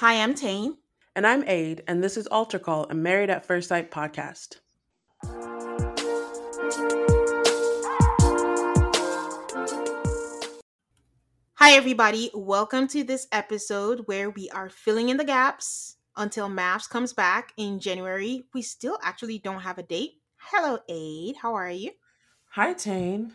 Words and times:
Hi, 0.00 0.22
I'm 0.22 0.34
Tane. 0.34 0.76
And 1.14 1.26
I'm 1.26 1.42
Ade, 1.48 1.82
and 1.88 2.04
this 2.04 2.18
is 2.18 2.26
Altar 2.26 2.58
Call, 2.58 2.84
a 2.90 2.94
Married 2.94 3.30
at 3.30 3.46
First 3.46 3.70
Sight 3.70 3.90
podcast. 3.90 4.56
Hi, 11.54 11.72
everybody. 11.72 12.30
Welcome 12.34 12.88
to 12.88 13.04
this 13.04 13.26
episode 13.32 14.02
where 14.04 14.28
we 14.28 14.50
are 14.50 14.68
filling 14.68 15.08
in 15.08 15.16
the 15.16 15.24
gaps 15.24 15.96
until 16.14 16.50
MAFS 16.50 16.90
comes 16.90 17.14
back 17.14 17.54
in 17.56 17.80
January. 17.80 18.44
We 18.52 18.60
still 18.60 18.98
actually 19.02 19.38
don't 19.38 19.60
have 19.60 19.78
a 19.78 19.82
date. 19.82 20.20
Hello, 20.36 20.78
Ade. 20.90 21.36
How 21.40 21.54
are 21.54 21.70
you? 21.70 21.92
Hi, 22.50 22.74
Tane. 22.74 23.32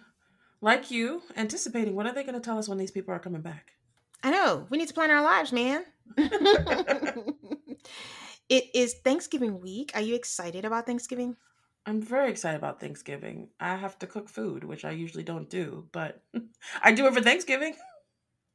Like 0.62 0.92
you, 0.92 1.23
anticipating 1.36 1.96
what 1.96 2.06
are 2.06 2.14
they 2.14 2.22
going 2.22 2.36
to 2.36 2.40
tell 2.40 2.59
us 2.59 2.70
when 2.70 2.78
these 2.78 2.92
people 2.92 3.16
are 3.16 3.20
coming 3.20 3.42
back? 3.42 3.72
I 4.22 4.30
know. 4.30 4.68
We 4.70 4.78
need 4.78 4.90
to 4.90 4.94
plan 4.94 5.09
our 5.09 5.23
lives, 5.23 5.52
man. 5.52 5.86
it 8.50 8.66
is 8.73 8.95
Thanksgiving 9.04 9.62
week. 9.62 9.92
Are 9.95 10.02
you 10.02 10.16
excited 10.16 10.66
about 10.66 10.86
Thanksgiving? 10.86 11.36
I'm 11.86 12.02
very 12.02 12.30
excited 12.30 12.58
about 12.58 12.80
Thanksgiving. 12.80 13.50
I 13.59 13.76
have 13.76 13.98
to 14.00 14.08
cook 14.08 14.30
food, 14.30 14.64
which 14.64 14.86
I 14.86 14.92
usually 14.92 15.23
don't 15.23 15.50
do, 15.50 15.88
but 15.92 16.22
I 16.84 16.92
do 16.92 17.08
it 17.08 17.14
for 17.14 17.22
Thanksgiving. 17.22 17.76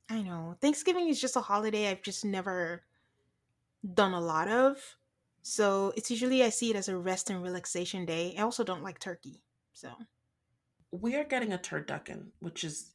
I 0.08 0.22
know. 0.22 0.56
Thanksgiving 0.60 1.08
is 1.08 1.20
just 1.20 1.36
a 1.36 1.40
holiday 1.40 1.90
I've 1.90 2.02
just 2.02 2.24
never 2.24 2.84
done 3.94 4.12
a 4.12 4.20
lot 4.20 4.48
of. 4.48 4.78
So 5.42 5.92
it's 5.96 6.10
usually 6.10 6.42
I 6.42 6.50
see 6.50 6.70
it 6.70 6.76
as 6.76 6.88
a 6.88 6.96
rest 6.96 7.30
and 7.30 7.42
relaxation 7.42 8.04
day. 8.04 8.34
I 8.38 8.42
also 8.42 8.64
don't 8.64 8.82
like 8.82 8.98
turkey. 8.98 9.42
So 9.72 9.90
we 10.92 11.16
are 11.16 11.24
getting 11.24 11.52
a 11.52 11.58
turducken, 11.58 12.28
which 12.40 12.64
is 12.64 12.92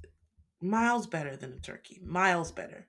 miles 0.62 1.08
better 1.08 1.36
than 1.36 1.53
a 1.53 1.59
turkey. 1.59 2.02
Miles 2.03 2.52
better. 2.52 2.88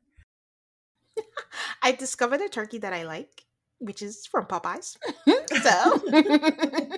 I 1.82 1.92
discovered 1.92 2.40
a 2.40 2.48
turkey 2.48 2.78
that 2.78 2.92
I 2.92 3.04
like, 3.04 3.44
which 3.78 4.02
is 4.02 4.26
from 4.26 4.46
Popeyes. 4.46 4.96
so 5.62 6.96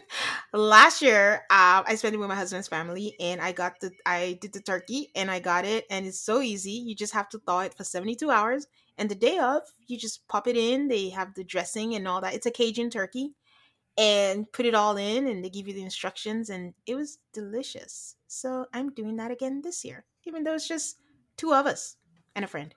last 0.59 1.03
year, 1.03 1.43
uh, 1.51 1.83
I 1.87 1.95
spent 1.97 2.15
it 2.15 2.19
with 2.19 2.29
my 2.29 2.35
husband's 2.35 2.69
family, 2.69 3.17
and 3.21 3.41
I 3.41 3.53
got 3.53 3.81
the 3.81 3.93
I 4.07 4.39
did 4.41 4.53
the 4.53 4.61
turkey, 4.61 5.11
and 5.15 5.31
I 5.31 5.41
got 5.41 5.65
it, 5.65 5.87
and 5.91 6.07
it's 6.07 6.21
so 6.21 6.41
easy. 6.41 6.73
You 6.73 6.95
just 6.95 7.15
have 7.15 7.29
to 7.31 7.39
thaw 7.39 7.61
it 7.61 7.75
for 7.75 7.85
seventy 7.85 8.15
two 8.15 8.31
hours, 8.31 8.67
and 8.99 9.09
the 9.09 9.15
day 9.15 9.39
of, 9.39 9.63
you 9.87 9.99
just 9.99 10.27
pop 10.29 10.47
it 10.47 10.57
in. 10.57 10.89
They 10.89 11.09
have 11.11 11.35
the 11.35 11.45
dressing 11.45 11.95
and 11.95 12.07
all 12.07 12.21
that. 12.21 12.35
It's 12.35 12.47
a 12.47 12.51
Cajun 12.51 12.91
turkey, 12.91 13.35
and 13.97 14.51
put 14.53 14.67
it 14.67 14.75
all 14.75 14.97
in, 14.97 15.27
and 15.27 15.45
they 15.45 15.51
give 15.51 15.69
you 15.69 15.75
the 15.75 15.83
instructions, 15.83 16.51
and 16.51 16.75
it 16.87 16.95
was 16.95 17.19
delicious. 17.33 18.17
So 18.27 18.67
I'm 18.73 18.91
doing 18.91 19.17
that 19.17 19.31
again 19.31 19.63
this 19.63 19.85
year, 19.85 20.05
even 20.27 20.45
though 20.45 20.55
it's 20.55 20.69
just 20.69 20.99
two 21.37 21.55
of 21.55 21.67
us 21.67 21.97
and 22.35 22.45
a 22.45 22.49
friend. 22.49 22.75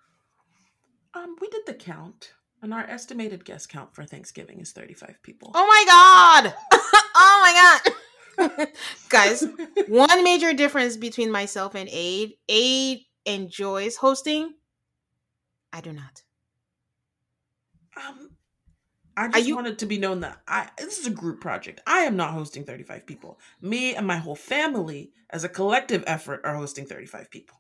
Um, 1.14 1.36
we 1.42 1.48
did 1.50 1.66
the 1.66 1.74
count, 1.74 2.34
and 2.62 2.74
our 2.74 2.86
estimated 2.86 3.46
guest 3.46 3.70
count 3.70 3.96
for 3.96 4.04
Thanksgiving 4.06 4.60
is 4.60 4.72
35 4.72 5.20
people. 5.24 5.52
Oh 5.54 5.68
my 5.68 5.84
god! 5.88 6.54
oh 7.16 7.42
my 7.44 7.54
god! 7.54 8.68
Guys, 9.10 9.46
one 9.88 10.24
major 10.24 10.54
difference 10.54 10.98
between 10.98 11.32
myself 11.32 11.76
and 11.76 11.90
Ade, 11.92 12.34
Ade 12.50 13.00
enjoys 13.26 13.98
hosting. 13.98 14.54
I 15.74 15.82
do 15.82 15.92
not. 15.92 16.24
Um, 17.96 18.30
I 19.16 19.30
just 19.30 19.48
you- 19.48 19.56
wanted 19.56 19.80
to 19.80 19.86
be 19.88 19.98
known 19.98 20.20
that 20.20 20.42
I 20.48 20.70
this 20.78 21.00
is 21.00 21.08
a 21.08 21.12
group 21.12 21.42
project. 21.42 21.82
I 21.88 22.00
am 22.00 22.16
not 22.16 22.34
hosting 22.34 22.64
35 22.64 23.06
people. 23.08 23.40
Me 23.62 23.96
and 23.96 24.06
my 24.06 24.18
whole 24.18 24.36
family, 24.36 25.12
as 25.32 25.44
a 25.44 25.50
collective 25.50 26.04
effort, 26.06 26.42
are 26.44 26.56
hosting 26.56 26.86
35 26.86 27.32
people. 27.32 27.60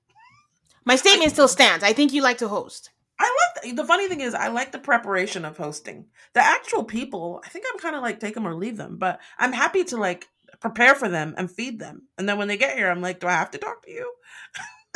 My 0.85 0.95
statement 0.95 1.31
I, 1.31 1.33
still 1.33 1.47
stands. 1.47 1.83
I 1.83 1.93
think 1.93 2.13
you 2.13 2.21
like 2.21 2.37
to 2.37 2.47
host. 2.47 2.91
I 3.19 3.25
like 3.25 3.63
the, 3.63 3.71
the 3.81 3.87
funny 3.87 4.07
thing 4.07 4.21
is 4.21 4.33
I 4.33 4.49
like 4.49 4.71
the 4.71 4.79
preparation 4.79 5.45
of 5.45 5.57
hosting. 5.57 6.05
The 6.33 6.41
actual 6.41 6.83
people, 6.83 7.41
I 7.45 7.49
think 7.49 7.65
I'm 7.71 7.79
kind 7.79 7.95
of 7.95 8.01
like 8.01 8.19
take 8.19 8.35
them 8.35 8.47
or 8.47 8.55
leave 8.55 8.77
them, 8.77 8.97
but 8.97 9.19
I'm 9.39 9.53
happy 9.53 9.83
to 9.85 9.97
like 9.97 10.27
prepare 10.59 10.95
for 10.95 11.09
them 11.09 11.33
and 11.37 11.49
feed 11.49 11.79
them. 11.79 12.03
And 12.17 12.27
then 12.27 12.37
when 12.37 12.47
they 12.47 12.57
get 12.57 12.77
here, 12.77 12.89
I'm 12.89 13.01
like, 13.01 13.19
do 13.19 13.27
I 13.27 13.31
have 13.31 13.51
to 13.51 13.57
talk 13.57 13.83
to 13.85 13.91
you? 13.91 14.13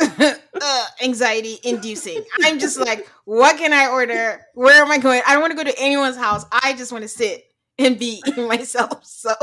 uh, 0.00 0.86
anxiety 1.02 1.58
inducing. 1.64 2.22
I'm 2.42 2.58
just 2.58 2.78
like, 2.78 3.08
what 3.24 3.58
can 3.58 3.72
I 3.72 3.88
order? 3.88 4.40
Where 4.54 4.82
am 4.82 4.90
I 4.90 4.98
going? 4.98 5.22
I 5.26 5.32
don't 5.32 5.42
want 5.42 5.56
to 5.56 5.64
go 5.64 5.70
to 5.70 5.78
anyone's 5.80 6.16
house. 6.16 6.44
I 6.50 6.74
just 6.74 6.92
want 6.92 7.02
to 7.02 7.08
sit 7.08 7.44
and 7.78 7.98
be 7.98 8.22
myself. 8.36 9.04
So, 9.04 9.34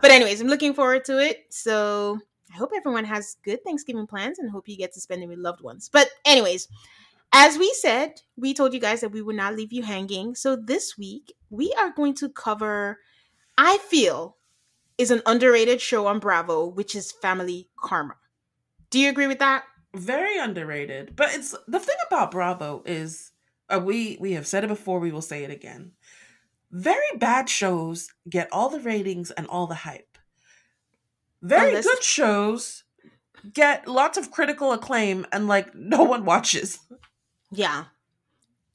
but 0.00 0.10
anyways, 0.10 0.40
I'm 0.40 0.48
looking 0.48 0.74
forward 0.74 1.04
to 1.06 1.18
it. 1.18 1.46
So 1.50 2.20
I 2.52 2.56
hope 2.56 2.70
everyone 2.74 3.04
has 3.04 3.36
good 3.44 3.62
Thanksgiving 3.64 4.06
plans 4.06 4.38
and 4.38 4.50
hope 4.50 4.68
you 4.68 4.76
get 4.76 4.92
to 4.94 5.00
spend 5.00 5.22
it 5.22 5.28
with 5.28 5.38
loved 5.38 5.62
ones. 5.62 5.90
But 5.92 6.08
anyways, 6.24 6.68
as 7.38 7.58
we 7.58 7.70
said, 7.78 8.22
we 8.38 8.54
told 8.54 8.72
you 8.72 8.80
guys 8.80 9.02
that 9.02 9.12
we 9.12 9.20
would 9.20 9.36
not 9.36 9.54
leave 9.54 9.70
you 9.70 9.82
hanging. 9.82 10.34
So 10.34 10.56
this 10.56 10.96
week, 10.96 11.34
we 11.50 11.70
are 11.78 11.90
going 11.90 12.14
to 12.14 12.30
cover, 12.30 12.98
I 13.58 13.76
feel, 13.76 14.38
is 14.96 15.10
an 15.10 15.20
underrated 15.26 15.82
show 15.82 16.06
on 16.06 16.18
Bravo, 16.18 16.66
which 16.66 16.94
is 16.94 17.12
Family 17.12 17.68
Karma. 17.78 18.14
Do 18.88 18.98
you 18.98 19.10
agree 19.10 19.26
with 19.26 19.40
that? 19.40 19.64
Very 19.94 20.38
underrated. 20.38 21.14
But 21.14 21.34
it's 21.34 21.54
the 21.68 21.78
thing 21.78 21.96
about 22.06 22.30
Bravo 22.30 22.82
is 22.86 23.32
uh, 23.68 23.80
we 23.84 24.16
we 24.18 24.32
have 24.32 24.46
said 24.46 24.64
it 24.64 24.68
before, 24.68 24.98
we 24.98 25.12
will 25.12 25.20
say 25.20 25.44
it 25.44 25.50
again. 25.50 25.92
Very 26.72 27.18
bad 27.18 27.50
shows 27.50 28.08
get 28.30 28.48
all 28.50 28.70
the 28.70 28.80
ratings 28.80 29.30
and 29.30 29.46
all 29.48 29.66
the 29.66 29.74
hype. 29.74 30.16
Very 31.42 31.68
Unless- 31.68 31.84
good 31.84 32.02
shows 32.02 32.84
get 33.52 33.86
lots 33.86 34.16
of 34.16 34.30
critical 34.30 34.72
acclaim 34.72 35.26
and 35.32 35.46
like 35.48 35.74
no 35.74 36.02
one 36.02 36.24
watches. 36.24 36.78
Yeah. 37.50 37.84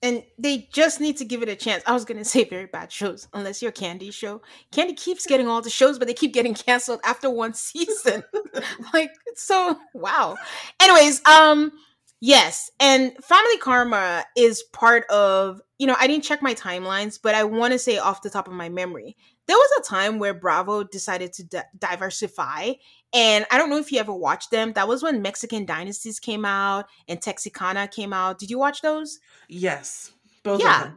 And 0.03 0.23
they 0.39 0.67
just 0.73 0.99
need 0.99 1.17
to 1.17 1.25
give 1.25 1.43
it 1.43 1.49
a 1.49 1.55
chance. 1.55 1.83
I 1.85 1.93
was 1.93 2.05
gonna 2.05 2.25
say 2.25 2.43
very 2.43 2.65
bad 2.65 2.91
shows, 2.91 3.27
unless 3.33 3.61
you're 3.61 3.71
Kandi 3.71 4.11
show. 4.13 4.41
Kandi 4.71 4.95
keeps 4.95 5.25
getting 5.25 5.47
all 5.47 5.61
the 5.61 5.69
shows, 5.69 5.99
but 5.99 6.07
they 6.07 6.13
keep 6.13 6.33
getting 6.33 6.53
canceled 6.53 7.01
after 7.03 7.29
one 7.29 7.53
season. 7.55 8.23
like 8.93 9.11
so 9.35 9.77
wow. 9.93 10.37
Anyways, 10.81 11.25
um, 11.25 11.71
yes, 12.19 12.71
and 12.79 13.13
Family 13.23 13.57
Karma 13.57 14.25
is 14.35 14.63
part 14.73 15.05
of. 15.09 15.61
You 15.77 15.87
know, 15.87 15.95
I 15.99 16.05
didn't 16.05 16.23
check 16.23 16.43
my 16.43 16.53
timelines, 16.53 17.19
but 17.21 17.33
I 17.33 17.43
want 17.43 17.73
to 17.73 17.79
say 17.79 17.97
off 17.97 18.21
the 18.21 18.29
top 18.29 18.47
of 18.47 18.53
my 18.53 18.69
memory, 18.69 19.17
there 19.51 19.57
was 19.57 19.79
a 19.79 19.83
time 19.83 20.17
where 20.17 20.33
Bravo 20.33 20.83
decided 20.83 21.33
to 21.33 21.43
di- 21.43 21.63
diversify 21.77 22.71
and 23.13 23.45
I 23.51 23.57
don't 23.57 23.69
know 23.69 23.79
if 23.79 23.91
you 23.91 23.99
ever 23.99 24.13
watched 24.13 24.49
them. 24.49 24.71
That 24.73 24.87
was 24.87 25.03
when 25.03 25.21
Mexican 25.21 25.65
Dynasties 25.65 26.21
came 26.21 26.45
out 26.45 26.85
and 27.09 27.19
Texicana 27.19 27.91
came 27.91 28.13
out. 28.13 28.39
Did 28.39 28.49
you 28.49 28.57
watch 28.57 28.81
those? 28.81 29.19
Yes. 29.49 30.13
Both 30.43 30.61
yeah. 30.61 30.91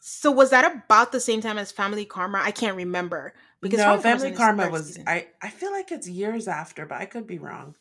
So 0.00 0.30
was 0.30 0.48
that 0.48 0.64
about 0.64 1.12
the 1.12 1.20
same 1.20 1.42
time 1.42 1.58
as 1.58 1.70
Family 1.70 2.06
Karma? 2.06 2.40
I 2.42 2.52
can't 2.52 2.74
remember. 2.74 3.34
Because 3.60 3.80
no, 3.80 3.98
Family 3.98 4.32
Karma 4.32 4.70
was 4.70 4.98
I, 5.06 5.26
I 5.42 5.50
feel 5.50 5.72
like 5.72 5.92
it's 5.92 6.08
years 6.08 6.48
after, 6.48 6.86
but 6.86 7.02
I 7.02 7.04
could 7.04 7.26
be 7.26 7.38
wrong. 7.38 7.74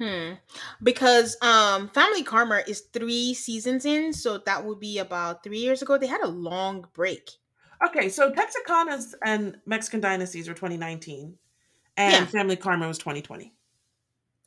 Hmm. 0.00 0.34
Because 0.80 1.36
um 1.42 1.88
Family 1.88 2.22
Karma 2.22 2.62
is 2.68 2.82
three 2.92 3.34
seasons 3.34 3.84
in, 3.84 4.12
so 4.12 4.38
that 4.38 4.64
would 4.64 4.78
be 4.78 4.98
about 4.98 5.42
three 5.42 5.58
years 5.58 5.82
ago. 5.82 5.98
They 5.98 6.06
had 6.06 6.22
a 6.22 6.28
long 6.28 6.86
break. 6.94 7.32
Okay, 7.86 8.08
so 8.08 8.32
Texicanas 8.32 9.14
and 9.24 9.56
Mexican 9.66 10.00
Dynasties 10.00 10.48
were 10.48 10.54
2019 10.54 11.34
and 11.96 12.12
yeah. 12.12 12.24
Family 12.26 12.56
Karma 12.56 12.88
was 12.88 12.98
2020. 12.98 13.52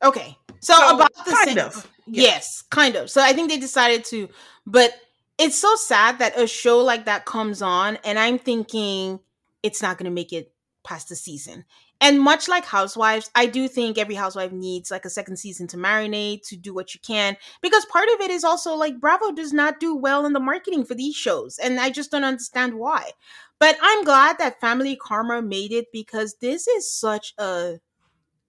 Okay, 0.04 0.38
so, 0.60 0.74
so 0.74 0.96
about 0.96 1.14
the 1.26 1.32
kind 1.32 1.50
same. 1.50 1.58
Of. 1.60 1.88
Yes. 2.08 2.26
yes, 2.26 2.64
kind 2.70 2.96
of. 2.96 3.10
So 3.10 3.22
I 3.22 3.34
think 3.34 3.50
they 3.50 3.58
decided 3.58 4.04
to, 4.06 4.30
but 4.66 4.94
it's 5.38 5.58
so 5.58 5.76
sad 5.76 6.20
that 6.20 6.38
a 6.38 6.48
show 6.48 6.80
like 6.80 7.06
that 7.06 7.26
comes 7.26 7.62
on 7.62 7.98
and 8.04 8.20
I'm 8.20 8.38
thinking 8.38 9.20
it's 9.64 9.82
not 9.82 9.98
going 9.98 10.06
to 10.06 10.12
make 10.12 10.34
it 10.34 10.54
past 10.84 11.10
the 11.10 11.16
season. 11.16 11.66
And 12.02 12.20
much 12.20 12.48
like 12.48 12.66
Housewives, 12.66 13.30
I 13.36 13.46
do 13.46 13.68
think 13.68 14.00
every 14.00 14.16
housewife 14.16 14.52
needs 14.52 14.90
like 14.90 15.06
a 15.06 15.10
second 15.10 15.38
season 15.38 15.68
to 15.68 15.78
marinate, 15.78 16.42
to 16.48 16.58
do 16.58 16.74
what 16.74 16.96
you 16.96 17.00
can, 17.00 17.38
because 17.62 17.86
part 17.86 18.10
of 18.10 18.20
it 18.22 18.32
is 18.32 18.44
also 18.44 18.74
like 18.74 19.00
Bravo 19.00 19.32
does 19.32 19.54
not 19.54 19.80
do 19.80 19.96
well 19.96 20.26
in 20.26 20.34
the 20.34 20.40
marketing 20.40 20.84
for 20.84 20.96
these 20.96 21.16
shows. 21.16 21.60
And 21.60 21.80
I 21.80 21.92
just 21.92 22.10
don't 22.10 22.24
understand 22.24 22.74
why. 22.74 23.12
But 23.60 23.78
I'm 23.80 24.04
glad 24.04 24.40
that 24.40 24.60
Family 24.60 24.96
Karma 24.96 25.44
made 25.44 25.72
it 25.72 25.92
because 25.94 26.38
this 26.42 26.68
is 26.68 26.92
such 26.92 27.36
a 27.38 27.76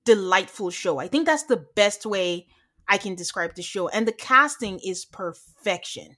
delightful 0.06 0.70
show. 0.70 0.98
I 0.98 1.08
think 1.08 1.26
that's 1.26 1.44
the 1.44 1.66
best 1.76 2.06
way 2.06 2.46
I 2.88 2.96
can 2.96 3.14
describe 3.14 3.54
the 3.54 3.62
show. 3.62 3.88
And 3.88 4.08
the 4.08 4.12
casting 4.12 4.78
is 4.78 5.04
perfection. 5.04 6.16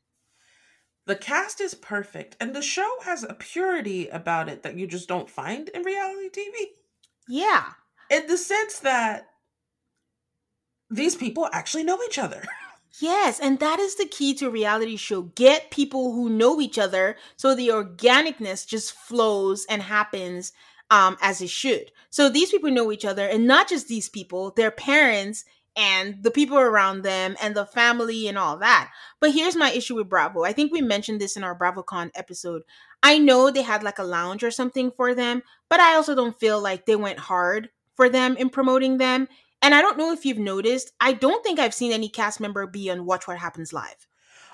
The 1.06 1.16
cast 1.16 1.60
is 1.60 1.74
perfect, 1.74 2.36
and 2.40 2.54
the 2.54 2.62
show 2.62 2.88
has 3.02 3.24
a 3.24 3.34
purity 3.34 4.08
about 4.08 4.48
it 4.48 4.62
that 4.62 4.78
you 4.78 4.86
just 4.86 5.06
don't 5.06 5.28
find 5.28 5.68
in 5.68 5.82
reality 5.82 6.30
TV. 6.30 6.83
Yeah. 7.28 7.64
In 8.10 8.26
the 8.26 8.36
sense 8.36 8.78
that 8.80 9.26
these 10.90 11.16
people 11.16 11.48
actually 11.52 11.84
know 11.84 11.98
each 12.06 12.18
other. 12.18 12.42
Yes, 13.00 13.40
and 13.40 13.58
that 13.58 13.80
is 13.80 13.96
the 13.96 14.06
key 14.06 14.34
to 14.34 14.46
a 14.46 14.50
reality 14.50 14.96
show. 14.96 15.22
Get 15.22 15.72
people 15.72 16.12
who 16.12 16.30
know 16.30 16.60
each 16.60 16.78
other 16.78 17.16
so 17.36 17.52
the 17.52 17.68
organicness 17.68 18.64
just 18.64 18.92
flows 18.92 19.66
and 19.68 19.82
happens 19.82 20.52
um, 20.90 21.16
as 21.20 21.40
it 21.40 21.50
should. 21.50 21.90
So 22.10 22.28
these 22.28 22.50
people 22.50 22.70
know 22.70 22.92
each 22.92 23.04
other, 23.04 23.26
and 23.26 23.48
not 23.48 23.68
just 23.68 23.88
these 23.88 24.08
people, 24.08 24.52
their 24.52 24.70
parents 24.70 25.44
and 25.76 26.22
the 26.22 26.30
people 26.30 26.56
around 26.56 27.02
them 27.02 27.36
and 27.42 27.56
the 27.56 27.66
family 27.66 28.28
and 28.28 28.38
all 28.38 28.58
that. 28.58 28.92
But 29.20 29.32
here's 29.32 29.56
my 29.56 29.72
issue 29.72 29.96
with 29.96 30.08
Bravo. 30.08 30.44
I 30.44 30.52
think 30.52 30.70
we 30.72 30.80
mentioned 30.80 31.20
this 31.20 31.36
in 31.36 31.42
our 31.42 31.58
BravoCon 31.58 32.10
episode. 32.14 32.62
I 33.04 33.18
know 33.18 33.50
they 33.50 33.62
had 33.62 33.82
like 33.82 33.98
a 33.98 34.02
lounge 34.02 34.42
or 34.42 34.50
something 34.50 34.90
for 34.90 35.14
them, 35.14 35.42
but 35.68 35.78
I 35.78 35.94
also 35.94 36.14
don't 36.14 36.40
feel 36.40 36.60
like 36.60 36.86
they 36.86 36.96
went 36.96 37.18
hard 37.18 37.68
for 37.94 38.08
them 38.08 38.36
in 38.36 38.48
promoting 38.48 38.96
them. 38.96 39.28
And 39.62 39.74
I 39.74 39.82
don't 39.82 39.98
know 39.98 40.12
if 40.12 40.24
you've 40.24 40.38
noticed, 40.38 40.92
I 41.00 41.12
don't 41.12 41.44
think 41.44 41.58
I've 41.58 41.74
seen 41.74 41.92
any 41.92 42.08
cast 42.08 42.40
member 42.40 42.66
be 42.66 42.90
on 42.90 43.04
Watch 43.04 43.28
What 43.28 43.38
Happens 43.38 43.72
Live. 43.72 44.08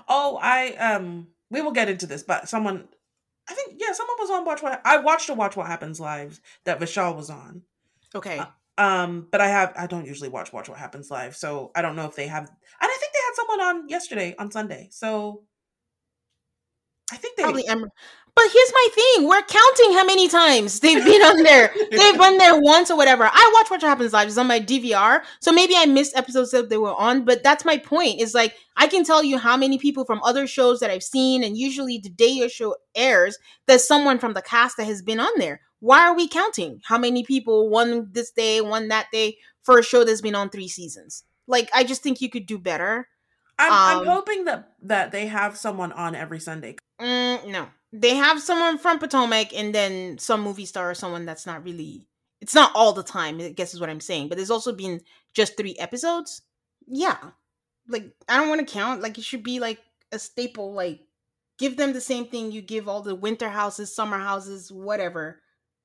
Oh, 0.08 0.38
I 0.42 0.72
um 0.74 1.28
we 1.50 1.62
will 1.62 1.70
get 1.70 1.88
into 1.88 2.06
this, 2.06 2.24
but 2.24 2.48
someone 2.48 2.88
I 3.48 3.54
think 3.54 3.74
yeah, 3.78 3.92
someone 3.92 4.16
was 4.18 4.30
on 4.30 4.44
Watch 4.44 4.62
What 4.62 4.82
I 4.84 4.98
watched 4.98 5.28
a 5.30 5.34
Watch 5.34 5.56
What 5.56 5.68
Happens 5.68 6.00
Live 6.00 6.40
that 6.64 6.80
Vishal 6.80 7.16
was 7.16 7.30
on. 7.30 7.62
Okay. 8.14 8.38
Uh, 8.38 8.46
um, 8.78 9.28
but 9.30 9.40
I 9.40 9.48
have 9.48 9.72
I 9.76 9.86
don't 9.86 10.06
usually 10.06 10.28
watch 10.28 10.52
Watch 10.52 10.68
What 10.68 10.78
Happens 10.78 11.10
Live, 11.10 11.36
so 11.36 11.70
I 11.76 11.82
don't 11.82 11.96
know 11.96 12.06
if 12.06 12.16
they 12.16 12.26
have. 12.26 12.48
And 12.48 12.50
I 12.80 12.96
think 12.98 13.12
they 13.12 13.18
had 13.26 13.34
someone 13.34 13.60
on 13.60 13.88
yesterday 13.88 14.34
on 14.38 14.50
Sunday, 14.50 14.88
so 14.90 15.44
I 17.12 17.16
think 17.16 17.36
they 17.36 17.42
probably 17.42 17.66
Emma. 17.66 17.88
But 18.40 18.52
here's 18.52 18.72
my 18.72 18.88
thing: 18.94 19.28
we're 19.28 19.42
counting 19.42 19.92
how 19.92 20.04
many 20.04 20.26
times 20.26 20.80
they've 20.80 21.04
been 21.04 21.20
on 21.20 21.42
there. 21.42 21.74
they've 21.90 22.18
been 22.18 22.38
there 22.38 22.58
once 22.58 22.90
or 22.90 22.96
whatever. 22.96 23.24
I 23.30 23.52
watch 23.54 23.70
What 23.70 23.82
Happens 23.82 24.14
Live. 24.14 24.28
It's 24.28 24.38
on 24.38 24.46
my 24.46 24.60
DVR, 24.60 25.22
so 25.40 25.52
maybe 25.52 25.74
I 25.76 25.84
missed 25.84 26.16
episodes 26.16 26.50
that 26.52 26.70
they 26.70 26.78
were 26.78 26.94
on. 26.94 27.26
But 27.26 27.42
that's 27.42 27.66
my 27.66 27.76
point. 27.76 28.20
Is 28.20 28.32
like 28.32 28.54
I 28.78 28.86
can 28.86 29.04
tell 29.04 29.22
you 29.22 29.36
how 29.36 29.58
many 29.58 29.76
people 29.76 30.06
from 30.06 30.22
other 30.22 30.46
shows 30.46 30.80
that 30.80 30.90
I've 30.90 31.02
seen, 31.02 31.44
and 31.44 31.58
usually 31.58 31.98
the 31.98 32.08
day 32.08 32.28
your 32.28 32.48
show 32.48 32.76
airs, 32.94 33.36
there's 33.66 33.86
someone 33.86 34.18
from 34.18 34.32
the 34.32 34.40
cast 34.40 34.78
that 34.78 34.86
has 34.86 35.02
been 35.02 35.20
on 35.20 35.32
there 35.36 35.60
why 35.80 36.06
are 36.06 36.14
we 36.14 36.28
counting 36.28 36.80
how 36.84 36.98
many 36.98 37.24
people 37.24 37.68
won 37.68 38.10
this 38.12 38.30
day, 38.30 38.60
won 38.60 38.88
that 38.88 39.08
day 39.10 39.38
for 39.62 39.78
a 39.78 39.82
show 39.82 40.04
that's 40.04 40.20
been 40.20 40.34
on 40.34 40.50
three 40.50 40.68
seasons? 40.68 41.24
Like, 41.46 41.70
I 41.74 41.84
just 41.84 42.02
think 42.02 42.20
you 42.20 42.28
could 42.28 42.46
do 42.46 42.58
better. 42.58 43.08
I'm, 43.58 43.72
um, 43.72 44.00
I'm 44.02 44.06
hoping 44.06 44.44
that 44.44 44.72
that 44.82 45.12
they 45.12 45.26
have 45.26 45.56
someone 45.56 45.92
on 45.92 46.14
every 46.14 46.40
Sunday. 46.40 46.76
Mm, 47.00 47.48
no, 47.48 47.68
they 47.92 48.14
have 48.14 48.40
someone 48.40 48.78
from 48.78 48.98
Potomac, 48.98 49.52
and 49.54 49.74
then 49.74 50.18
some 50.18 50.42
movie 50.42 50.66
star 50.66 50.90
or 50.90 50.94
someone 50.94 51.26
that's 51.26 51.46
not 51.46 51.64
really. 51.64 52.06
It's 52.40 52.54
not 52.54 52.72
all 52.74 52.92
the 52.92 53.02
time. 53.02 53.40
I 53.40 53.50
guess 53.50 53.74
is 53.74 53.80
what 53.80 53.90
I'm 53.90 54.00
saying. 54.00 54.28
But 54.28 54.36
there's 54.36 54.50
also 54.50 54.72
been 54.72 55.00
just 55.34 55.56
three 55.56 55.76
episodes. 55.78 56.42
Yeah, 56.86 57.18
like 57.88 58.12
I 58.28 58.36
don't 58.36 58.48
want 58.48 58.66
to 58.66 58.72
count. 58.72 59.02
Like 59.02 59.18
it 59.18 59.24
should 59.24 59.42
be 59.42 59.60
like 59.60 59.80
a 60.12 60.18
staple. 60.18 60.72
Like 60.72 61.00
give 61.58 61.76
them 61.76 61.92
the 61.92 62.00
same 62.00 62.26
thing 62.26 62.50
you 62.50 62.62
give 62.62 62.88
all 62.88 63.02
the 63.02 63.14
winter 63.14 63.48
houses, 63.48 63.94
summer 63.94 64.18
houses, 64.18 64.72
whatever 64.72 65.40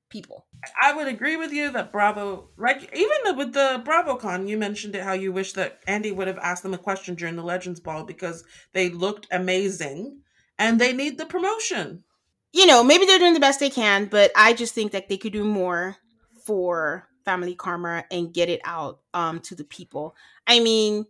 people. 0.08 0.46
I 0.80 0.94
would 0.94 1.08
agree 1.08 1.36
with 1.36 1.52
you 1.52 1.70
that 1.72 1.92
Bravo, 1.92 2.48
like 2.56 2.90
even 2.96 3.36
with 3.36 3.52
the 3.52 3.82
BravoCon, 3.84 4.48
you 4.48 4.56
mentioned 4.56 4.94
it 4.94 5.02
how 5.02 5.12
you 5.12 5.32
wish 5.32 5.52
that 5.54 5.80
Andy 5.86 6.12
would 6.12 6.28
have 6.28 6.38
asked 6.38 6.62
them 6.62 6.74
a 6.74 6.78
question 6.78 7.14
during 7.14 7.36
the 7.36 7.42
Legends 7.42 7.80
Ball 7.80 8.04
because 8.04 8.44
they 8.72 8.88
looked 8.88 9.26
amazing 9.30 10.20
and 10.58 10.80
they 10.80 10.92
need 10.92 11.18
the 11.18 11.26
promotion. 11.26 12.04
You 12.52 12.66
know, 12.66 12.82
maybe 12.82 13.04
they're 13.04 13.18
doing 13.18 13.34
the 13.34 13.40
best 13.40 13.60
they 13.60 13.70
can, 13.70 14.06
but 14.06 14.30
I 14.34 14.54
just 14.54 14.74
think 14.74 14.92
that 14.92 15.08
they 15.08 15.16
could 15.16 15.32
do 15.32 15.44
more 15.44 15.96
for 16.44 17.06
Family 17.24 17.54
Karma 17.54 18.04
and 18.10 18.32
get 18.32 18.48
it 18.48 18.60
out 18.64 19.00
um, 19.12 19.40
to 19.40 19.54
the 19.54 19.64
people. 19.64 20.14
I 20.46 20.60
mean, 20.60 21.06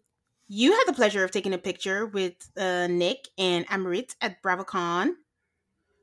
you 0.49 0.73
had 0.73 0.85
the 0.87 0.93
pleasure 0.93 1.25
of 1.25 1.31
taking 1.31 1.53
a 1.53 1.59
picture 1.59 2.07
with 2.07 2.35
uh, 2.57 2.87
Nick 2.87 3.29
and 3.37 3.67
Amrit 3.69 4.17
at 4.21 4.43
BravoCon. 4.43 5.11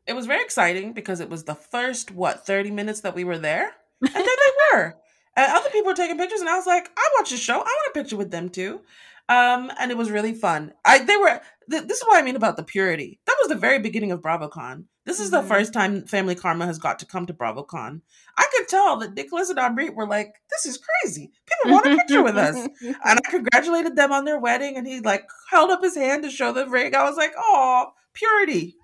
It 0.05 0.13
was 0.13 0.25
very 0.25 0.43
exciting 0.43 0.93
because 0.93 1.19
it 1.19 1.29
was 1.29 1.45
the 1.45 1.55
first 1.55 2.11
what 2.11 2.45
30 2.45 2.71
minutes 2.71 3.01
that 3.01 3.15
we 3.15 3.23
were 3.23 3.37
there? 3.37 3.71
And 4.01 4.13
there 4.13 4.23
they 4.23 4.77
were. 4.77 4.97
And 5.35 5.51
other 5.51 5.71
people 5.71 5.87
were 5.87 5.95
taking 5.95 6.19
pictures 6.19 6.41
and 6.41 6.49
i 6.49 6.55
was 6.55 6.67
like 6.67 6.91
i 6.95 7.09
watch 7.17 7.31
the 7.31 7.37
show. 7.37 7.55
I 7.55 7.57
want 7.57 7.89
a 7.89 7.99
picture 7.99 8.17
with 8.17 8.29
them 8.29 8.49
too 8.49 8.81
um 9.29 9.71
and 9.79 9.91
it 9.91 9.97
was 9.97 10.11
really 10.11 10.33
fun. 10.33 10.73
I 10.83 10.99
they 10.99 11.17
were 11.17 11.41
th- 11.69 11.83
this 11.83 11.97
is 11.97 12.03
what 12.03 12.17
i 12.17 12.21
mean 12.21 12.35
about 12.35 12.57
the 12.57 12.63
purity. 12.63 13.19
That 13.25 13.37
was 13.41 13.49
the 13.49 13.55
very 13.55 13.79
beginning 13.79 14.11
of 14.11 14.21
bravocon. 14.21 14.85
This 15.05 15.19
is 15.19 15.31
mm-hmm. 15.31 15.41
the 15.41 15.53
first 15.53 15.73
time 15.73 16.05
family 16.05 16.35
karma 16.35 16.65
has 16.65 16.77
got 16.77 16.99
to 16.99 17.05
come 17.05 17.25
to 17.25 17.33
bravocon. 17.33 18.01
I 18.37 18.47
could 18.53 18.67
tell 18.67 18.97
that 18.97 19.13
nicholas 19.13 19.49
and 19.49 19.59
Amrit 19.59 19.95
were 19.95 20.07
like 20.07 20.35
this 20.49 20.65
is 20.65 20.77
crazy. 20.77 21.31
People 21.45 21.73
want 21.73 21.85
a 21.85 21.95
picture 21.97 22.23
with 22.23 22.37
us. 22.37 22.67
And 22.81 23.19
i 23.25 23.29
congratulated 23.29 23.95
them 23.95 24.11
on 24.11 24.25
their 24.25 24.39
wedding 24.39 24.77
and 24.77 24.85
he 24.85 24.99
like 24.99 25.25
held 25.49 25.71
up 25.71 25.83
his 25.83 25.95
hand 25.95 26.23
to 26.23 26.29
show 26.29 26.51
the 26.51 26.67
ring. 26.67 26.95
I 26.95 27.03
was 27.03 27.17
like 27.17 27.33
oh 27.37 27.91
purity. 28.13 28.75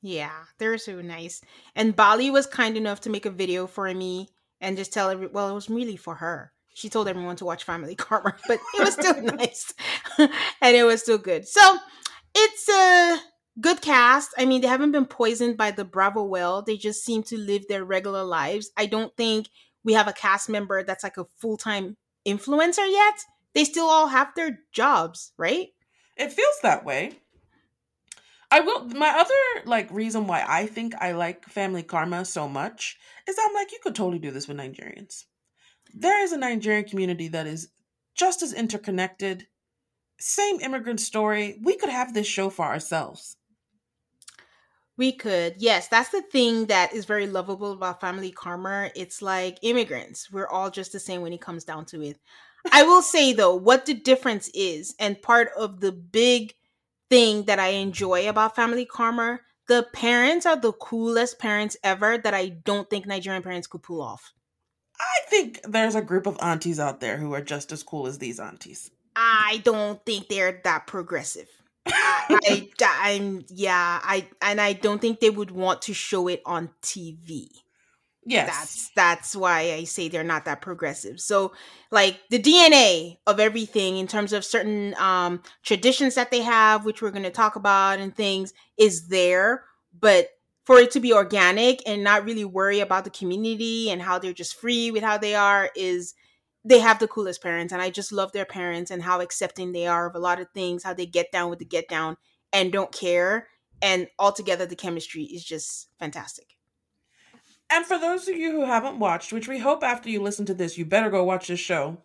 Yeah, 0.00 0.44
they're 0.58 0.78
so 0.78 1.00
nice. 1.00 1.40
And 1.74 1.96
Bali 1.96 2.30
was 2.30 2.46
kind 2.46 2.76
enough 2.76 3.00
to 3.02 3.10
make 3.10 3.26
a 3.26 3.30
video 3.30 3.66
for 3.66 3.92
me 3.92 4.28
and 4.60 4.76
just 4.76 4.92
tell 4.92 5.10
every 5.10 5.26
well, 5.26 5.48
it 5.48 5.54
was 5.54 5.68
really 5.68 5.96
for 5.96 6.16
her. 6.16 6.52
She 6.78 6.88
told 6.88 7.08
everyone 7.08 7.34
to 7.36 7.44
watch 7.44 7.64
Family 7.64 7.94
Karma, 7.96 8.36
but 8.46 8.60
it 8.74 8.84
was 8.84 8.94
still 8.94 9.20
nice. 9.36 9.74
and 10.18 10.76
it 10.76 10.84
was 10.84 11.02
still 11.02 11.18
good. 11.18 11.48
So 11.48 11.78
it's 12.36 12.68
a 12.68 13.18
good 13.60 13.80
cast. 13.80 14.32
I 14.38 14.44
mean, 14.44 14.60
they 14.60 14.68
haven't 14.68 14.92
been 14.92 15.06
poisoned 15.06 15.56
by 15.56 15.72
the 15.72 15.84
Bravo 15.84 16.22
well. 16.22 16.62
They 16.62 16.76
just 16.76 17.04
seem 17.04 17.24
to 17.24 17.36
live 17.36 17.66
their 17.66 17.84
regular 17.84 18.22
lives. 18.22 18.70
I 18.76 18.86
don't 18.86 19.14
think 19.16 19.48
we 19.82 19.94
have 19.94 20.06
a 20.06 20.12
cast 20.12 20.48
member 20.48 20.84
that's 20.84 21.02
like 21.02 21.16
a 21.16 21.26
full-time 21.38 21.96
influencer 22.24 22.88
yet. 22.88 23.24
They 23.54 23.64
still 23.64 23.86
all 23.86 24.06
have 24.06 24.28
their 24.36 24.60
jobs, 24.70 25.32
right? 25.36 25.68
It 26.16 26.32
feels 26.32 26.60
that 26.62 26.84
way. 26.84 27.18
I 28.52 28.60
will. 28.60 28.84
My 28.84 29.10
other 29.10 29.68
like 29.68 29.90
reason 29.90 30.28
why 30.28 30.44
I 30.46 30.66
think 30.66 30.94
I 30.94 31.10
like 31.12 31.44
Family 31.46 31.82
Karma 31.82 32.24
so 32.24 32.48
much 32.48 32.98
is 33.28 33.36
I'm 33.36 33.52
like, 33.52 33.72
you 33.72 33.78
could 33.82 33.96
totally 33.96 34.20
do 34.20 34.30
this 34.30 34.46
with 34.46 34.56
Nigerians. 34.56 35.24
There 35.94 36.22
is 36.22 36.32
a 36.32 36.38
Nigerian 36.38 36.84
community 36.84 37.28
that 37.28 37.46
is 37.46 37.68
just 38.14 38.42
as 38.42 38.52
interconnected. 38.52 39.46
Same 40.18 40.60
immigrant 40.60 41.00
story. 41.00 41.58
We 41.62 41.76
could 41.76 41.90
have 41.90 42.14
this 42.14 42.26
show 42.26 42.50
for 42.50 42.64
ourselves. 42.64 43.36
We 44.96 45.12
could. 45.12 45.54
Yes, 45.58 45.86
that's 45.86 46.08
the 46.08 46.22
thing 46.22 46.66
that 46.66 46.92
is 46.92 47.04
very 47.04 47.28
lovable 47.28 47.72
about 47.72 48.00
Family 48.00 48.32
Karma. 48.32 48.90
It's 48.96 49.22
like 49.22 49.58
immigrants. 49.62 50.30
We're 50.32 50.48
all 50.48 50.70
just 50.70 50.90
the 50.90 50.98
same 50.98 51.20
when 51.22 51.32
it 51.32 51.40
comes 51.40 51.62
down 51.62 51.84
to 51.86 52.02
it. 52.02 52.18
I 52.72 52.82
will 52.82 53.02
say 53.02 53.32
though, 53.32 53.54
what 53.54 53.86
the 53.86 53.94
difference 53.94 54.50
is, 54.54 54.96
and 54.98 55.22
part 55.22 55.50
of 55.56 55.80
the 55.80 55.92
big 55.92 56.54
thing 57.08 57.44
that 57.44 57.58
I 57.58 57.68
enjoy 57.68 58.28
about 58.28 58.56
Family 58.56 58.84
Karma. 58.84 59.40
The 59.68 59.86
parents 59.92 60.46
are 60.46 60.56
the 60.56 60.72
coolest 60.72 61.38
parents 61.38 61.76
ever 61.84 62.18
that 62.18 62.34
I 62.34 62.48
don't 62.48 62.88
think 62.88 63.06
Nigerian 63.06 63.42
parents 63.42 63.66
could 63.66 63.82
pull 63.82 64.00
off. 64.00 64.32
I 65.00 65.18
think 65.28 65.60
there's 65.62 65.94
a 65.94 66.02
group 66.02 66.26
of 66.26 66.38
aunties 66.40 66.80
out 66.80 67.00
there 67.00 67.16
who 67.16 67.32
are 67.34 67.40
just 67.40 67.72
as 67.72 67.82
cool 67.82 68.06
as 68.06 68.18
these 68.18 68.40
aunties. 68.40 68.90
I 69.14 69.60
don't 69.64 70.04
think 70.04 70.28
they're 70.28 70.60
that 70.64 70.86
progressive. 70.86 71.48
I, 71.86 72.68
I, 72.80 73.10
am 73.10 73.44
yeah, 73.48 74.00
I 74.02 74.26
and 74.42 74.60
I 74.60 74.74
don't 74.74 75.00
think 75.00 75.20
they 75.20 75.30
would 75.30 75.50
want 75.50 75.82
to 75.82 75.94
show 75.94 76.28
it 76.28 76.42
on 76.44 76.70
TV. 76.82 77.48
Yes. 78.28 78.46
That's 78.46 78.90
that's 78.94 79.36
why 79.36 79.72
I 79.72 79.84
say 79.84 80.08
they're 80.08 80.22
not 80.22 80.44
that 80.44 80.60
progressive. 80.60 81.18
So 81.18 81.52
like 81.90 82.20
the 82.30 82.38
DNA 82.38 83.16
of 83.26 83.40
everything 83.40 83.96
in 83.96 84.06
terms 84.06 84.32
of 84.32 84.44
certain 84.44 84.94
um 84.98 85.42
traditions 85.62 86.14
that 86.16 86.30
they 86.30 86.42
have, 86.42 86.84
which 86.84 87.00
we're 87.00 87.10
gonna 87.10 87.30
talk 87.30 87.56
about 87.56 88.00
and 88.00 88.14
things, 88.14 88.52
is 88.76 89.08
there, 89.08 89.64
but 89.98 90.28
for 90.68 90.78
it 90.78 90.90
to 90.90 91.00
be 91.00 91.14
organic 91.14 91.80
and 91.86 92.04
not 92.04 92.26
really 92.26 92.44
worry 92.44 92.80
about 92.80 93.04
the 93.04 93.10
community 93.10 93.88
and 93.88 94.02
how 94.02 94.18
they're 94.18 94.34
just 94.34 94.54
free 94.54 94.90
with 94.90 95.02
how 95.02 95.16
they 95.16 95.34
are 95.34 95.70
is 95.74 96.12
they 96.62 96.78
have 96.78 96.98
the 96.98 97.08
coolest 97.08 97.42
parents 97.42 97.72
and 97.72 97.80
I 97.80 97.88
just 97.88 98.12
love 98.12 98.32
their 98.32 98.44
parents 98.44 98.90
and 98.90 99.02
how 99.02 99.22
accepting 99.22 99.72
they 99.72 99.86
are 99.86 100.06
of 100.06 100.14
a 100.14 100.18
lot 100.18 100.42
of 100.42 100.48
things, 100.52 100.84
how 100.84 100.92
they 100.92 101.06
get 101.06 101.32
down 101.32 101.48
with 101.48 101.58
the 101.58 101.64
get 101.64 101.88
down 101.88 102.18
and 102.52 102.70
don't 102.70 102.92
care 102.92 103.46
and 103.80 104.08
altogether 104.18 104.66
the 104.66 104.76
chemistry 104.76 105.22
is 105.22 105.42
just 105.42 105.88
fantastic. 105.98 106.58
And 107.70 107.86
for 107.86 107.98
those 107.98 108.28
of 108.28 108.36
you 108.36 108.52
who 108.52 108.66
haven't 108.66 108.98
watched, 108.98 109.32
which 109.32 109.48
we 109.48 109.60
hope 109.60 109.82
after 109.82 110.10
you 110.10 110.20
listen 110.20 110.44
to 110.44 110.54
this, 110.54 110.76
you 110.76 110.84
better 110.84 111.08
go 111.08 111.24
watch 111.24 111.48
this 111.48 111.60
show. 111.60 112.02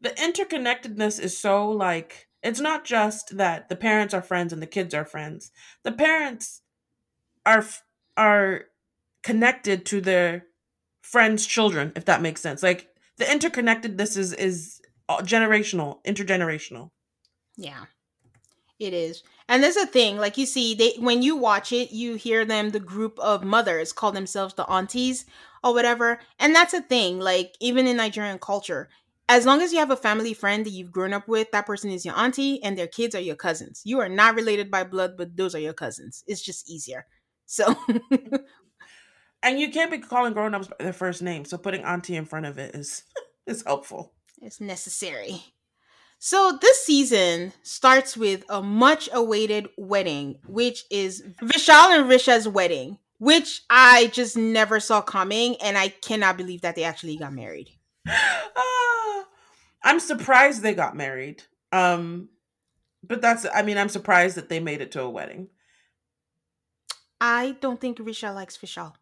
The 0.00 0.10
interconnectedness 0.10 1.18
is 1.18 1.36
so 1.36 1.68
like 1.68 2.28
it's 2.40 2.60
not 2.60 2.84
just 2.84 3.36
that 3.36 3.68
the 3.68 3.74
parents 3.74 4.14
are 4.14 4.22
friends 4.22 4.52
and 4.52 4.62
the 4.62 4.66
kids 4.68 4.94
are 4.94 5.04
friends. 5.04 5.50
The 5.82 5.90
parents 5.90 6.62
are 7.44 7.64
are 8.16 8.64
connected 9.22 9.86
to 9.86 10.00
their 10.00 10.46
friends' 11.02 11.46
children, 11.46 11.92
if 11.96 12.04
that 12.06 12.22
makes 12.22 12.40
sense. 12.40 12.62
Like 12.62 12.88
the 13.18 13.24
interconnectedness 13.24 14.16
is 14.16 14.32
is 14.32 14.80
generational, 15.08 16.02
intergenerational. 16.04 16.90
Yeah. 17.56 17.86
It 18.78 18.92
is. 18.92 19.22
And 19.48 19.62
there's 19.62 19.76
a 19.76 19.86
thing, 19.86 20.18
like 20.18 20.36
you 20.36 20.44
see, 20.44 20.74
they 20.74 20.94
when 20.98 21.22
you 21.22 21.36
watch 21.36 21.72
it, 21.72 21.92
you 21.92 22.16
hear 22.16 22.44
them, 22.44 22.70
the 22.70 22.80
group 22.80 23.18
of 23.20 23.42
mothers 23.42 23.92
call 23.92 24.12
themselves 24.12 24.54
the 24.54 24.66
aunties 24.66 25.24
or 25.64 25.72
whatever. 25.72 26.20
And 26.38 26.54
that's 26.54 26.74
a 26.74 26.82
thing, 26.82 27.18
like 27.18 27.54
even 27.60 27.86
in 27.86 27.96
Nigerian 27.96 28.38
culture. 28.38 28.90
As 29.28 29.46
long 29.46 29.62
as 29.62 29.72
you 29.72 29.78
have 29.78 29.90
a 29.90 29.96
family 29.96 30.34
friend 30.34 30.64
that 30.64 30.70
you've 30.70 30.92
grown 30.92 31.12
up 31.12 31.26
with, 31.26 31.50
that 31.50 31.66
person 31.66 31.90
is 31.90 32.04
your 32.04 32.16
auntie 32.16 32.62
and 32.62 32.76
their 32.76 32.86
kids 32.86 33.14
are 33.14 33.20
your 33.20 33.34
cousins. 33.34 33.82
You 33.84 33.98
are 34.00 34.08
not 34.08 34.34
related 34.34 34.70
by 34.70 34.84
blood, 34.84 35.16
but 35.16 35.36
those 35.36 35.54
are 35.54 35.60
your 35.60 35.72
cousins. 35.72 36.22
It's 36.26 36.42
just 36.42 36.70
easier. 36.70 37.06
So 37.46 37.74
And 39.42 39.60
you 39.60 39.70
can't 39.70 39.92
be 39.92 39.98
calling 39.98 40.32
grown 40.32 40.54
ups 40.54 40.66
by 40.66 40.76
their 40.80 40.92
first 40.92 41.22
name, 41.22 41.44
so 41.44 41.56
putting 41.56 41.84
auntie 41.84 42.16
in 42.16 42.24
front 42.24 42.46
of 42.46 42.58
it 42.58 42.74
is 42.74 43.04
is 43.46 43.62
helpful. 43.64 44.12
It's 44.42 44.60
necessary. 44.60 45.44
So 46.18 46.58
this 46.60 46.84
season 46.84 47.52
starts 47.62 48.16
with 48.16 48.44
a 48.48 48.60
much 48.60 49.08
awaited 49.12 49.68
wedding, 49.76 50.38
which 50.46 50.84
is 50.90 51.22
Vishal 51.42 51.96
and 51.96 52.08
Richa's 52.08 52.48
wedding, 52.48 52.98
which 53.18 53.62
I 53.70 54.08
just 54.08 54.36
never 54.36 54.80
saw 54.80 55.00
coming, 55.00 55.56
and 55.62 55.78
I 55.78 55.88
cannot 55.88 56.36
believe 56.36 56.62
that 56.62 56.74
they 56.74 56.84
actually 56.84 57.16
got 57.16 57.32
married. 57.32 57.70
uh, 58.08 58.12
I'm 59.84 60.00
surprised 60.00 60.62
they 60.62 60.74
got 60.74 60.96
married. 60.96 61.44
Um, 61.70 62.30
but 63.06 63.20
that's 63.20 63.46
I 63.54 63.62
mean, 63.62 63.78
I'm 63.78 63.90
surprised 63.90 64.36
that 64.36 64.48
they 64.48 64.58
made 64.58 64.80
it 64.80 64.90
to 64.92 65.02
a 65.02 65.10
wedding. 65.10 65.48
I 67.20 67.56
don't 67.60 67.80
think 67.80 67.98
Richa 67.98 68.34
likes 68.34 68.56
Vishal. 68.56 68.94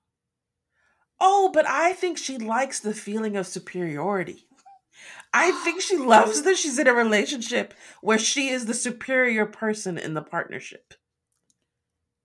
Oh, 1.20 1.50
but 1.52 1.66
I 1.66 1.92
think 1.92 2.18
she 2.18 2.38
likes 2.38 2.80
the 2.80 2.94
feeling 2.94 3.36
of 3.36 3.46
superiority. 3.46 4.46
I 5.32 5.50
think 5.64 5.80
she 5.80 5.96
loves 5.96 6.42
that 6.42 6.56
she's 6.56 6.78
in 6.78 6.86
a 6.86 6.94
relationship 6.94 7.74
where 8.02 8.18
she 8.18 8.48
is 8.48 8.66
the 8.66 8.74
superior 8.74 9.46
person 9.46 9.98
in 9.98 10.14
the 10.14 10.22
partnership. 10.22 10.94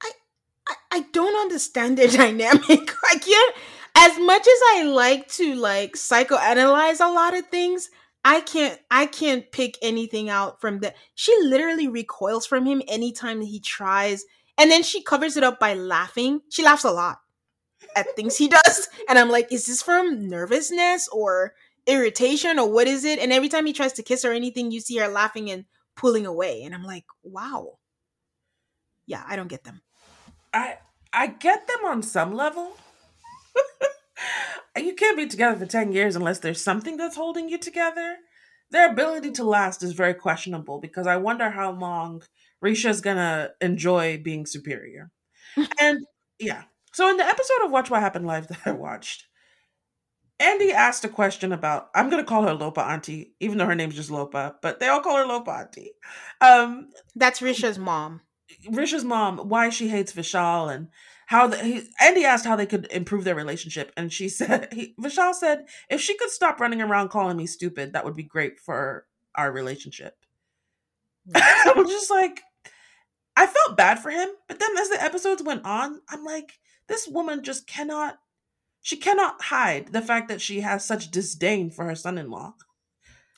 I 0.01 0.11
I, 0.67 0.75
I 0.91 0.99
don't 1.11 1.39
understand 1.39 1.97
their 1.97 2.07
dynamic. 2.23 2.91
I 3.11 3.17
can't 3.17 3.55
as 3.95 4.17
much 4.19 4.41
as 4.41 4.59
I 4.75 4.83
like 4.83 5.27
to 5.33 5.55
like 5.55 5.93
psychoanalyze 5.93 7.03
a 7.05 7.11
lot 7.11 7.37
of 7.37 7.47
things, 7.47 7.89
I 8.23 8.41
can't 8.41 8.79
I 8.91 9.05
can't 9.05 9.51
pick 9.51 9.77
anything 9.81 10.29
out 10.29 10.61
from 10.61 10.79
that. 10.79 10.95
She 11.15 11.35
literally 11.41 11.87
recoils 11.87 12.45
from 12.45 12.65
him 12.65 12.81
anytime 12.87 13.41
he 13.41 13.59
tries 13.59 14.23
and 14.59 14.69
then 14.69 14.83
she 14.83 15.01
covers 15.01 15.37
it 15.37 15.43
up 15.43 15.59
by 15.59 15.73
laughing. 15.73 16.41
She 16.49 16.63
laughs 16.63 16.83
a 16.83 16.91
lot 16.91 17.19
at 17.95 18.15
things 18.15 18.37
he 18.37 18.47
does 18.47 18.89
and 19.07 19.17
I'm 19.17 19.29
like, 19.29 19.51
is 19.51 19.65
this 19.65 19.81
from 19.81 20.27
nervousness 20.27 21.07
or 21.07 21.53
irritation 21.87 22.59
or 22.59 22.69
what 22.69 22.87
is 22.87 23.05
it? 23.05 23.19
And 23.19 23.31
every 23.31 23.49
time 23.49 23.65
he 23.65 23.73
tries 23.73 23.93
to 23.93 24.03
kiss 24.03 24.23
her 24.23 24.31
or 24.31 24.33
anything, 24.33 24.71
you 24.71 24.79
see 24.79 24.97
her 24.97 25.07
laughing 25.07 25.49
and 25.49 25.65
pulling 25.95 26.25
away. 26.25 26.63
And 26.63 26.75
I'm 26.75 26.83
like, 26.83 27.05
wow. 27.23 27.77
Yeah, 29.05 29.23
I 29.27 29.35
don't 29.35 29.47
get 29.47 29.63
them. 29.63 29.81
I 30.53 30.77
I 31.11 31.27
get 31.27 31.67
them 31.67 31.85
on 31.85 32.03
some 32.03 32.35
level. 32.35 32.73
you 34.77 34.93
can't 34.93 35.17
be 35.17 35.25
together 35.25 35.57
for 35.57 35.65
10 35.65 35.91
years 35.91 36.15
unless 36.15 36.39
there's 36.39 36.61
something 36.61 36.97
that's 36.97 37.15
holding 37.15 37.49
you 37.49 37.57
together. 37.57 38.17
Their 38.71 38.91
ability 38.91 39.31
to 39.31 39.43
last 39.43 39.83
is 39.83 39.93
very 39.93 40.13
questionable 40.13 40.79
because 40.79 41.07
I 41.07 41.17
wonder 41.17 41.49
how 41.49 41.71
long 41.71 42.21
Richa's 42.61 43.01
gonna 43.01 43.51
enjoy 43.61 44.19
being 44.23 44.45
superior. 44.45 45.11
and 45.79 46.05
yeah. 46.39 46.63
So 46.93 47.09
in 47.09 47.17
the 47.17 47.25
episode 47.25 47.65
of 47.65 47.71
Watch 47.71 47.89
What 47.89 48.01
Happened 48.01 48.27
Live 48.27 48.47
that 48.49 48.61
I 48.65 48.71
watched, 48.71 49.25
Andy 50.39 50.71
asked 50.71 51.03
a 51.03 51.09
question 51.09 51.51
about 51.51 51.89
I'm 51.95 52.09
gonna 52.09 52.23
call 52.23 52.43
her 52.43 52.53
Lopa 52.53 52.81
Auntie, 52.81 53.33
even 53.39 53.57
though 53.57 53.65
her 53.65 53.75
name's 53.75 53.95
just 53.95 54.11
Lopa, 54.11 54.55
but 54.61 54.79
they 54.79 54.87
all 54.87 55.01
call 55.01 55.17
her 55.17 55.25
Lopa 55.25 55.51
Auntie. 55.51 55.91
Um 56.41 56.89
That's 57.15 57.41
Richa's 57.41 57.79
mom. 57.79 58.21
Richa's 58.69 59.03
mom, 59.03 59.37
why 59.37 59.69
she 59.69 59.89
hates 59.89 60.13
Vishal 60.13 60.73
and 60.73 60.87
how 61.29 61.45
the 61.45 61.57
he, 61.57 61.83
Andy 62.01 62.25
asked 62.25 62.45
how 62.45 62.55
they 62.55 62.65
could 62.65 62.87
improve 62.91 63.23
their 63.23 63.35
relationship, 63.35 63.91
and 63.95 64.11
she 64.11 64.29
said 64.39 64.67
he, 64.73 64.95
Vishal 64.99 65.35
said 65.35 65.67
if 65.87 66.01
she 66.01 66.17
could 66.17 66.31
stop 66.31 66.59
running 66.59 66.81
around 66.81 67.09
calling 67.09 67.37
me 67.37 67.45
stupid, 67.45 67.93
that 67.93 68.03
would 68.03 68.15
be 68.15 68.23
great 68.23 68.59
for 68.59 69.05
our 69.35 69.51
relationship. 69.51 70.15
Hmm. 71.31 71.37
I 71.37 71.73
was 71.75 71.89
just 71.89 72.09
like, 72.09 72.41
I 73.35 73.45
felt 73.45 73.77
bad 73.77 73.99
for 73.99 74.09
him, 74.09 74.29
but 74.47 74.57
then 74.57 74.71
as 74.79 74.89
the 74.89 75.03
episodes 75.03 75.43
went 75.43 75.63
on, 75.63 76.01
I'm 76.09 76.23
like, 76.23 76.53
this 76.87 77.07
woman 77.07 77.43
just 77.43 77.67
cannot 77.67 78.17
she 78.81 78.97
cannot 78.97 79.41
hide 79.43 79.89
the 79.91 80.01
fact 80.01 80.29
that 80.29 80.41
she 80.41 80.61
has 80.61 80.83
such 80.83 81.11
disdain 81.11 81.69
for 81.69 81.85
her 81.85 81.93
son-in-law. 81.93 82.53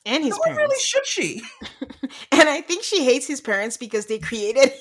And 0.06 0.24
his 0.24 0.38
Nor 0.38 0.54
parents. 0.54 0.58
really 0.58 0.80
should 0.80 1.06
she? 1.06 1.42
and 2.32 2.48
I 2.48 2.62
think 2.62 2.84
she 2.84 3.04
hates 3.04 3.26
his 3.26 3.42
parents 3.42 3.76
because 3.76 4.06
they 4.06 4.18
created 4.18 4.72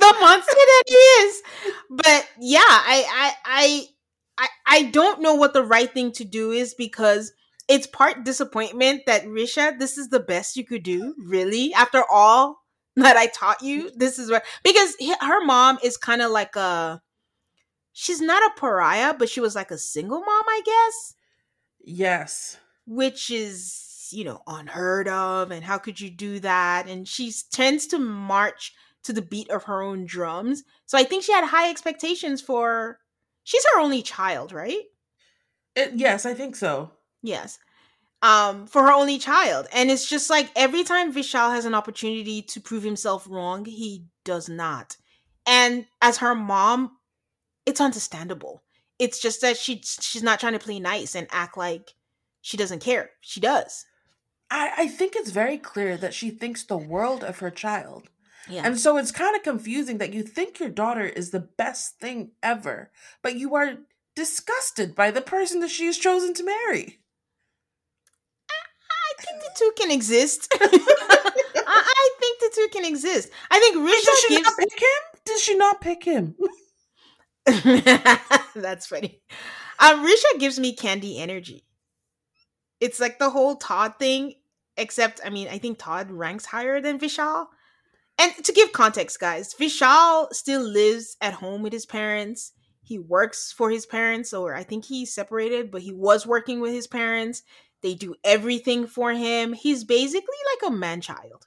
the 0.00 0.16
monster 0.20 0.52
that 0.54 0.82
he 0.86 0.94
is. 0.94 1.42
But 1.90 2.28
yeah, 2.40 2.60
I, 2.60 3.04
I 3.12 3.34
I 3.44 3.86
I 4.38 4.48
I 4.66 4.82
don't 4.90 5.22
know 5.22 5.34
what 5.34 5.52
the 5.52 5.64
right 5.64 5.92
thing 5.92 6.12
to 6.12 6.24
do 6.24 6.50
is 6.52 6.74
because 6.74 7.32
it's 7.68 7.86
part 7.86 8.24
disappointment 8.24 9.02
that 9.06 9.24
Richa, 9.26 9.78
this 9.78 9.96
is 9.98 10.08
the 10.08 10.20
best 10.20 10.56
you 10.56 10.64
could 10.64 10.82
do, 10.82 11.14
really, 11.24 11.72
after 11.74 12.02
all 12.10 12.58
that 12.96 13.16
I 13.16 13.26
taught 13.26 13.62
you. 13.62 13.90
This 13.96 14.18
is 14.18 14.30
what 14.30 14.44
because 14.64 14.96
her 15.20 15.44
mom 15.44 15.78
is 15.82 15.96
kind 15.96 16.22
of 16.22 16.30
like 16.30 16.56
a 16.56 17.02
she's 17.92 18.20
not 18.20 18.42
a 18.42 18.60
pariah, 18.60 19.14
but 19.18 19.28
she 19.28 19.40
was 19.40 19.54
like 19.54 19.70
a 19.70 19.78
single 19.78 20.20
mom, 20.20 20.44
I 20.48 20.62
guess 20.64 21.14
Yes. 21.84 22.58
which 22.86 23.30
is 23.30 24.08
you 24.12 24.24
know 24.24 24.42
unheard 24.46 25.08
of 25.08 25.50
and 25.52 25.64
how 25.64 25.78
could 25.78 26.00
you 26.00 26.10
do 26.10 26.40
that 26.40 26.88
and 26.88 27.06
she 27.06 27.32
tends 27.52 27.86
to 27.86 27.98
march 27.98 28.72
to 29.04 29.12
the 29.12 29.22
beat 29.22 29.50
of 29.50 29.64
her 29.64 29.82
own 29.82 30.04
drums. 30.06 30.64
So 30.86 30.98
i 30.98 31.04
think 31.04 31.24
she 31.24 31.32
had 31.32 31.44
high 31.44 31.70
expectations 31.70 32.40
for 32.40 32.98
she's 33.44 33.64
her 33.74 33.80
only 33.80 34.02
child 34.02 34.52
right? 34.52 34.82
It, 35.76 35.92
yes, 35.94 36.26
I 36.26 36.34
think 36.34 36.56
so. 36.56 36.92
yes. 37.22 37.58
Um 38.22 38.66
for 38.66 38.82
her 38.82 38.92
only 38.92 39.18
child. 39.18 39.66
And 39.72 39.90
it's 39.90 40.08
just 40.08 40.30
like 40.30 40.50
every 40.56 40.84
time 40.84 41.12
vishal 41.12 41.54
has 41.54 41.64
an 41.64 41.74
opportunity 41.74 42.42
to 42.42 42.60
prove 42.60 42.82
himself 42.82 43.26
wrong 43.28 43.64
he 43.64 44.06
does 44.24 44.48
not. 44.48 44.96
And 45.46 45.86
as 46.02 46.18
her 46.18 46.34
mom 46.34 46.96
it's 47.66 47.80
understandable. 47.80 48.62
It's 48.98 49.20
just 49.20 49.40
that 49.40 49.56
she 49.56 49.80
she's 49.84 50.22
not 50.22 50.40
trying 50.40 50.52
to 50.52 50.58
play 50.58 50.78
nice 50.78 51.14
and 51.14 51.26
act 51.30 51.56
like 51.56 51.94
she 52.42 52.56
doesn't 52.56 52.80
care. 52.80 53.10
She 53.20 53.40
does. 53.40 53.86
I, 54.50 54.72
I 54.78 54.88
think 54.88 55.14
it's 55.14 55.30
very 55.30 55.58
clear 55.58 55.96
that 55.96 56.14
she 56.14 56.30
thinks 56.30 56.64
the 56.64 56.76
world 56.76 57.22
of 57.22 57.38
her 57.38 57.50
child. 57.50 58.10
Yeah 58.48 58.62
And 58.64 58.78
so 58.78 58.96
it's 58.96 59.12
kind 59.12 59.36
of 59.36 59.42
confusing 59.42 59.98
that 59.98 60.12
you 60.12 60.22
think 60.22 60.60
your 60.60 60.70
daughter 60.70 61.04
is 61.04 61.30
the 61.30 61.40
best 61.40 61.98
thing 61.98 62.32
ever, 62.42 62.90
but 63.22 63.36
you 63.36 63.54
are 63.54 63.76
disgusted 64.16 64.94
by 64.94 65.10
the 65.10 65.20
person 65.20 65.60
that 65.60 65.70
she 65.70 65.86
has 65.86 65.98
chosen 65.98 66.34
to 66.34 66.44
marry. 66.44 67.00
I 68.50 69.22
think 69.22 69.42
the 69.42 69.50
two 69.56 69.72
can 69.76 69.90
exist. 69.90 70.48
I, 70.60 70.66
I 71.66 72.10
think 72.18 72.40
the 72.40 72.50
two 72.54 72.68
can 72.72 72.84
exist. 72.84 73.30
I 73.50 73.58
think 73.58 73.74
Did 73.74 74.18
she 74.18 74.36
Richa 74.36 74.42
not 74.42 74.56
pick 74.58 74.80
him? 74.80 75.20
Did 75.24 75.38
she 75.38 75.54
not 75.56 75.80
pick 75.80 76.04
him? 76.04 76.34
That's 78.54 78.86
funny. 78.86 79.20
Um, 79.78 80.06
Richa 80.06 80.38
gives 80.38 80.58
me 80.58 80.76
Kandi 80.76 81.18
energy. 81.18 81.64
It's 82.80 83.00
like 83.00 83.18
the 83.18 83.30
whole 83.30 83.56
Todd 83.56 83.94
thing, 83.98 84.34
except 84.76 85.20
I 85.24 85.30
mean, 85.30 85.48
I 85.48 85.58
think 85.58 85.78
Todd 85.78 86.10
ranks 86.10 86.46
higher 86.46 86.80
than 86.80 86.98
Vishal. 86.98 87.46
And 88.20 88.44
to 88.44 88.52
give 88.52 88.72
context, 88.72 89.18
guys, 89.18 89.54
Vishal 89.54 90.30
still 90.34 90.60
lives 90.60 91.16
at 91.22 91.32
home 91.32 91.62
with 91.62 91.72
his 91.72 91.86
parents. 91.86 92.52
He 92.82 92.98
works 92.98 93.50
for 93.50 93.70
his 93.70 93.86
parents, 93.86 94.34
or 94.34 94.54
I 94.54 94.62
think 94.62 94.84
he's 94.84 95.14
separated, 95.14 95.70
but 95.70 95.80
he 95.80 95.92
was 95.92 96.26
working 96.26 96.60
with 96.60 96.74
his 96.74 96.86
parents. 96.86 97.42
They 97.80 97.94
do 97.94 98.14
everything 98.22 98.86
for 98.86 99.12
him. 99.12 99.54
He's 99.54 99.84
basically 99.84 100.36
like 100.52 100.70
a 100.70 100.76
man 100.76 101.00
child. 101.00 101.46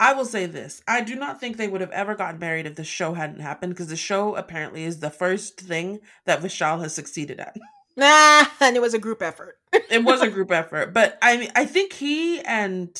I 0.00 0.14
will 0.14 0.24
say 0.24 0.46
this. 0.46 0.82
I 0.88 1.02
do 1.02 1.16
not 1.16 1.38
think 1.38 1.58
they 1.58 1.68
would 1.68 1.82
have 1.82 1.90
ever 1.90 2.14
gotten 2.14 2.38
married 2.38 2.66
if 2.66 2.76
the 2.76 2.84
show 2.84 3.12
hadn't 3.12 3.40
happened 3.40 3.74
because 3.74 3.88
the 3.88 3.96
show 3.96 4.36
apparently 4.36 4.84
is 4.84 5.00
the 5.00 5.10
first 5.10 5.60
thing 5.60 6.00
that 6.24 6.40
Vishal 6.40 6.80
has 6.80 6.94
succeeded 6.94 7.40
at. 7.40 7.56
Nah, 7.96 8.46
and 8.60 8.76
it 8.76 8.80
was 8.80 8.94
a 8.94 8.98
group 9.00 9.22
effort. 9.22 9.58
It 9.72 10.04
was 10.04 10.22
a 10.22 10.28
group 10.30 10.52
effort, 10.52 10.94
but 10.94 11.18
I 11.20 11.36
mean, 11.36 11.50
I 11.56 11.64
think 11.64 11.92
he 11.92 12.40
and 12.42 12.96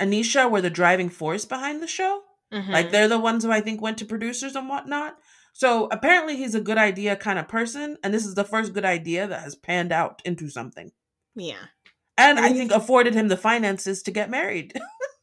Anisha 0.00 0.50
were 0.50 0.60
the 0.60 0.70
driving 0.70 1.08
force 1.08 1.44
behind 1.44 1.82
the 1.82 1.86
show. 1.86 2.22
Like 2.50 2.88
Mhm. 2.88 2.90
they're 2.92 3.08
the 3.08 3.18
ones 3.18 3.42
who 3.44 3.50
I 3.50 3.60
think 3.60 3.80
went 3.80 3.98
to 3.98 4.04
producers 4.04 4.54
and 4.54 4.68
whatnot. 4.68 5.18
So 5.52 5.86
apparently 5.90 6.36
he's 6.36 6.54
a 6.54 6.60
good 6.60 6.78
idea 6.78 7.16
kind 7.16 7.38
of 7.38 7.48
person, 7.48 7.96
and 8.02 8.12
this 8.14 8.24
is 8.26 8.34
the 8.34 8.44
first 8.44 8.72
good 8.72 8.84
idea 8.84 9.26
that 9.26 9.42
has 9.42 9.54
panned 9.56 9.90
out 9.92 10.22
into 10.24 10.48
something. 10.48 10.92
yeah. 11.34 11.66
And 12.16 12.38
I 12.38 12.52
think 12.52 12.70
afforded 12.70 13.14
him 13.14 13.26
the 13.26 13.36
finances 13.36 14.00
to 14.04 14.12
get 14.12 14.30
married. 14.30 14.80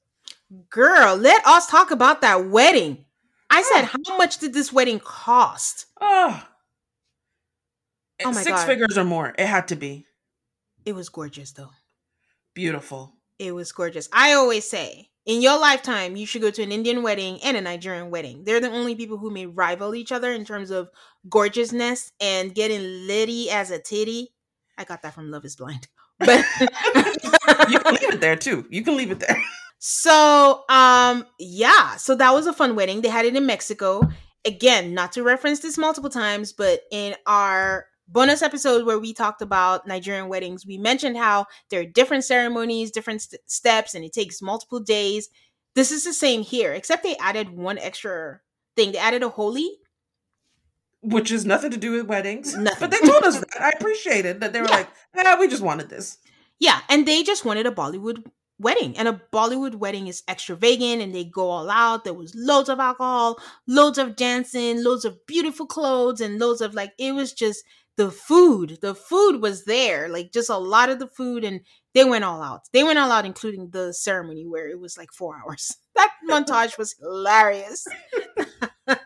Girl, 0.69 1.15
let 1.15 1.45
us 1.47 1.67
talk 1.67 1.89
about 1.91 2.19
that 2.19 2.49
wedding. 2.49 3.05
I 3.49 3.61
said, 3.61 3.83
Oh. 3.93 4.01
how 4.09 4.17
much 4.17 4.39
did 4.39 4.53
this 4.53 4.73
wedding 4.73 4.99
cost? 4.99 5.85
oh. 6.01 6.45
Oh 8.23 8.31
my 8.33 8.41
Six 8.43 8.57
God. 8.61 8.65
figures 8.67 8.97
or 8.97 9.03
more. 9.05 9.33
It 9.37 9.45
had 9.47 9.69
to 9.69 9.75
be. 9.77 10.05
It 10.85 10.93
was 10.93 11.07
gorgeous, 11.09 11.51
though. 11.53 11.71
Beautiful. 12.53 13.15
It 13.41 13.55
was 13.55 13.71
gorgeous. 13.71 14.07
I 14.13 14.33
always 14.33 14.69
say, 14.69 15.09
in 15.25 15.41
your 15.41 15.59
lifetime, 15.59 16.15
you 16.15 16.27
should 16.27 16.43
go 16.43 16.51
to 16.51 16.61
an 16.61 16.71
Indian 16.71 17.01
wedding 17.01 17.39
and 17.43 17.57
a 17.57 17.61
Nigerian 17.61 18.11
wedding. 18.11 18.43
They're 18.43 18.59
the 18.59 18.69
only 18.69 18.93
people 18.93 19.17
who 19.17 19.31
may 19.31 19.47
rival 19.47 19.95
each 19.95 20.11
other 20.11 20.31
in 20.31 20.45
terms 20.45 20.69
of 20.69 20.89
gorgeousness 21.27 22.11
and 22.21 22.53
getting 22.53 23.07
litty 23.07 23.49
as 23.49 23.71
a 23.71 23.79
titty. 23.79 24.29
I 24.77 24.83
got 24.83 25.01
that 25.01 25.15
from 25.15 25.31
Love 25.31 25.45
is 25.45 25.55
Blind. 25.55 25.87
But 26.19 26.45
You 27.67 27.79
can 27.79 27.95
leave 27.95 28.13
it 28.13 28.21
there 28.21 28.35
too. 28.35 28.67
You 28.69 28.83
can 28.83 28.95
leave 28.95 29.09
it 29.11 29.19
there. 29.19 29.41
So, 29.83 30.63
um, 30.69 31.25
yeah, 31.39 31.95
so 31.95 32.13
that 32.13 32.35
was 32.35 32.45
a 32.45 32.53
fun 32.53 32.75
wedding. 32.75 33.01
They 33.01 33.09
had 33.09 33.25
it 33.25 33.35
in 33.35 33.47
Mexico. 33.47 34.07
Again, 34.45 34.93
not 34.93 35.13
to 35.13 35.23
reference 35.23 35.61
this 35.61 35.75
multiple 35.75 36.11
times, 36.11 36.53
but 36.53 36.81
in 36.91 37.15
our 37.25 37.87
bonus 38.11 38.41
episode 38.41 38.85
where 38.85 38.99
we 38.99 39.13
talked 39.13 39.41
about 39.41 39.87
Nigerian 39.87 40.27
weddings, 40.27 40.65
we 40.65 40.77
mentioned 40.77 41.17
how 41.17 41.45
there 41.69 41.81
are 41.81 41.85
different 41.85 42.23
ceremonies, 42.25 42.91
different 42.91 43.21
st- 43.21 43.41
steps, 43.45 43.95
and 43.95 44.03
it 44.03 44.13
takes 44.13 44.41
multiple 44.41 44.79
days. 44.79 45.29
This 45.75 45.91
is 45.91 46.03
the 46.03 46.13
same 46.13 46.41
here, 46.41 46.73
except 46.73 47.03
they 47.03 47.15
added 47.17 47.49
one 47.49 47.77
extra 47.77 48.41
thing. 48.75 48.91
They 48.91 48.97
added 48.97 49.23
a 49.23 49.29
Holi. 49.29 49.71
Which 51.01 51.31
is 51.31 51.45
nothing 51.45 51.71
to 51.71 51.77
do 51.77 51.93
with 51.93 52.05
weddings. 52.07 52.55
Nothing. 52.55 52.77
But 52.79 52.91
they 52.91 53.07
told 53.07 53.23
us 53.23 53.39
that. 53.39 53.49
I 53.59 53.69
appreciated 53.69 54.41
that 54.41 54.53
they 54.53 54.61
were 54.61 54.67
Yeah. 54.67 54.75
like, 54.75 54.89
yeah, 55.15 55.39
we 55.39 55.47
just 55.47 55.63
wanted 55.63 55.89
this. 55.89 56.17
Yeah, 56.59 56.81
and 56.89 57.07
they 57.07 57.23
just 57.23 57.43
wanted 57.45 57.65
a 57.65 57.71
Bollywood 57.71 58.23
wedding. 58.61 58.97
And 58.97 59.07
a 59.07 59.21
Bollywood 59.33 59.75
wedding 59.75 60.07
is 60.07 60.23
extravagant 60.29 61.01
and 61.01 61.13
they 61.13 61.23
go 61.25 61.49
all 61.49 61.69
out. 61.69 62.03
There 62.03 62.13
was 62.13 62.33
loads 62.35 62.69
of 62.69 62.79
alcohol, 62.79 63.39
loads 63.67 63.97
of 63.97 64.15
dancing, 64.15 64.83
loads 64.83 65.05
of 65.05 65.25
beautiful 65.25 65.65
clothes, 65.65 66.21
and 66.21 66.39
loads 66.39 66.61
of 66.61 66.73
like 66.73 66.93
it 66.97 67.13
was 67.13 67.33
just 67.33 67.63
the 67.97 68.11
food. 68.11 68.79
The 68.81 68.95
food 68.95 69.41
was 69.41 69.65
there, 69.65 70.07
like 70.09 70.31
just 70.31 70.49
a 70.49 70.57
lot 70.57 70.89
of 70.89 70.99
the 70.99 71.07
food, 71.07 71.43
and 71.43 71.61
they 71.93 72.05
went 72.05 72.23
all 72.23 72.41
out. 72.41 72.61
They 72.71 72.83
went 72.83 72.99
all 72.99 73.11
out, 73.11 73.25
including 73.25 73.71
the 73.71 73.93
ceremony 73.93 74.45
where 74.47 74.67
it 74.67 74.79
was 74.79 74.97
like 74.97 75.11
four 75.11 75.39
hours. 75.43 75.77
That 75.93 76.09
montage 76.27 76.77
was 76.79 76.95
hilarious. 76.99 77.85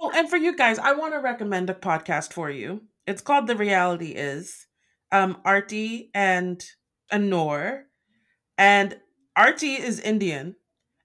Oh, 0.00 0.10
and 0.14 0.28
for 0.28 0.36
you 0.36 0.54
guys, 0.54 0.78
I 0.78 0.92
want 0.92 1.14
to 1.14 1.18
recommend 1.18 1.70
a 1.70 1.74
podcast 1.74 2.32
for 2.32 2.50
you. 2.50 2.82
It's 3.06 3.22
called 3.22 3.46
The 3.46 3.56
Reality 3.56 4.10
Is. 4.10 4.66
Um, 5.10 5.38
Artie 5.44 6.10
and 6.14 6.62
Anor. 7.12 7.84
And 8.58 8.98
Artie 9.36 9.74
is 9.74 10.00
Indian. 10.00 10.56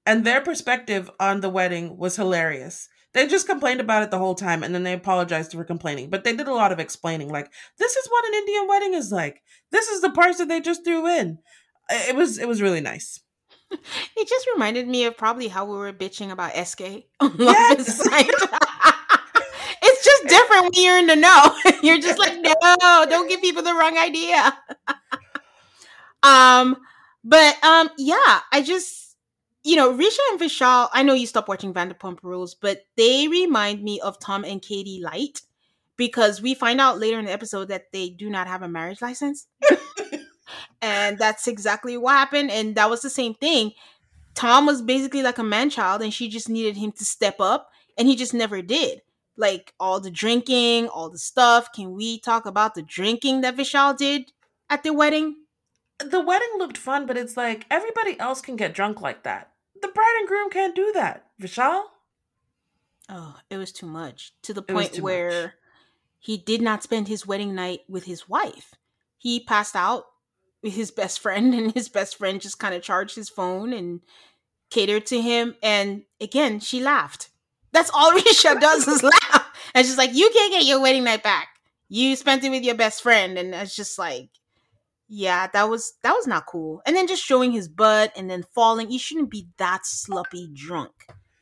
And 0.05 0.25
their 0.25 0.41
perspective 0.41 1.09
on 1.19 1.39
the 1.39 1.49
wedding 1.49 1.97
was 1.97 2.17
hilarious. 2.17 2.89
They 3.13 3.27
just 3.27 3.47
complained 3.47 3.79
about 3.79 4.03
it 4.03 4.11
the 4.11 4.17
whole 4.17 4.35
time 4.35 4.63
and 4.63 4.73
then 4.75 4.83
they 4.83 4.93
apologized 4.93 5.51
for 5.53 5.63
complaining. 5.63 6.09
But 6.09 6.23
they 6.23 6.35
did 6.35 6.47
a 6.47 6.53
lot 6.53 6.71
of 6.71 6.79
explaining, 6.79 7.29
like, 7.29 7.49
this 7.77 7.95
is 7.95 8.07
what 8.09 8.25
an 8.25 8.33
Indian 8.33 8.67
wedding 8.67 8.93
is 8.95 9.11
like. 9.11 9.41
This 9.71 9.87
is 9.87 10.01
the 10.01 10.09
parts 10.09 10.39
that 10.39 10.49
they 10.49 10.59
just 10.59 10.83
threw 10.83 11.07
in. 11.07 11.37
It 11.89 12.15
was 12.15 12.37
it 12.39 12.47
was 12.47 12.61
really 12.61 12.81
nice. 12.81 13.19
It 14.15 14.27
just 14.27 14.47
reminded 14.53 14.87
me 14.87 15.05
of 15.05 15.17
probably 15.17 15.47
how 15.47 15.65
we 15.65 15.75
were 15.75 15.91
bitching 15.93 16.31
about 16.31 16.53
SK 16.67 16.81
on 17.19 17.35
Yes. 17.37 18.07
It's 19.85 20.05
just 20.05 20.27
different 20.27 20.63
when 20.63 20.71
you're 20.75 20.97
in 20.97 21.07
the 21.07 21.15
know. 21.17 21.55
you're 21.81 21.99
just 21.99 22.17
like, 22.17 22.39
no, 22.41 23.05
don't 23.09 23.27
give 23.27 23.41
people 23.41 23.63
the 23.63 23.73
wrong 23.73 23.97
idea. 23.97 24.57
um, 26.23 26.77
but 27.23 27.63
um, 27.63 27.89
yeah, 27.97 28.41
I 28.51 28.61
just 28.63 29.03
you 29.63 29.77
know, 29.77 29.93
Richa 29.93 30.19
and 30.31 30.41
Vishal, 30.41 30.89
I 30.91 31.03
know 31.03 31.13
you 31.13 31.25
stopped 31.25 31.47
watching 31.47 31.73
Vanderpump 31.73 32.19
Rules, 32.21 32.53
but 32.53 32.85
they 32.97 33.27
remind 33.29 33.81
me 33.81 33.99
of 34.01 34.19
Tom 34.19 34.43
and 34.43 34.61
Katie 34.61 34.99
Light 35.01 35.41
because 35.95 36.41
we 36.41 36.53
find 36.53 36.81
out 36.81 36.99
later 36.99 37.17
in 37.17 37.25
the 37.25 37.31
episode 37.31 37.69
that 37.69 37.91
they 37.93 38.09
do 38.09 38.29
not 38.29 38.47
have 38.47 38.61
a 38.61 38.67
marriage 38.67 39.01
license. 39.01 39.47
and 40.81 41.17
that's 41.17 41.47
exactly 41.47 41.95
what 41.97 42.11
happened. 42.11 42.51
And 42.51 42.75
that 42.75 42.89
was 42.89 43.01
the 43.01 43.09
same 43.09 43.35
thing. 43.35 43.71
Tom 44.35 44.65
was 44.65 44.81
basically 44.81 45.21
like 45.23 45.37
a 45.37 45.43
man 45.43 45.69
child, 45.69 46.01
and 46.01 46.13
she 46.13 46.27
just 46.27 46.49
needed 46.49 46.75
him 46.75 46.91
to 46.93 47.05
step 47.05 47.39
up, 47.39 47.69
and 47.97 48.07
he 48.07 48.15
just 48.15 48.33
never 48.33 48.61
did. 48.61 49.01
Like 49.37 49.73
all 49.79 49.99
the 49.99 50.11
drinking, 50.11 50.87
all 50.89 51.09
the 51.09 51.19
stuff. 51.19 51.71
Can 51.71 51.93
we 51.93 52.19
talk 52.19 52.45
about 52.45 52.75
the 52.75 52.81
drinking 52.81 53.41
that 53.41 53.55
Vishal 53.55 53.95
did 53.95 54.31
at 54.69 54.83
the 54.83 54.91
wedding? 54.91 55.35
The 55.99 56.21
wedding 56.21 56.57
looked 56.57 56.77
fun, 56.77 57.05
but 57.05 57.17
it's 57.17 57.37
like 57.37 57.65
everybody 57.69 58.19
else 58.19 58.41
can 58.41 58.55
get 58.55 58.73
drunk 58.73 59.01
like 59.01 59.23
that. 59.23 59.51
The 59.81 59.87
bride 59.87 60.15
and 60.19 60.27
groom 60.27 60.49
can't 60.49 60.75
do 60.75 60.91
that. 60.93 61.27
Vishal? 61.41 61.83
Oh, 63.09 63.35
it 63.49 63.57
was 63.57 63.71
too 63.71 63.85
much 63.85 64.33
to 64.43 64.53
the 64.53 64.61
point 64.61 64.93
too 64.93 65.01
much. 65.01 65.03
where 65.03 65.53
he 66.19 66.37
did 66.37 66.61
not 66.61 66.83
spend 66.83 67.07
his 67.07 67.27
wedding 67.27 67.53
night 67.53 67.81
with 67.87 68.05
his 68.05 68.29
wife. 68.29 68.73
He 69.17 69.43
passed 69.43 69.75
out 69.75 70.05
with 70.61 70.73
his 70.73 70.91
best 70.91 71.19
friend, 71.19 71.53
and 71.53 71.73
his 71.73 71.89
best 71.89 72.17
friend 72.17 72.39
just 72.41 72.59
kind 72.59 72.73
of 72.73 72.81
charged 72.81 73.15
his 73.15 73.29
phone 73.29 73.73
and 73.73 74.01
catered 74.69 75.05
to 75.07 75.21
him. 75.21 75.55
And 75.61 76.03
again, 76.21 76.59
she 76.59 76.81
laughed. 76.81 77.29
That's 77.73 77.91
all 77.93 78.11
Richa 78.17 78.59
does 78.59 78.87
is 78.87 79.03
laugh. 79.03 79.71
And 79.73 79.85
she's 79.85 79.97
like, 79.97 80.13
You 80.13 80.29
can't 80.33 80.53
get 80.53 80.65
your 80.65 80.81
wedding 80.81 81.03
night 81.03 81.23
back. 81.23 81.49
You 81.89 82.15
spent 82.15 82.43
it 82.43 82.49
with 82.49 82.63
your 82.63 82.75
best 82.75 83.03
friend. 83.03 83.37
And 83.37 83.53
it's 83.53 83.75
just 83.75 83.99
like, 83.99 84.29
yeah, 85.13 85.45
that 85.53 85.69
was 85.69 85.93
that 86.01 86.13
was 86.13 86.25
not 86.25 86.47
cool. 86.47 86.81
And 86.87 86.95
then 86.95 87.07
just 87.07 87.23
showing 87.23 87.51
his 87.51 87.67
butt 87.67 88.11
and 88.15 88.29
then 88.29 88.43
falling. 88.55 88.89
You 88.89 88.97
shouldn't 88.97 89.29
be 89.29 89.47
that 89.57 89.85
sloppy 89.85 90.49
drunk. 90.51 90.91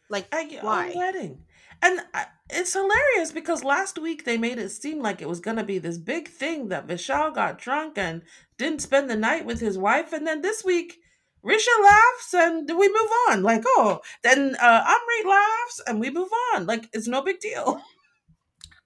Like 0.10 0.28
I, 0.34 0.60
why? 0.62 0.92
Wedding. 0.94 1.44
And 1.82 2.02
I, 2.14 2.26
it's 2.50 2.74
hilarious 2.74 3.32
because 3.32 3.64
last 3.64 3.98
week 3.98 4.26
they 4.26 4.38
made 4.38 4.60
it 4.60 4.70
seem 4.72 5.02
like 5.02 5.22
it 5.22 5.30
was 5.30 5.40
going 5.40 5.56
to 5.56 5.64
be 5.64 5.80
this 5.80 5.98
big 5.98 6.28
thing 6.28 6.68
that 6.68 6.86
Vishal 6.86 7.34
got 7.34 7.58
drunk 7.58 7.98
and 7.98 8.24
didn't 8.58 8.82
spend 8.82 9.10
the 9.10 9.16
night 9.16 9.46
with 9.46 9.62
his 9.62 9.78
wife. 9.78 10.12
And 10.12 10.28
then 10.28 10.42
this 10.42 10.64
week, 10.66 10.98
Richa 11.44 11.82
laughs 11.82 12.34
and 12.34 12.70
we 12.78 12.88
move 12.90 13.10
on. 13.30 13.42
Like, 13.42 13.64
oh, 13.66 14.02
then 14.22 14.56
uh, 14.62 14.84
Amrit 14.84 15.30
laughs 15.30 15.82
and 15.88 16.00
we 16.00 16.12
move 16.12 16.30
on. 16.54 16.68
Like, 16.68 16.88
it's 16.94 17.08
no 17.08 17.22
big 17.22 17.40
deal. 17.40 17.82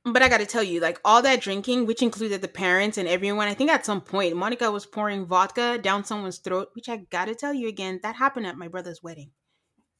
But 0.06 0.22
I 0.22 0.30
got 0.30 0.38
to 0.38 0.46
tell 0.46 0.64
you, 0.64 0.80
like 0.80 1.00
all 1.04 1.22
that 1.24 1.42
drinking, 1.42 1.88
which 1.88 2.04
included 2.04 2.42
the 2.42 2.48
parents 2.48 2.98
and 2.98 3.08
everyone, 3.08 3.48
I 3.48 3.56
think 3.56 3.72
at 3.72 3.86
some 3.86 4.02
point 4.02 4.36
Monica 4.36 4.70
was 4.72 4.86
pouring 4.86 5.26
vodka 5.26 5.80
down 5.80 6.06
someone's 6.06 6.38
throat, 6.38 6.70
which 6.74 6.88
I 6.90 6.98
got 6.98 7.26
to 7.26 7.36
tell 7.36 7.54
you 7.54 7.68
again, 7.68 8.00
that 8.04 8.16
happened 8.16 8.46
at 8.46 8.58
my 8.58 8.68
brother's 8.68 9.02
wedding. 9.02 9.32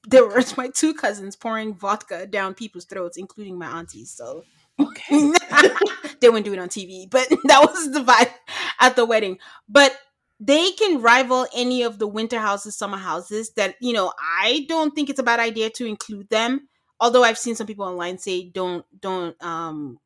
There 0.08 0.26
were 0.26 0.44
my 0.58 0.70
two 0.70 0.94
cousins 0.94 1.36
pouring 1.36 1.74
vodka 1.74 2.28
down 2.28 2.54
people's 2.54 2.86
throats, 2.86 3.18
including 3.18 3.58
my 3.58 3.68
aunties. 3.68 4.12
So 4.12 4.44
Okay. 4.80 5.32
they 6.20 6.30
wouldn't 6.30 6.46
do 6.46 6.54
it 6.54 6.60
on 6.60 6.70
TV, 6.70 7.10
but 7.10 7.28
that 7.46 7.62
was 7.62 7.92
the 7.92 8.02
vibe 8.02 8.32
at 8.80 8.96
the 8.96 9.06
wedding. 9.06 9.38
But 9.70 9.98
they 10.40 10.72
can 10.72 11.02
rival 11.02 11.48
any 11.56 11.84
of 11.84 11.98
the 11.98 12.08
winter 12.08 12.40
houses, 12.40 12.78
summer 12.78 12.98
houses 12.98 13.52
that, 13.56 13.76
you 13.80 13.94
know, 13.94 14.12
I 14.42 14.66
don't 14.68 14.94
think 14.94 15.10
it's 15.10 15.20
a 15.20 15.24
bad 15.24 15.40
idea 15.40 15.70
to 15.72 15.86
include 15.86 16.30
them. 16.30 16.68
Although 17.00 17.24
I've 17.24 17.38
seen 17.38 17.56
some 17.56 17.68
people 17.68 17.86
online 17.86 18.18
say 18.18 18.50
don't 18.50 18.86
don't 19.00 19.42
um 19.44 20.00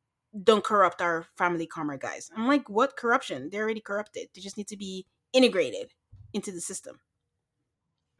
don't 0.44 0.64
corrupt 0.64 1.02
our 1.02 1.26
family 1.38 1.66
karma 1.66 1.98
guys. 1.98 2.30
I'm 2.36 2.48
like, 2.48 2.70
what 2.70 2.98
corruption? 2.98 3.50
They're 3.50 3.64
already 3.64 3.82
corrupted. 3.82 4.30
They 4.34 4.42
just 4.42 4.58
need 4.58 4.68
to 4.68 4.78
be 4.78 5.06
integrated 5.34 5.94
into 6.34 6.52
the 6.52 6.62
system. 6.62 7.00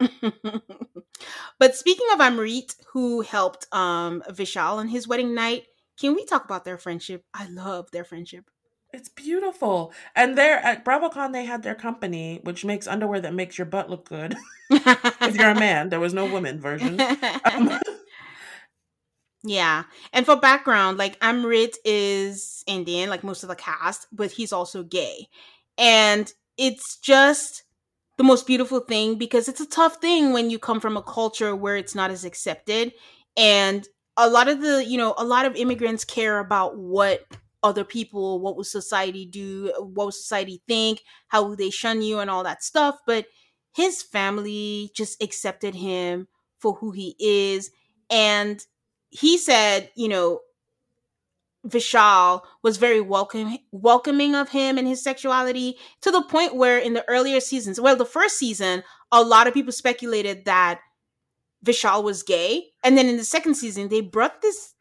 but 1.58 1.76
speaking 1.76 2.06
of 2.12 2.20
Amrit, 2.20 2.74
who 2.92 3.20
helped 3.20 3.66
um 3.72 4.22
Vishal 4.30 4.76
on 4.76 4.88
his 4.88 5.06
wedding 5.06 5.34
night, 5.34 5.64
can 5.98 6.14
we 6.14 6.24
talk 6.24 6.44
about 6.44 6.64
their 6.64 6.78
friendship? 6.78 7.24
I 7.34 7.48
love 7.48 7.90
their 7.90 8.04
friendship. 8.04 8.50
It's 8.92 9.08
beautiful. 9.08 9.92
And 10.16 10.36
there 10.36 10.58
at 10.58 10.84
BravoCon, 10.84 11.32
they 11.32 11.44
had 11.44 11.62
their 11.62 11.76
company, 11.76 12.40
which 12.42 12.64
makes 12.64 12.88
underwear 12.88 13.20
that 13.20 13.34
makes 13.34 13.56
your 13.56 13.66
butt 13.66 13.88
look 13.88 14.08
good. 14.08 14.36
if 14.70 15.36
you're 15.36 15.50
a 15.50 15.54
man, 15.54 15.90
there 15.90 16.00
was 16.00 16.14
no 16.14 16.24
women 16.26 16.60
version. 16.60 17.00
Um, 17.44 17.78
yeah. 19.42 19.84
And 20.12 20.26
for 20.26 20.36
background, 20.36 20.98
like 20.98 21.18
Amrit 21.20 21.76
is 21.84 22.62
Indian, 22.66 23.08
like 23.08 23.24
most 23.24 23.42
of 23.42 23.48
the 23.48 23.56
cast, 23.56 24.06
but 24.12 24.30
he's 24.30 24.52
also 24.52 24.82
gay. 24.82 25.28
And 25.78 26.32
it's 26.58 26.98
just 26.98 27.62
the 28.18 28.24
most 28.24 28.46
beautiful 28.46 28.80
thing 28.80 29.16
because 29.16 29.48
it's 29.48 29.60
a 29.60 29.68
tough 29.68 29.96
thing 29.96 30.32
when 30.32 30.50
you 30.50 30.58
come 30.58 30.78
from 30.80 30.96
a 30.96 31.02
culture 31.02 31.56
where 31.56 31.76
it's 31.76 31.94
not 31.94 32.10
as 32.10 32.24
accepted. 32.24 32.92
And 33.36 33.88
a 34.16 34.28
lot 34.28 34.48
of 34.48 34.60
the, 34.60 34.84
you 34.84 34.98
know, 34.98 35.14
a 35.16 35.24
lot 35.24 35.46
of 35.46 35.56
immigrants 35.56 36.04
care 36.04 36.38
about 36.38 36.76
what 36.76 37.24
other 37.62 37.84
people, 37.84 38.40
what 38.40 38.56
will 38.56 38.64
society 38.64 39.24
do, 39.24 39.72
uh, 39.78 39.82
what 39.82 40.04
will 40.06 40.12
society 40.12 40.62
think, 40.68 41.00
how 41.28 41.44
will 41.44 41.56
they 41.56 41.70
shun 41.70 42.02
you, 42.02 42.18
and 42.18 42.28
all 42.28 42.44
that 42.44 42.62
stuff. 42.62 42.98
But 43.06 43.26
his 43.74 44.02
family 44.02 44.90
just 44.94 45.22
accepted 45.22 45.74
him 45.74 46.28
for 46.58 46.74
who 46.74 46.90
he 46.90 47.16
is 47.18 47.70
and 48.10 48.62
he 49.10 49.38
said, 49.38 49.90
you 49.94 50.08
know, 50.08 50.40
Vishal 51.66 52.42
was 52.62 52.78
very 52.78 53.02
welcome 53.02 53.58
welcoming 53.70 54.34
of 54.34 54.48
him 54.48 54.78
and 54.78 54.88
his 54.88 55.04
sexuality 55.04 55.76
to 56.00 56.10
the 56.10 56.22
point 56.22 56.56
where 56.56 56.78
in 56.78 56.94
the 56.94 57.06
earlier 57.06 57.38
seasons, 57.38 57.78
well, 57.78 57.96
the 57.96 58.06
first 58.06 58.38
season, 58.38 58.82
a 59.12 59.22
lot 59.22 59.46
of 59.46 59.52
people 59.52 59.72
speculated 59.72 60.46
that 60.46 60.80
Vishal 61.64 62.02
was 62.02 62.22
gay. 62.22 62.68
And 62.82 62.96
then 62.96 63.08
in 63.08 63.18
the 63.18 63.24
second 63.24 63.56
season, 63.56 63.88
they 63.88 64.00
brought 64.00 64.40
this 64.40 64.74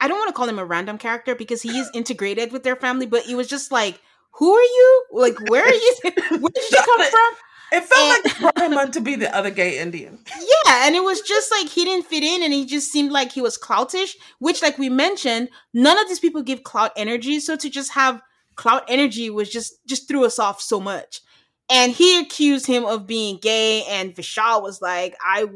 I 0.00 0.08
don't 0.08 0.18
want 0.18 0.28
to 0.28 0.34
call 0.34 0.48
him 0.48 0.58
a 0.58 0.64
random 0.64 0.98
character 0.98 1.34
because 1.34 1.62
he 1.62 1.78
is 1.78 1.90
integrated 1.94 2.52
with 2.52 2.62
their 2.62 2.76
family, 2.76 3.06
but 3.06 3.26
it 3.26 3.34
was 3.34 3.48
just 3.48 3.72
like, 3.72 4.00
who 4.32 4.52
are 4.52 4.62
you? 4.62 5.04
Like, 5.12 5.40
where 5.48 5.64
are 5.64 5.72
you? 5.72 5.94
Where 6.04 6.50
did 6.54 6.70
you 6.70 6.78
come 6.84 7.10
from? 7.10 7.45
It 7.72 7.84
felt 7.84 8.16
and, 8.16 8.24
like 8.24 8.38
brought 8.40 8.70
him 8.70 8.78
on 8.78 8.92
to 8.92 9.00
be 9.00 9.16
the 9.16 9.34
other 9.34 9.50
gay 9.50 9.78
Indian. 9.78 10.18
Yeah, 10.28 10.86
and 10.86 10.94
it 10.94 11.02
was 11.02 11.20
just 11.20 11.50
like 11.50 11.68
he 11.68 11.84
didn't 11.84 12.06
fit 12.06 12.22
in 12.22 12.42
and 12.42 12.52
he 12.52 12.64
just 12.64 12.92
seemed 12.92 13.10
like 13.10 13.32
he 13.32 13.40
was 13.40 13.58
cloutish, 13.58 14.14
which, 14.38 14.62
like 14.62 14.78
we 14.78 14.88
mentioned, 14.88 15.48
none 15.74 15.98
of 15.98 16.08
these 16.08 16.20
people 16.20 16.42
give 16.42 16.62
clout 16.62 16.92
energy. 16.96 17.40
So 17.40 17.56
to 17.56 17.68
just 17.68 17.92
have 17.92 18.22
clout 18.54 18.84
energy 18.88 19.30
was 19.30 19.50
just 19.50 19.84
just 19.86 20.08
threw 20.08 20.24
us 20.24 20.38
off 20.38 20.60
so 20.60 20.80
much. 20.80 21.20
And 21.68 21.90
he 21.90 22.20
accused 22.20 22.66
him 22.66 22.84
of 22.84 23.08
being 23.08 23.38
gay, 23.38 23.84
and 23.84 24.14
Vishal 24.14 24.62
was 24.62 24.80
like, 24.80 25.16
I 25.20 25.46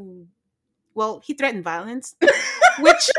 well, 0.94 1.22
he 1.24 1.34
threatened 1.34 1.62
violence. 1.62 2.16
which 2.80 3.10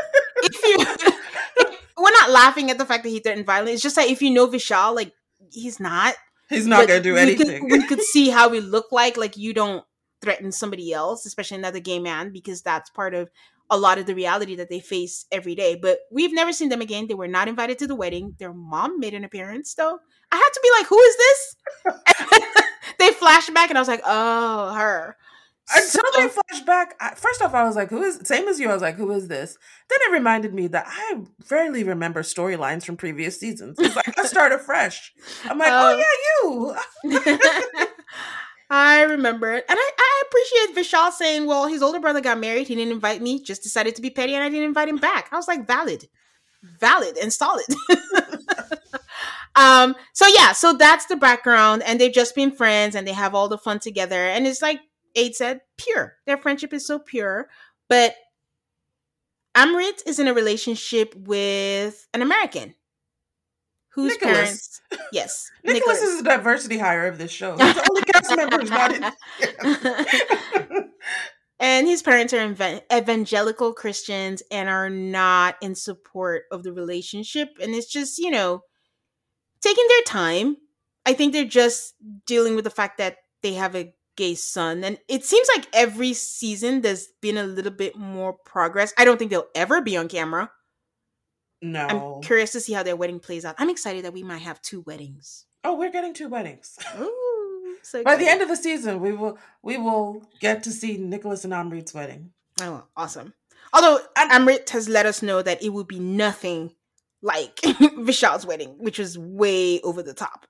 if 0.42 0.62
you 0.62 1.66
we're 1.96 2.10
not 2.10 2.30
laughing 2.30 2.70
at 2.70 2.78
the 2.78 2.84
fact 2.84 3.04
that 3.04 3.10
he 3.10 3.20
threatened 3.20 3.46
violence. 3.46 3.74
It's 3.74 3.82
just 3.82 3.96
like 3.96 4.10
if 4.10 4.20
you 4.22 4.30
know 4.30 4.46
Vishal, 4.48 4.94
like 4.94 5.12
he's 5.50 5.80
not 5.80 6.14
He's 6.52 6.66
not 6.66 6.86
gonna 6.88 7.00
do 7.00 7.16
anything. 7.16 7.64
We 7.64 7.70
could, 7.70 7.80
we 7.80 7.86
could 7.86 8.02
see 8.02 8.28
how 8.28 8.48
we 8.48 8.60
look 8.60 8.92
like. 8.92 9.16
Like 9.16 9.36
you 9.36 9.52
don't 9.52 9.84
threaten 10.20 10.52
somebody 10.52 10.92
else, 10.92 11.26
especially 11.26 11.58
another 11.58 11.80
gay 11.80 11.98
man, 11.98 12.32
because 12.32 12.62
that's 12.62 12.90
part 12.90 13.14
of 13.14 13.30
a 13.70 13.76
lot 13.76 13.98
of 13.98 14.06
the 14.06 14.14
reality 14.14 14.54
that 14.56 14.68
they 14.68 14.80
face 14.80 15.24
every 15.32 15.54
day. 15.54 15.74
But 15.74 16.00
we've 16.10 16.32
never 16.32 16.52
seen 16.52 16.68
them 16.68 16.82
again. 16.82 17.06
They 17.06 17.14
were 17.14 17.26
not 17.26 17.48
invited 17.48 17.78
to 17.78 17.86
the 17.86 17.94
wedding. 17.94 18.34
Their 18.38 18.52
mom 18.52 19.00
made 19.00 19.14
an 19.14 19.24
appearance 19.24 19.74
though. 19.74 19.98
I 20.30 20.36
had 20.36 20.50
to 20.52 20.60
be 20.62 20.70
like, 20.78 20.86
who 20.86 20.98
is 20.98 21.16
this? 21.16 21.56
they 22.98 23.12
flashed 23.12 23.52
back 23.54 23.70
and 23.70 23.78
I 23.78 23.80
was 23.80 23.88
like, 23.88 24.02
oh, 24.04 24.74
her. 24.74 25.16
Until 25.70 25.88
so, 25.88 26.20
they 26.20 26.28
flash 26.28 26.60
back, 26.66 26.94
I, 27.00 27.14
first 27.14 27.40
off, 27.40 27.54
I 27.54 27.64
was 27.64 27.76
like, 27.76 27.88
"Who 27.90 28.02
is?" 28.02 28.20
Same 28.24 28.48
as 28.48 28.58
you, 28.58 28.68
I 28.68 28.72
was 28.72 28.82
like, 28.82 28.96
"Who 28.96 29.10
is 29.12 29.28
this?" 29.28 29.56
Then 29.88 29.98
it 30.02 30.12
reminded 30.12 30.52
me 30.52 30.66
that 30.68 30.86
I 30.88 31.22
rarely 31.50 31.84
remember 31.84 32.22
storylines 32.22 32.84
from 32.84 32.96
previous 32.96 33.38
seasons. 33.38 33.78
It's 33.78 33.94
like 33.94 34.18
I 34.18 34.24
start 34.24 34.52
afresh. 34.52 35.12
I'm 35.44 35.58
like, 35.58 35.70
"Oh, 35.70 35.94
oh 35.94 36.74
yeah, 37.04 37.14
you." 37.14 37.86
I 38.70 39.02
remember 39.02 39.52
it, 39.52 39.64
and 39.68 39.78
I, 39.78 39.90
I 39.98 40.22
appreciate 40.26 40.76
Vishal 40.76 41.12
saying, 41.12 41.46
"Well, 41.46 41.68
his 41.68 41.82
older 41.82 42.00
brother 42.00 42.20
got 42.20 42.38
married. 42.38 42.68
He 42.68 42.74
didn't 42.74 42.92
invite 42.92 43.22
me. 43.22 43.40
Just 43.40 43.62
decided 43.62 43.94
to 43.96 44.02
be 44.02 44.10
petty, 44.10 44.34
and 44.34 44.42
I 44.42 44.48
didn't 44.48 44.64
invite 44.64 44.88
him 44.88 44.96
back." 44.96 45.28
I 45.30 45.36
was 45.36 45.46
like, 45.46 45.66
"Valid, 45.66 46.06
valid, 46.80 47.16
and 47.18 47.32
solid." 47.32 47.66
um. 49.54 49.94
So 50.12 50.26
yeah. 50.26 50.52
So 50.52 50.72
that's 50.72 51.06
the 51.06 51.16
background, 51.16 51.82
and 51.84 52.00
they've 52.00 52.12
just 52.12 52.34
been 52.34 52.50
friends, 52.50 52.94
and 52.96 53.06
they 53.06 53.12
have 53.12 53.34
all 53.34 53.48
the 53.48 53.58
fun 53.58 53.78
together, 53.78 54.26
and 54.26 54.46
it's 54.46 54.60
like 54.60 54.80
Ade 55.14 55.34
said, 55.34 55.60
pure. 55.76 56.16
Their 56.26 56.38
friendship 56.38 56.72
is 56.72 56.86
so 56.86 56.98
pure. 56.98 57.48
But 57.88 58.14
Amrit 59.54 60.02
is 60.06 60.18
in 60.18 60.28
a 60.28 60.34
relationship 60.34 61.14
with 61.16 62.06
an 62.14 62.22
American 62.22 62.74
whose 63.94 64.12
Nicholas. 64.12 64.32
parents 64.34 64.80
yes 65.12 65.50
Nicholas, 65.64 66.00
Nicholas, 66.00 66.02
is 66.02 66.22
the 66.22 66.30
diversity 66.30 66.78
hire 66.78 67.06
of 67.06 67.18
this 67.18 67.30
show 67.30 67.56
he's 67.58 67.74
the 67.74 67.88
only 67.90 68.02
cast 68.02 68.36
member 68.36 68.58
who's 68.58 68.70
not 68.70 68.94
in 68.94 70.88
and 71.60 71.86
his 71.86 72.02
parents 72.02 72.32
are 72.32 72.56
evangelical 72.92 73.74
christians 73.74 74.42
and 74.50 74.68
are 74.68 74.88
not 74.88 75.56
in 75.60 75.74
support 75.74 76.44
of 76.50 76.62
the 76.62 76.72
relationship 76.72 77.50
and 77.62 77.74
it's 77.74 77.90
just 77.90 78.18
you 78.18 78.30
know 78.30 78.62
taking 79.60 79.84
their 79.88 80.02
time 80.06 80.56
i 81.04 81.12
think 81.12 81.32
they're 81.32 81.44
just 81.44 81.94
dealing 82.26 82.54
with 82.56 82.64
the 82.64 82.70
fact 82.70 82.96
that 82.98 83.18
they 83.42 83.52
have 83.54 83.76
a 83.76 83.92
gay 84.16 84.34
son. 84.34 84.84
And 84.84 84.98
it 85.08 85.24
seems 85.24 85.48
like 85.56 85.66
every 85.72 86.12
season 86.12 86.82
there's 86.82 87.08
been 87.20 87.38
a 87.38 87.44
little 87.44 87.72
bit 87.72 87.96
more 87.96 88.32
progress. 88.32 88.92
I 88.98 89.04
don't 89.04 89.18
think 89.18 89.30
they'll 89.30 89.48
ever 89.54 89.80
be 89.80 89.96
on 89.96 90.08
camera. 90.08 90.50
No. 91.60 92.16
I'm 92.16 92.22
curious 92.22 92.52
to 92.52 92.60
see 92.60 92.72
how 92.72 92.82
their 92.82 92.96
wedding 92.96 93.20
plays 93.20 93.44
out. 93.44 93.54
I'm 93.58 93.70
excited 93.70 94.04
that 94.04 94.12
we 94.12 94.22
might 94.22 94.42
have 94.42 94.60
two 94.62 94.80
weddings. 94.80 95.46
Oh, 95.64 95.76
we're 95.76 95.92
getting 95.92 96.12
two 96.12 96.28
weddings. 96.28 96.76
Ooh, 97.00 97.76
so 97.82 98.02
By 98.02 98.16
the 98.16 98.28
end 98.28 98.42
of 98.42 98.48
the 98.48 98.56
season, 98.56 99.00
we 99.00 99.12
will 99.12 99.38
we 99.62 99.78
will 99.78 100.28
get 100.40 100.64
to 100.64 100.72
see 100.72 100.96
Nicholas 100.96 101.44
and 101.44 101.52
Amrit's 101.52 101.94
wedding. 101.94 102.32
Oh, 102.60 102.84
awesome. 102.96 103.32
Although 103.72 104.00
Amrit 104.16 104.68
has 104.70 104.88
let 104.88 105.06
us 105.06 105.22
know 105.22 105.40
that 105.40 105.62
it 105.62 105.70
will 105.70 105.84
be 105.84 105.98
nothing 106.00 106.72
like 107.22 107.56
Vishal's 107.62 108.44
wedding, 108.44 108.74
which 108.78 108.98
was 108.98 109.16
way 109.16 109.80
over 109.82 110.02
the 110.02 110.14
top. 110.14 110.46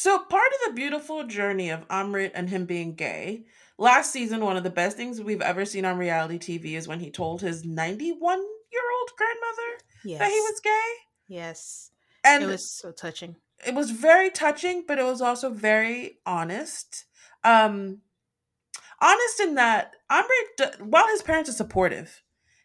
So, 0.00 0.18
part 0.18 0.50
of 0.54 0.58
the 0.64 0.72
beautiful 0.76 1.24
journey 1.24 1.68
of 1.68 1.86
Amrit 1.88 2.30
and 2.32 2.48
him 2.48 2.64
being 2.64 2.94
gay, 2.94 3.44
last 3.76 4.10
season, 4.10 4.42
one 4.42 4.56
of 4.56 4.64
the 4.64 4.70
best 4.70 4.96
things 4.96 5.20
we've 5.20 5.42
ever 5.42 5.66
seen 5.66 5.84
on 5.84 5.98
reality 5.98 6.38
TV 6.38 6.72
is 6.72 6.88
when 6.88 7.00
he 7.00 7.10
told 7.10 7.42
his 7.42 7.66
91 7.66 8.38
year 8.72 8.82
old 8.98 9.10
grandmother 9.18 9.84
yes. 10.02 10.18
that 10.20 10.30
he 10.30 10.40
was 10.40 10.60
gay. 10.64 10.92
Yes. 11.28 11.90
And 12.24 12.44
it 12.44 12.46
was 12.46 12.70
so 12.70 12.92
touching. 12.92 13.36
It 13.66 13.74
was 13.74 13.90
very 13.90 14.30
touching, 14.30 14.84
but 14.88 14.98
it 14.98 15.04
was 15.04 15.20
also 15.20 15.50
very 15.50 16.20
honest. 16.24 17.04
Um, 17.44 17.98
honest 19.02 19.38
in 19.38 19.54
that 19.56 19.92
Amrit, 20.10 20.80
while 20.80 21.08
his 21.08 21.20
parents 21.20 21.50
are 21.50 21.52
supportive, 21.52 22.22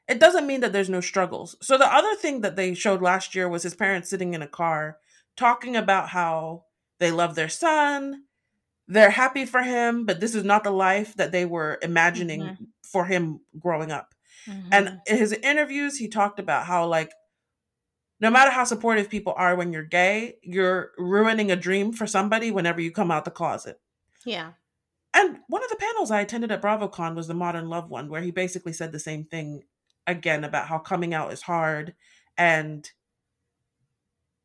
it 0.07 0.21
doesn't 0.21 0.47
mean 0.47 0.61
that 0.61 0.71
there's 0.71 0.89
no 0.89 1.01
struggles. 1.01 1.57
So, 1.61 1.77
the 1.77 1.93
other 1.93 2.15
thing 2.15 2.39
that 2.39 2.55
they 2.55 2.73
showed 2.75 3.01
last 3.01 3.35
year 3.35 3.49
was 3.49 3.63
his 3.63 3.75
parents 3.75 4.09
sitting 4.09 4.33
in 4.33 4.41
a 4.41 4.47
car 4.47 4.99
talking 5.35 5.75
about 5.75 6.07
how 6.11 6.63
they 6.99 7.11
love 7.11 7.35
their 7.35 7.49
son. 7.49 8.23
They're 8.87 9.09
happy 9.09 9.45
for 9.45 9.61
him, 9.61 10.05
but 10.05 10.19
this 10.19 10.35
is 10.35 10.43
not 10.43 10.63
the 10.63 10.71
life 10.71 11.15
that 11.15 11.31
they 11.31 11.45
were 11.45 11.79
imagining 11.81 12.41
mm-hmm. 12.41 12.63
for 12.83 13.05
him 13.05 13.41
growing 13.59 13.91
up. 13.91 14.13
Mm-hmm. 14.47 14.69
And 14.71 14.99
in 15.07 15.17
his 15.17 15.33
interviews, 15.33 15.97
he 15.97 16.07
talked 16.07 16.39
about 16.39 16.65
how, 16.65 16.85
like, 16.85 17.11
no 18.19 18.29
matter 18.29 18.51
how 18.51 18.63
supportive 18.63 19.09
people 19.09 19.33
are 19.35 19.55
when 19.55 19.73
you're 19.73 19.83
gay, 19.83 20.35
you're 20.43 20.91
ruining 20.97 21.51
a 21.51 21.55
dream 21.55 21.91
for 21.91 22.07
somebody 22.07 22.51
whenever 22.51 22.79
you 22.79 22.91
come 22.91 23.11
out 23.11 23.25
the 23.25 23.31
closet. 23.31 23.79
Yeah. 24.23 24.51
And 25.13 25.39
one 25.47 25.63
of 25.63 25.69
the 25.69 25.77
panels 25.77 26.11
I 26.11 26.21
attended 26.21 26.51
at 26.51 26.61
BravoCon 26.61 27.15
was 27.15 27.27
the 27.27 27.33
Modern 27.33 27.69
Love 27.69 27.89
one, 27.89 28.09
where 28.09 28.21
he 28.21 28.31
basically 28.31 28.73
said 28.73 28.91
the 28.91 28.99
same 28.99 29.25
thing 29.25 29.63
again 30.05 30.43
about 30.43 30.67
how 30.67 30.77
coming 30.77 31.13
out 31.13 31.33
is 31.33 31.41
hard 31.41 31.95
and 32.37 32.89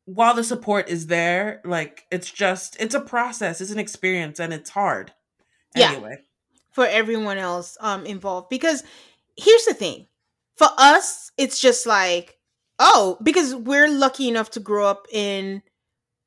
while 0.05 0.33
the 0.33 0.43
support 0.43 0.89
is 0.89 1.07
there, 1.07 1.61
like 1.63 2.05
it's 2.11 2.29
just 2.29 2.77
it's 2.79 2.95
a 2.95 3.01
process, 3.01 3.61
it's 3.61 3.71
an 3.71 3.79
experience, 3.79 4.39
and 4.39 4.53
it's 4.53 4.69
hard. 4.69 5.13
Yeah. 5.75 5.91
Anyway, 5.91 6.17
for 6.71 6.85
everyone 6.85 7.37
else 7.37 7.77
um 7.79 8.05
involved, 8.05 8.49
because 8.49 8.83
here's 9.37 9.65
the 9.65 9.73
thing: 9.73 10.07
for 10.55 10.67
us, 10.77 11.31
it's 11.37 11.59
just 11.59 11.85
like 11.85 12.37
oh, 12.79 13.17
because 13.21 13.53
we're 13.53 13.87
lucky 13.87 14.27
enough 14.27 14.49
to 14.51 14.59
grow 14.59 14.87
up 14.87 15.05
in 15.11 15.61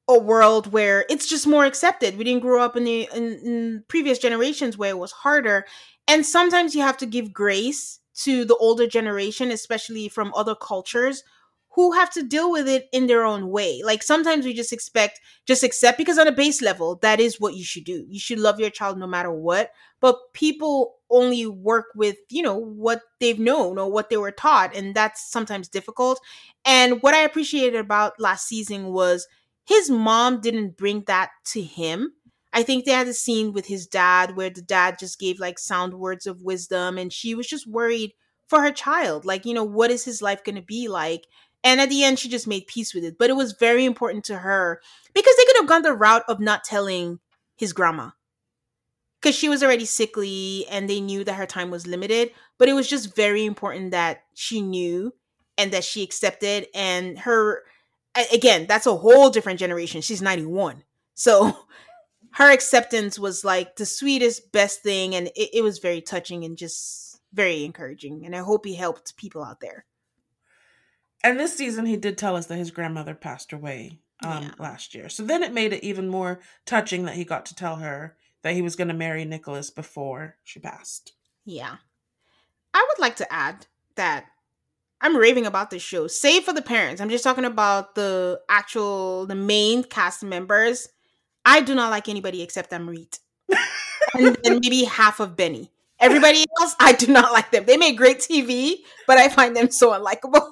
a 0.08 0.18
world 0.18 0.72
where 0.72 1.04
it's 1.10 1.26
just 1.26 1.46
more 1.46 1.64
accepted. 1.64 2.16
We 2.16 2.24
didn't 2.24 2.42
grow 2.42 2.62
up 2.62 2.76
in 2.76 2.84
the 2.84 3.08
in, 3.14 3.24
in 3.24 3.84
previous 3.88 4.18
generations 4.18 4.78
where 4.78 4.90
it 4.90 4.98
was 4.98 5.12
harder, 5.12 5.66
and 6.06 6.24
sometimes 6.24 6.74
you 6.74 6.82
have 6.82 6.98
to 6.98 7.06
give 7.06 7.32
grace 7.32 8.00
to 8.22 8.44
the 8.44 8.56
older 8.56 8.87
generation, 8.87 9.50
especially 9.50 10.08
from 10.08 10.32
other 10.34 10.54
cultures 10.54 11.24
who 11.74 11.92
have 11.92 12.10
to 12.10 12.22
deal 12.22 12.50
with 12.52 12.68
it 12.68 12.87
in 12.92 13.06
their 13.08 13.24
own 13.24 13.48
way. 13.48 13.82
Like 13.84 14.02
sometimes 14.02 14.44
we 14.44 14.54
just 14.54 14.72
expect, 14.72 15.20
just 15.44 15.64
accept 15.64 15.98
because 15.98 16.18
on 16.18 16.28
a 16.28 16.32
base 16.32 16.62
level, 16.62 16.96
that 17.02 17.18
is 17.18 17.40
what 17.40 17.54
you 17.54 17.64
should 17.64 17.84
do. 17.84 18.06
You 18.08 18.20
should 18.20 18.38
love 18.38 18.60
your 18.60 18.70
child 18.70 18.96
no 18.98 19.06
matter 19.08 19.32
what. 19.32 19.70
But 20.00 20.16
people 20.34 20.94
only 21.10 21.46
work 21.46 21.87
with, 21.96 22.16
you 22.30 22.42
know, 22.42 22.56
what 22.56 23.02
they've 23.18 23.38
known 23.38 23.78
or 23.78 23.90
what 23.90 24.08
they 24.08 24.16
were 24.16 24.30
taught. 24.30 24.74
And 24.76 24.94
that's 24.94 25.30
sometimes 25.30 25.68
difficult. 25.68 26.20
And 26.64 27.02
what 27.02 27.14
I 27.14 27.22
appreciated 27.22 27.78
about 27.80 28.20
last 28.20 28.46
season 28.46 28.92
was 28.92 29.26
his 29.66 29.90
mom 29.90 30.40
didn't 30.40 30.76
bring 30.76 31.02
that 31.06 31.30
to 31.46 31.62
him. 31.62 32.12
I 32.52 32.62
think 32.62 32.84
they 32.84 32.92
had 32.92 33.08
a 33.08 33.14
scene 33.14 33.52
with 33.52 33.66
his 33.66 33.87
dad 33.87 34.37
where 34.37 34.50
the 34.50 34.62
dad 34.62 34.98
just 34.98 35.18
gave 35.18 35.40
like 35.40 35.58
sound 35.58 35.94
words 35.94 36.26
of 36.26 36.42
wisdom 36.42 36.98
and 36.98 37.12
she 37.12 37.34
was 37.34 37.48
just 37.48 37.66
worried 37.66 38.12
for 38.46 38.60
her 38.60 38.70
child. 38.70 39.24
Like, 39.24 39.44
you 39.44 39.54
know, 39.54 39.64
what 39.64 39.90
is 39.90 40.04
his 40.04 40.22
life 40.22 40.44
going 40.44 40.56
to 40.56 40.62
be 40.62 40.88
like? 40.88 41.26
And 41.64 41.81
at 41.81 41.88
the 41.88 42.05
end, 42.05 42.18
she 42.18 42.29
just 42.29 42.46
made 42.46 42.66
peace 42.66 42.94
with 42.94 43.03
it. 43.03 43.16
But 43.18 43.31
it 43.31 43.37
was 43.37 43.53
very 43.53 43.85
important 43.85 44.24
to 44.27 44.38
her 44.38 44.81
because 45.14 45.35
they 45.37 45.44
could 45.46 45.57
have 45.57 45.66
gone 45.66 45.83
the 45.83 45.94
route 45.94 46.24
of 46.29 46.38
not 46.38 46.62
telling 46.62 47.18
his 47.57 47.72
grandma 47.72 48.11
because 49.20 49.35
she 49.35 49.48
was 49.48 49.62
already 49.62 49.87
sickly 49.87 50.66
and 50.70 50.88
they 50.88 51.00
knew 51.00 51.24
that 51.24 51.35
her 51.35 51.46
time 51.46 51.70
was 51.70 51.87
limited. 51.87 52.31
But 52.59 52.68
it 52.68 52.74
was 52.74 52.88
just 52.88 53.16
very 53.16 53.44
important 53.44 53.92
that 53.92 54.24
she 54.35 54.61
knew 54.61 55.14
and 55.57 55.72
that 55.72 55.85
she 55.85 56.03
accepted. 56.03 56.68
And 56.74 57.18
her, 57.20 57.62
again, 58.33 58.66
that's 58.68 58.87
a 58.87 58.94
whole 58.94 59.31
different 59.31 59.59
generation. 59.59 60.03
She's 60.03 60.22
91. 60.22 60.85
So 61.14 61.57
her 62.33 62.53
acceptance 62.53 63.18
was 63.18 63.44
like 63.44 63.77
the 63.77 63.87
sweetest, 63.87 64.53
best 64.53 64.83
thing. 64.83 65.14
And 65.14 65.29
it, 65.29 65.50
it 65.55 65.62
was 65.62 65.79
very 65.79 66.03
touching 66.03 66.44
and 66.44 66.59
just 66.59 67.05
very 67.35 67.64
encouraging, 67.64 68.24
and 68.24 68.35
I 68.35 68.38
hope 68.38 68.64
he 68.64 68.74
helped 68.74 69.16
people 69.16 69.42
out 69.42 69.61
there. 69.61 69.85
And 71.24 71.40
this 71.40 71.56
season, 71.56 71.87
he 71.87 71.96
did 71.96 72.18
tell 72.18 72.37
us 72.37 72.46
that 72.46 72.56
his 72.58 72.70
grandmother 72.70 73.14
passed 73.14 73.52
away 73.52 73.98
um, 74.22 74.44
Yeah. 74.44 74.50
last 74.58 74.94
year. 74.94 75.08
So 75.08 75.24
then 75.24 75.42
it 75.42 75.52
made 75.54 75.72
it 75.72 75.82
even 75.82 76.08
more 76.08 76.40
touching 76.66 77.04
that 77.06 77.16
he 77.16 77.24
got 77.24 77.46
to 77.46 77.54
tell 77.54 77.76
her 77.76 78.16
that 78.42 78.54
he 78.54 78.62
was 78.62 78.76
going 78.76 78.88
to 78.88 78.94
marry 78.94 79.24
Nicholas 79.24 79.70
before 79.70 80.37
she 80.44 80.60
passed. 80.60 81.14
Yeah. 81.46 81.76
I 82.74 82.87
would 82.88 83.00
like 83.00 83.16
to 83.16 83.32
add 83.32 83.66
that 83.96 84.26
I'm 85.00 85.16
raving 85.16 85.46
about 85.46 85.70
this 85.70 85.82
show, 85.82 86.06
save 86.06 86.44
for 86.44 86.52
the 86.52 86.62
parents. 86.62 87.00
I'm 87.00 87.10
just 87.10 87.24
talking 87.24 87.44
about 87.44 87.94
the 87.94 88.40
actual, 88.48 89.26
the 89.26 89.34
main 89.34 89.82
cast 89.82 90.22
members. 90.22 90.88
I 91.44 91.60
do 91.62 91.74
not 91.74 91.90
like 91.90 92.08
anybody 92.08 92.42
except 92.42 92.70
Amrit. 92.70 93.18
and 94.14 94.37
then 94.42 94.60
maybe 94.62 94.84
half 94.84 95.20
of 95.20 95.37
Benny. 95.37 95.70
Everybody 96.00 96.44
else, 96.60 96.74
I 96.80 96.92
do 96.92 97.06
not 97.06 97.32
like 97.32 97.50
them. 97.50 97.64
They 97.64 97.76
make 97.76 97.96
great 97.96 98.18
TV, 98.18 98.76
but 99.06 99.16
I 99.16 99.28
find 99.28 99.56
them 99.56 99.70
so 99.70 99.92
unlikable. 99.92 100.50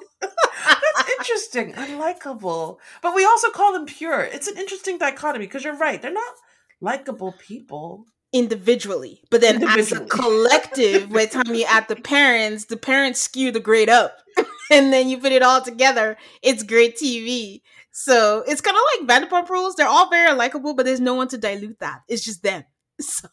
Interesting, 1.23 1.73
unlikable. 1.75 2.79
But 3.03 3.15
we 3.15 3.25
also 3.25 3.51
call 3.51 3.73
them 3.73 3.87
pure. 3.87 4.21
It's 4.23 4.49
an 4.49 4.57
interesting 4.59 4.99
dichotomy 4.99 5.47
because 5.47 5.65
you're 5.65 5.77
right. 5.77 6.01
They're 6.03 6.13
not 6.13 6.35
likable 6.81 7.33
people. 7.39 8.07
individually, 8.35 9.21
but 9.31 9.41
then 9.43 9.63
as 9.69 9.93
a 9.93 10.01
collective, 10.07 11.11
by 11.13 11.27
the 11.27 11.33
time 11.45 11.55
you 11.55 11.65
add 11.69 11.87
the 11.89 11.97
parents, 11.97 12.65
the 12.65 12.77
parents 12.79 13.21
skew 13.21 13.53
the 13.53 13.61
grade 13.61 13.91
up, 13.91 14.17
and 14.71 14.91
then 14.93 15.09
you 15.11 15.19
put 15.19 15.33
it 15.33 15.43
all 15.43 15.61
together, 15.61 16.17
it's 16.43 16.63
great 16.63 16.97
TV. 16.97 17.61
So 17.91 18.43
it's 18.49 18.63
kind 18.63 18.75
of 18.77 18.83
like 18.91 19.29
Vanderpump 19.29 19.51
Rules. 19.51 19.75
They're 19.75 19.87
all 19.87 20.09
very 20.09 20.33
likable, 20.35 20.73
but 20.75 20.87
there's 20.87 20.99
no 21.01 21.15
one 21.15 21.29
to 21.29 21.37
dilute 21.39 21.79
that. 21.81 22.01
It's 22.09 22.25
just 22.25 22.43
them. 22.43 22.65
So 23.01 23.29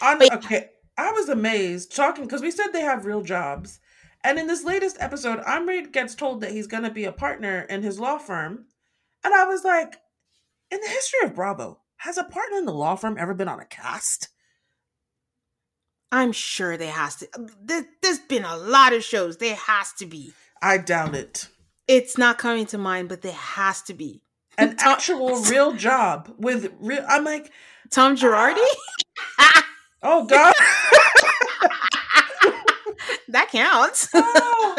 On, 0.00 0.18
But- 0.18 0.32
okay, 0.44 0.70
I 0.96 1.10
was 1.12 1.28
amazed 1.28 1.94
talking 1.94 2.24
because 2.24 2.40
we 2.42 2.50
said 2.52 2.68
they 2.72 2.82
have 2.82 3.04
real 3.04 3.22
jobs, 3.22 3.80
and 4.24 4.38
in 4.38 4.46
this 4.46 4.64
latest 4.64 4.96
episode, 5.00 5.40
Amrit 5.40 5.92
gets 5.92 6.14
told 6.14 6.40
that 6.40 6.52
he's 6.52 6.66
going 6.66 6.82
to 6.82 6.90
be 6.90 7.04
a 7.04 7.12
partner 7.12 7.60
in 7.62 7.82
his 7.82 8.00
law 8.00 8.18
firm, 8.18 8.66
and 9.24 9.34
I 9.34 9.44
was 9.44 9.64
like, 9.64 9.96
in 10.70 10.80
the 10.80 10.88
history 10.88 11.20
of 11.24 11.34
Bravo, 11.34 11.80
has 11.98 12.18
a 12.18 12.24
partner 12.24 12.58
in 12.58 12.64
the 12.64 12.72
law 12.72 12.94
firm 12.94 13.16
ever 13.18 13.34
been 13.34 13.48
on 13.48 13.60
a 13.60 13.64
cast? 13.64 14.28
I'm 16.10 16.32
sure 16.32 16.76
there 16.76 16.92
has 16.92 17.16
to. 17.16 17.28
There, 17.62 17.84
there's 18.02 18.18
been 18.18 18.44
a 18.44 18.56
lot 18.56 18.92
of 18.92 19.04
shows. 19.04 19.36
There 19.36 19.56
has 19.56 19.92
to 19.94 20.06
be. 20.06 20.32
I 20.62 20.78
doubt 20.78 21.14
it. 21.14 21.48
It's 21.86 22.16
not 22.16 22.38
coming 22.38 22.66
to 22.66 22.78
mind, 22.78 23.08
but 23.08 23.22
there 23.22 23.32
has 23.32 23.82
to 23.82 23.94
be. 23.94 24.22
An 24.56 24.74
actual 24.80 25.36
real 25.42 25.72
job 25.72 26.34
with 26.38 26.72
real. 26.80 27.04
I'm 27.08 27.24
like, 27.24 27.52
Tom 27.90 28.16
Girardi. 28.16 28.56
oh 30.02 30.24
god. 30.26 30.54
That 33.28 33.48
counts. 33.50 34.08
Oh, 34.14 34.76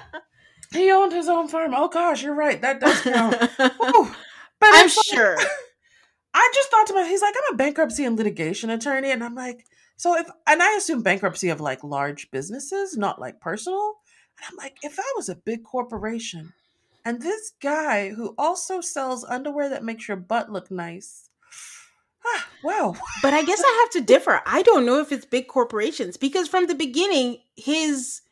he 0.72 0.90
owned 0.90 1.12
his 1.12 1.28
own 1.28 1.48
firm. 1.48 1.74
Oh 1.74 1.88
gosh, 1.88 2.22
you're 2.22 2.34
right. 2.34 2.60
That 2.60 2.80
does 2.80 3.00
count. 3.02 3.36
Whew. 3.56 4.14
But 4.60 4.70
I'm 4.72 4.82
like- 4.86 4.90
sure. 5.04 5.36
I 6.34 6.50
just 6.54 6.70
thought 6.70 6.86
to 6.88 6.92
myself, 6.92 7.08
he's 7.08 7.22
like, 7.22 7.34
I'm 7.34 7.54
a 7.54 7.56
bankruptcy 7.56 8.04
and 8.04 8.16
litigation 8.16 8.68
attorney, 8.68 9.10
and 9.10 9.24
I'm 9.24 9.34
like, 9.34 9.64
so 9.96 10.14
if 10.18 10.28
and 10.46 10.62
I 10.62 10.76
assume 10.76 11.02
bankruptcy 11.02 11.48
of 11.48 11.62
like 11.62 11.82
large 11.82 12.30
businesses, 12.30 12.96
not 12.96 13.18
like 13.18 13.40
personal. 13.40 13.94
And 14.38 14.46
I'm 14.50 14.56
like, 14.62 14.76
if 14.82 14.98
I 14.98 15.12
was 15.16 15.30
a 15.30 15.34
big 15.36 15.64
corporation, 15.64 16.52
and 17.06 17.22
this 17.22 17.52
guy 17.62 18.10
who 18.10 18.34
also 18.36 18.82
sells 18.82 19.24
underwear 19.24 19.70
that 19.70 19.82
makes 19.84 20.08
your 20.08 20.18
butt 20.18 20.52
look 20.52 20.70
nice, 20.70 21.30
ah, 22.26 22.48
wow, 22.64 22.94
But 23.22 23.34
I 23.34 23.42
guess 23.44 23.62
I 23.64 23.80
have 23.84 23.90
to 24.02 24.06
differ. 24.06 24.40
I 24.46 24.62
don't 24.62 24.86
know 24.86 25.00
if 25.00 25.12
it's 25.12 25.24
big 25.24 25.48
corporations 25.48 26.16
because 26.16 26.48
from 26.48 26.66
the 26.66 26.74
beginning, 26.74 27.38
his 27.56 28.22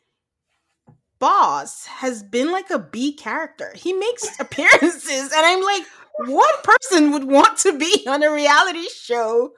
boss 1.19 1.85
has 1.85 2.23
been 2.23 2.51
like 2.51 2.69
a 2.69 2.79
B 2.79 3.13
character. 3.13 3.71
He 3.75 3.93
makes 3.93 4.27
appearances, 4.39 5.31
and 5.31 5.45
I'm 5.45 5.63
like, 5.63 5.83
what 6.25 6.63
person 6.63 7.11
would 7.11 7.25
want 7.25 7.57
to 7.59 7.77
be 7.77 8.05
on 8.07 8.23
a 8.23 8.31
reality 8.31 8.87
show? 8.89 9.51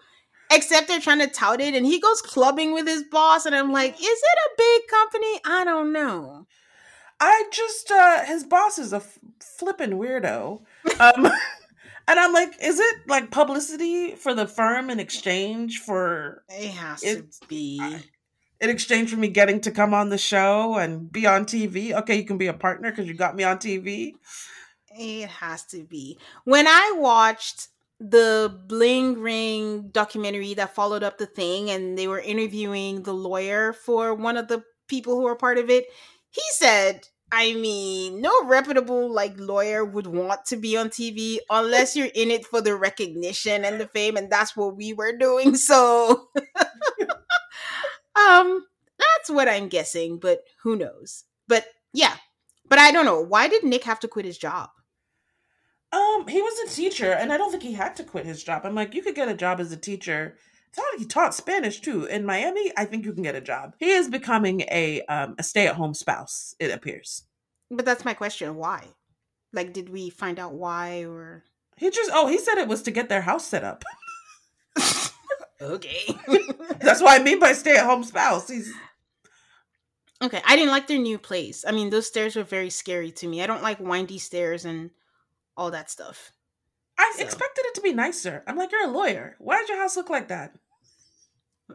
Except 0.50 0.88
they're 0.88 1.02
trying 1.02 1.20
to 1.20 1.28
tout 1.28 1.60
it, 1.60 1.74
and 1.76 1.86
he 1.86 2.00
goes 2.00 2.22
clubbing 2.22 2.72
with 2.74 2.88
his 2.88 3.04
boss, 3.12 3.46
and 3.46 3.54
I'm 3.54 3.72
like, 3.74 3.96
is 3.96 4.02
it 4.02 4.40
a 4.46 4.50
big 4.58 4.88
company? 4.88 5.42
I 5.46 5.64
don't 5.66 5.92
know. 5.92 6.48
I 7.20 7.46
just 7.52 7.92
uh 7.92 8.26
his 8.26 8.44
boss 8.44 8.78
is 8.78 8.94
a 8.94 8.98
f- 8.98 9.18
flippin' 9.40 9.94
weirdo. 9.94 10.62
Um 11.00 11.32
and 12.08 12.20
I'm 12.20 12.34
like, 12.34 12.54
is 12.62 12.80
it 12.80 12.96
like 13.08 13.32
publicity 13.32 14.16
for 14.16 14.34
the 14.34 14.48
firm 14.48 14.90
in 14.90 15.00
exchange 15.00 15.80
for 15.80 16.44
It 16.50 16.70
has 16.72 17.04
It's- 17.04 17.40
to 17.40 17.48
be. 17.48 17.80
I- 17.82 18.04
in 18.60 18.72
exchange 18.72 19.12
for 19.12 19.18
me 19.18 19.28
getting 19.28 19.62
to 19.62 19.70
come 19.72 19.94
on 19.94 20.10
the 20.10 20.18
show 20.18 20.76
and 20.78 21.12
be 21.12 21.28
on 21.28 21.46
TV? 21.46 21.94
Okay, 21.94 22.16
you 22.18 22.26
can 22.26 22.40
be 22.40 22.48
a 22.48 22.54
partner 22.54 22.90
because 22.90 23.08
you 23.08 23.14
got 23.14 23.36
me 23.36 23.44
on 23.44 23.60
TV. 23.60 24.16
It 24.98 25.28
has 25.30 25.64
to 25.66 25.84
be. 25.84 26.18
When 26.44 26.66
I 26.68 26.94
watched 26.98 27.68
the 28.00 28.52
Bling 28.68 29.20
Ring 29.20 29.90
documentary 29.92 30.56
that 30.56 30.74
followed 30.74 31.04
up 31.04 31.20
the 31.20 31.28
thing, 31.28 31.70
and 31.70 31.98
they 31.98 32.08
were 32.08 32.20
interviewing 32.20 33.04
the 33.04 33.14
lawyer 33.14 33.74
for 33.74 34.14
one 34.16 34.38
of 34.38 34.48
the 34.48 34.64
people 34.88 35.16
who 35.16 35.24
were 35.24 35.36
part 35.36 35.60
of 35.60 35.70
it, 35.70 35.86
he 36.32 36.42
said, 36.54 37.08
I 37.32 37.54
mean, 37.54 38.22
no 38.22 38.46
reputable 38.46 39.12
like 39.12 39.38
lawyer 39.38 39.84
would 39.84 40.08
want 40.08 40.46
to 40.46 40.56
be 40.56 40.78
on 40.78 40.90
TV 40.90 41.40
unless 41.50 41.96
you're 41.96 42.10
in 42.14 42.32
it 42.32 42.46
for 42.46 42.62
the 42.62 42.76
recognition 42.76 43.66
and 43.66 43.82
the 43.82 43.88
fame, 43.88 44.16
and 44.16 44.32
that's 44.32 44.56
what 44.56 44.78
we 44.78 44.94
were 44.94 45.16
doing. 45.18 45.56
So, 45.56 46.30
um, 48.16 48.66
that's 48.98 49.30
what 49.30 49.50
I'm 49.50 49.68
guessing, 49.68 50.20
but 50.20 50.40
who 50.64 50.78
knows? 50.78 51.26
But 51.48 51.66
yeah, 51.94 52.16
but 52.70 52.80
I 52.80 52.92
don't 52.92 53.06
know. 53.06 53.22
Why 53.22 53.50
did 53.50 53.64
Nick 53.64 53.84
have 53.84 54.00
to 54.02 54.08
quit 54.08 54.26
his 54.26 54.38
job? 54.38 54.70
Um, 55.92 56.28
he 56.28 56.42
was 56.42 56.70
a 56.70 56.76
teacher, 56.76 57.12
and 57.12 57.32
I 57.32 57.38
don't 57.38 57.52
think 57.52 57.64
he 57.64 57.74
had 57.74 57.96
to 57.98 58.04
quit 58.04 58.26
his 58.26 58.44
job. 58.44 58.62
I'm 58.66 58.76
like, 58.76 58.94
you 58.94 59.02
could 59.02 59.16
get 59.16 59.30
a 59.30 59.34
job 59.34 59.60
as 59.60 59.72
a 59.72 59.78
teacher. 59.78 60.38
Not 60.76 61.00
he 61.00 61.06
taught 61.06 61.34
Spanish 61.34 61.80
too. 61.80 62.06
In 62.06 62.26
Miami, 62.26 62.72
I 62.76 62.86
think 62.86 63.06
you 63.06 63.14
can 63.14 63.24
get 63.24 63.36
a 63.36 63.42
job. 63.42 63.76
He 63.80 63.92
is 63.92 64.10
becoming 64.10 64.62
a 64.62 65.02
um 65.04 65.36
a 65.38 65.44
stay 65.44 65.68
at 65.68 65.76
home 65.76 65.94
spouse. 65.94 66.56
It 66.60 66.72
appears. 66.72 67.24
But 67.70 67.86
that's 67.86 68.06
my 68.06 68.14
question. 68.14 68.56
Why? 68.56 68.84
Like, 69.54 69.74
did 69.74 69.90
we 69.90 70.10
find 70.10 70.40
out 70.40 70.54
why 70.54 71.06
or? 71.06 71.44
He 71.78 71.90
just 71.90 72.12
oh 72.14 72.28
he 72.28 72.38
said 72.38 72.58
it 72.58 72.68
was 72.68 72.82
to 72.84 72.92
get 72.92 73.10
their 73.10 73.22
house 73.22 73.46
set 73.46 73.64
up. 73.64 73.84
Okay. 75.62 76.06
That's 76.80 77.02
what 77.02 77.20
I 77.20 77.24
mean 77.24 77.40
by 77.40 77.54
stay 77.54 77.78
at 77.78 77.86
home 77.86 78.04
spouse. 78.04 78.50
He's 78.50 78.72
okay. 80.22 80.42
I 80.46 80.56
didn't 80.56 80.72
like 80.72 80.88
their 80.88 81.00
new 81.00 81.18
place. 81.18 81.66
I 81.68 81.72
mean, 81.72 81.90
those 81.90 82.08
stairs 82.08 82.36
were 82.36 82.44
very 82.44 82.70
scary 82.70 83.12
to 83.14 83.28
me. 83.28 83.42
I 83.42 83.48
don't 83.48 83.64
like 83.64 83.80
windy 83.80 84.20
stairs 84.20 84.66
and 84.66 84.92
all 85.56 85.72
that 85.72 85.90
stuff. 85.90 86.32
I 86.98 87.14
So- 87.16 87.24
expected 87.24 87.66
it 87.66 87.76
to 87.76 87.82
be 87.82 87.94
nicer. 87.94 88.44
I'm 88.48 88.58
like, 88.58 88.72
you're 88.72 88.86
a 88.86 88.92
lawyer. 88.92 89.36
Why 89.40 89.60
did 89.60 89.70
your 89.70 89.78
house 89.80 89.96
look 89.96 90.10
like 90.10 90.28
that? 90.30 90.56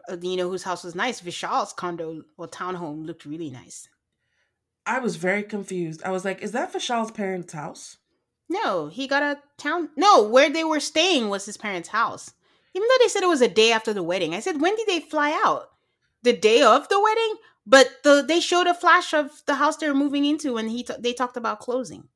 Uh, 0.09 0.17
you 0.21 0.35
know 0.37 0.49
whose 0.49 0.63
house 0.63 0.83
was 0.83 0.95
nice? 0.95 1.21
Vishal's 1.21 1.71
condo 1.73 2.23
or 2.37 2.47
townhome 2.47 3.05
looked 3.05 3.25
really 3.25 3.49
nice. 3.49 3.87
I 4.85 4.99
was 4.99 5.15
very 5.15 5.43
confused. 5.43 6.01
I 6.03 6.11
was 6.11 6.25
like, 6.25 6.41
is 6.41 6.51
that 6.51 6.73
Vishal's 6.73 7.11
parents' 7.11 7.53
house? 7.53 7.97
No, 8.49 8.87
he 8.87 9.07
got 9.07 9.23
a 9.23 9.39
town. 9.57 9.89
No, 9.95 10.23
where 10.23 10.49
they 10.49 10.63
were 10.63 10.79
staying 10.79 11.29
was 11.29 11.45
his 11.45 11.57
parents' 11.57 11.89
house. 11.89 12.33
Even 12.75 12.87
though 12.89 12.97
they 13.03 13.07
said 13.07 13.23
it 13.23 13.27
was 13.27 13.41
a 13.41 13.47
day 13.47 13.71
after 13.71 13.93
the 13.93 14.03
wedding, 14.03 14.33
I 14.35 14.39
said, 14.39 14.59
when 14.59 14.75
did 14.75 14.87
they 14.87 14.99
fly 14.99 15.31
out? 15.45 15.69
The 16.23 16.33
day 16.33 16.61
of 16.63 16.89
the 16.89 16.99
wedding. 16.99 17.35
But 17.65 18.03
the 18.03 18.25
they 18.27 18.41
showed 18.41 18.67
a 18.67 18.73
flash 18.73 19.13
of 19.13 19.41
the 19.45 19.55
house 19.55 19.77
they 19.77 19.87
were 19.87 19.93
moving 19.93 20.25
into, 20.25 20.57
and 20.57 20.69
he 20.69 20.83
t- 20.83 20.93
they 20.99 21.13
talked 21.13 21.37
about 21.37 21.61
closing. 21.61 22.09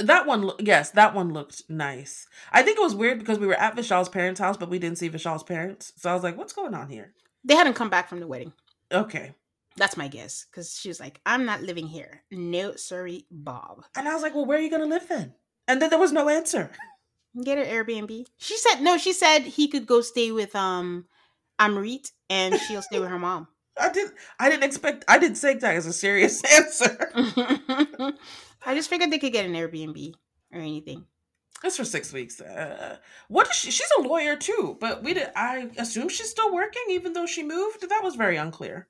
That 0.00 0.26
one, 0.26 0.50
yes, 0.58 0.90
that 0.90 1.14
one 1.14 1.32
looked 1.32 1.62
nice. 1.68 2.26
I 2.52 2.62
think 2.62 2.78
it 2.78 2.82
was 2.82 2.94
weird 2.94 3.18
because 3.18 3.38
we 3.38 3.46
were 3.46 3.54
at 3.54 3.74
Vishal's 3.74 4.08
parents' 4.08 4.40
house, 4.40 4.56
but 4.56 4.68
we 4.68 4.78
didn't 4.78 4.98
see 4.98 5.08
Vishal's 5.08 5.42
parents. 5.42 5.92
So 5.96 6.10
I 6.10 6.14
was 6.14 6.22
like, 6.22 6.36
what's 6.36 6.52
going 6.52 6.74
on 6.74 6.88
here? 6.88 7.14
They 7.44 7.54
hadn't 7.54 7.74
come 7.74 7.88
back 7.88 8.08
from 8.08 8.20
the 8.20 8.26
wedding. 8.26 8.52
Okay. 8.92 9.34
That's 9.76 9.96
my 9.96 10.08
guess. 10.08 10.44
Because 10.50 10.78
she 10.78 10.88
was 10.88 11.00
like, 11.00 11.20
I'm 11.24 11.46
not 11.46 11.62
living 11.62 11.86
here. 11.86 12.22
No, 12.30 12.74
sorry, 12.76 13.26
Bob. 13.30 13.84
And 13.96 14.08
I 14.08 14.12
was 14.12 14.22
like, 14.22 14.34
well, 14.34 14.44
where 14.44 14.58
are 14.58 14.60
you 14.60 14.70
going 14.70 14.82
to 14.82 14.88
live 14.88 15.08
then? 15.08 15.34
And 15.66 15.80
then 15.80 15.90
there 15.90 15.98
was 15.98 16.12
no 16.12 16.28
answer. 16.28 16.70
Get 17.44 17.58
her 17.58 17.84
Airbnb. 17.84 18.26
She 18.38 18.56
said 18.56 18.80
no, 18.80 18.96
she 18.96 19.12
said 19.12 19.40
he 19.42 19.68
could 19.68 19.86
go 19.86 20.00
stay 20.00 20.32
with 20.32 20.56
um 20.56 21.04
Amrit 21.60 22.10
and 22.28 22.58
she'll 22.58 22.82
stay 22.82 22.98
with 22.98 23.10
her 23.10 23.18
mom. 23.18 23.48
I 23.80 23.90
didn't. 23.92 24.14
I 24.40 24.48
didn't 24.48 24.64
expect. 24.64 25.04
I 25.06 25.18
didn't 25.18 25.36
say 25.36 25.54
that 25.54 25.76
as 25.76 25.86
a 25.86 25.92
serious 25.92 26.42
answer. 26.56 27.10
I 28.64 28.74
just 28.74 28.90
figured 28.90 29.10
they 29.10 29.18
could 29.18 29.32
get 29.32 29.46
an 29.46 29.54
Airbnb 29.54 30.14
or 30.52 30.60
anything. 30.60 31.06
It's 31.64 31.76
for 31.76 31.84
six 31.84 32.12
weeks. 32.12 32.40
Uh, 32.40 32.98
what 33.28 33.50
is 33.50 33.56
she? 33.56 33.70
She's 33.70 33.90
a 33.98 34.02
lawyer 34.02 34.36
too, 34.36 34.76
but 34.80 35.02
we 35.02 35.14
did. 35.14 35.30
I 35.34 35.70
assume 35.76 36.08
she's 36.08 36.30
still 36.30 36.54
working, 36.54 36.84
even 36.90 37.12
though 37.14 37.26
she 37.26 37.42
moved. 37.42 37.88
That 37.88 38.04
was 38.04 38.14
very 38.14 38.36
unclear. 38.36 38.86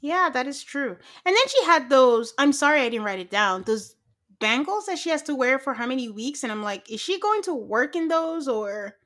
Yeah, 0.00 0.28
that 0.30 0.46
is 0.46 0.62
true. 0.62 0.96
And 1.24 1.36
then 1.36 1.48
she 1.48 1.64
had 1.64 1.88
those. 1.88 2.34
I'm 2.36 2.52
sorry 2.52 2.80
I 2.80 2.88
didn't 2.88 3.06
write 3.06 3.20
it 3.20 3.30
down. 3.30 3.62
Those 3.62 3.94
bangles 4.42 4.86
that 4.86 4.98
she 4.98 5.08
has 5.10 5.22
to 5.22 5.34
wear 5.34 5.58
for 5.58 5.72
how 5.72 5.86
many 5.86 6.10
weeks? 6.10 6.42
And 6.42 6.52
I'm 6.52 6.62
like, 6.62 6.90
is 6.90 7.00
she 7.00 7.18
going 7.18 7.42
to 7.42 7.54
work 7.54 7.94
in 7.94 8.08
those 8.08 8.48
or 8.48 8.98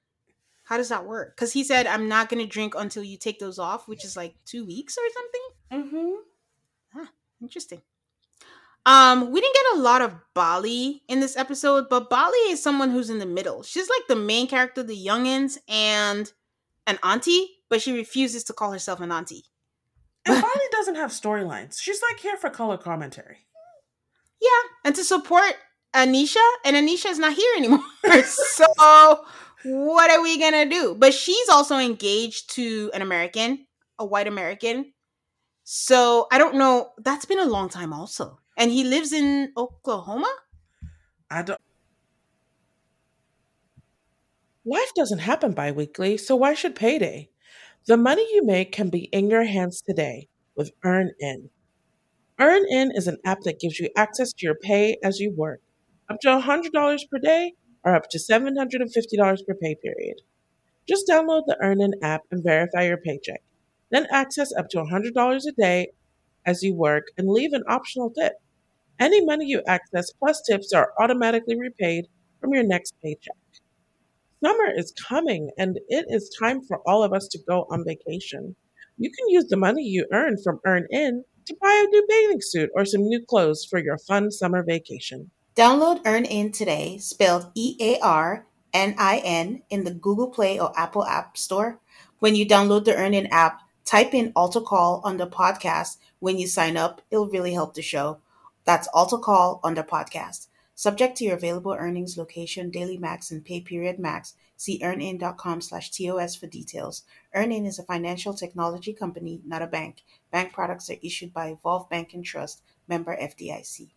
how 0.64 0.78
does 0.78 0.88
that 0.88 1.06
work? 1.06 1.36
Because 1.36 1.52
he 1.52 1.62
said, 1.62 1.86
I'm 1.86 2.08
not 2.08 2.30
going 2.30 2.42
to 2.42 2.50
drink 2.50 2.74
until 2.76 3.04
you 3.04 3.18
take 3.18 3.38
those 3.38 3.58
off, 3.58 3.86
which 3.86 4.04
is 4.04 4.16
like 4.16 4.34
two 4.46 4.64
weeks 4.64 4.96
or 4.96 5.02
something. 5.12 5.92
Mm-hmm. 5.94 6.14
Huh, 6.94 7.06
interesting. 7.42 7.82
Um, 8.86 9.32
we 9.32 9.40
didn't 9.40 9.54
get 9.54 9.78
a 9.78 9.82
lot 9.82 10.00
of 10.00 10.14
Bali 10.32 11.02
in 11.08 11.18
this 11.18 11.36
episode, 11.36 11.88
but 11.90 12.08
Bali 12.08 12.38
is 12.50 12.62
someone 12.62 12.90
who's 12.90 13.10
in 13.10 13.18
the 13.18 13.26
middle. 13.26 13.64
She's 13.64 13.88
like 13.88 14.06
the 14.08 14.14
main 14.14 14.46
character, 14.46 14.84
the 14.84 14.96
youngins, 14.96 15.58
and 15.68 16.32
an 16.86 16.98
auntie, 17.02 17.48
but 17.68 17.82
she 17.82 17.92
refuses 17.92 18.44
to 18.44 18.52
call 18.52 18.70
herself 18.70 19.00
an 19.00 19.10
auntie. 19.10 19.44
And 20.24 20.40
Bali 20.40 20.64
doesn't 20.70 20.94
have 20.94 21.10
storylines. 21.10 21.80
She's 21.80 22.00
like 22.00 22.20
here 22.20 22.36
for 22.36 22.48
color 22.48 22.78
commentary. 22.78 23.38
Yeah, 24.40 24.48
and 24.84 24.94
to 24.94 25.02
support 25.02 25.54
Anisha, 25.92 26.44
and 26.64 26.76
Anisha 26.76 27.10
is 27.10 27.18
not 27.18 27.32
here 27.32 27.54
anymore. 27.56 27.82
so 28.24 29.24
what 29.64 30.10
are 30.12 30.22
we 30.22 30.38
gonna 30.38 30.66
do? 30.68 30.94
But 30.96 31.12
she's 31.12 31.48
also 31.48 31.76
engaged 31.76 32.50
to 32.54 32.92
an 32.94 33.02
American, 33.02 33.66
a 33.98 34.06
white 34.06 34.28
American. 34.28 34.92
So 35.64 36.28
I 36.30 36.38
don't 36.38 36.54
know. 36.54 36.90
That's 36.98 37.24
been 37.24 37.40
a 37.40 37.46
long 37.46 37.68
time, 37.68 37.92
also. 37.92 38.38
And 38.56 38.70
he 38.70 38.84
lives 38.84 39.12
in 39.12 39.52
Oklahoma. 39.56 40.32
I 41.30 41.42
don't. 41.42 41.60
Life 44.64 44.92
doesn't 44.94 45.20
happen 45.20 45.52
bi 45.52 45.70
weekly, 45.70 46.16
so 46.16 46.36
why 46.36 46.54
should 46.54 46.74
payday? 46.74 47.30
The 47.86 47.96
money 47.96 48.26
you 48.34 48.44
make 48.44 48.72
can 48.72 48.90
be 48.90 49.04
in 49.12 49.30
your 49.30 49.44
hands 49.44 49.80
today 49.80 50.28
with 50.56 50.72
EarnIn. 50.84 51.50
EarnIn 52.40 52.90
is 52.94 53.06
an 53.06 53.18
app 53.24 53.42
that 53.42 53.60
gives 53.60 53.78
you 53.78 53.90
access 53.96 54.32
to 54.32 54.46
your 54.46 54.56
pay 54.56 54.98
as 55.02 55.20
you 55.20 55.30
work, 55.30 55.62
up 56.10 56.20
to 56.20 56.28
$100 56.28 57.08
per 57.10 57.18
day 57.18 57.54
or 57.84 57.94
up 57.94 58.10
to 58.10 58.18
$750 58.18 59.46
per 59.46 59.54
pay 59.54 59.76
period. 59.76 60.16
Just 60.88 61.08
download 61.08 61.44
the 61.46 61.56
EarnIn 61.62 61.92
app 62.02 62.22
and 62.30 62.42
verify 62.44 62.84
your 62.86 62.96
paycheck. 62.98 63.42
Then 63.90 64.06
access 64.10 64.52
up 64.52 64.68
to 64.70 64.78
$100 64.78 65.46
a 65.46 65.52
day 65.52 65.92
as 66.44 66.62
you 66.62 66.74
work 66.74 67.08
and 67.16 67.28
leave 67.28 67.52
an 67.52 67.64
optional 67.68 68.10
tip. 68.10 68.34
Any 68.98 69.24
money 69.24 69.46
you 69.46 69.62
access 69.66 70.10
plus 70.12 70.42
tips 70.42 70.72
are 70.72 70.92
automatically 71.00 71.58
repaid 71.58 72.06
from 72.40 72.54
your 72.54 72.62
next 72.62 72.94
paycheck. 73.02 73.36
Summer 74.44 74.70
is 74.74 74.92
coming 74.92 75.50
and 75.58 75.78
it 75.88 76.06
is 76.08 76.34
time 76.38 76.62
for 76.62 76.80
all 76.86 77.02
of 77.02 77.12
us 77.12 77.28
to 77.28 77.38
go 77.48 77.66
on 77.70 77.84
vacation. 77.84 78.56
You 78.98 79.10
can 79.10 79.28
use 79.28 79.46
the 79.48 79.56
money 79.56 79.82
you 79.82 80.06
earn 80.12 80.36
from 80.42 80.60
EarnIn 80.66 81.22
to 81.46 81.56
buy 81.60 81.84
a 81.84 81.90
new 81.90 82.06
bathing 82.08 82.40
suit 82.40 82.70
or 82.74 82.84
some 82.84 83.02
new 83.02 83.24
clothes 83.24 83.66
for 83.68 83.78
your 83.78 83.98
fun 83.98 84.30
summer 84.30 84.62
vacation. 84.62 85.30
Download 85.54 86.02
EarnIn 86.04 86.52
today, 86.52 86.98
spelled 86.98 87.50
E 87.54 87.76
A 87.80 87.98
R 88.00 88.46
N 88.72 88.94
I 88.98 89.22
N, 89.24 89.62
in 89.70 89.84
the 89.84 89.94
Google 89.94 90.28
Play 90.28 90.58
or 90.58 90.78
Apple 90.78 91.04
App 91.06 91.36
Store. 91.36 91.80
When 92.18 92.34
you 92.34 92.46
download 92.46 92.84
the 92.84 92.92
EarnIn 92.92 93.28
app, 93.30 93.60
type 93.84 94.12
in 94.12 94.32
Altar 94.36 94.60
Call 94.60 95.00
the 95.16 95.26
podcast 95.26 95.96
when 96.18 96.38
you 96.38 96.46
sign 96.46 96.76
up. 96.76 97.00
It'll 97.10 97.28
really 97.28 97.54
help 97.54 97.74
the 97.74 97.82
show. 97.82 98.18
That's 98.66 98.88
Altar 98.88 99.18
Call 99.18 99.60
under 99.62 99.84
podcast. 99.84 100.48
Subject 100.74 101.16
to 101.16 101.24
your 101.24 101.36
available 101.36 101.72
earnings, 101.72 102.18
location, 102.18 102.68
daily 102.68 102.98
max, 102.98 103.30
and 103.30 103.44
pay 103.44 103.60
period 103.60 104.00
max. 104.00 104.34
See 104.56 104.80
earnin.com 104.82 105.60
slash 105.60 105.92
TOS 105.92 106.34
for 106.34 106.48
details. 106.48 107.04
Earnin 107.32 107.64
is 107.64 107.78
a 107.78 107.84
financial 107.84 108.34
technology 108.34 108.92
company, 108.92 109.40
not 109.46 109.62
a 109.62 109.68
bank. 109.68 110.02
Bank 110.32 110.52
products 110.52 110.90
are 110.90 110.96
issued 111.00 111.32
by 111.32 111.50
Evolve 111.50 111.88
Bank 111.88 112.12
and 112.12 112.24
Trust, 112.24 112.60
member 112.88 113.16
FDIC. 113.16 113.90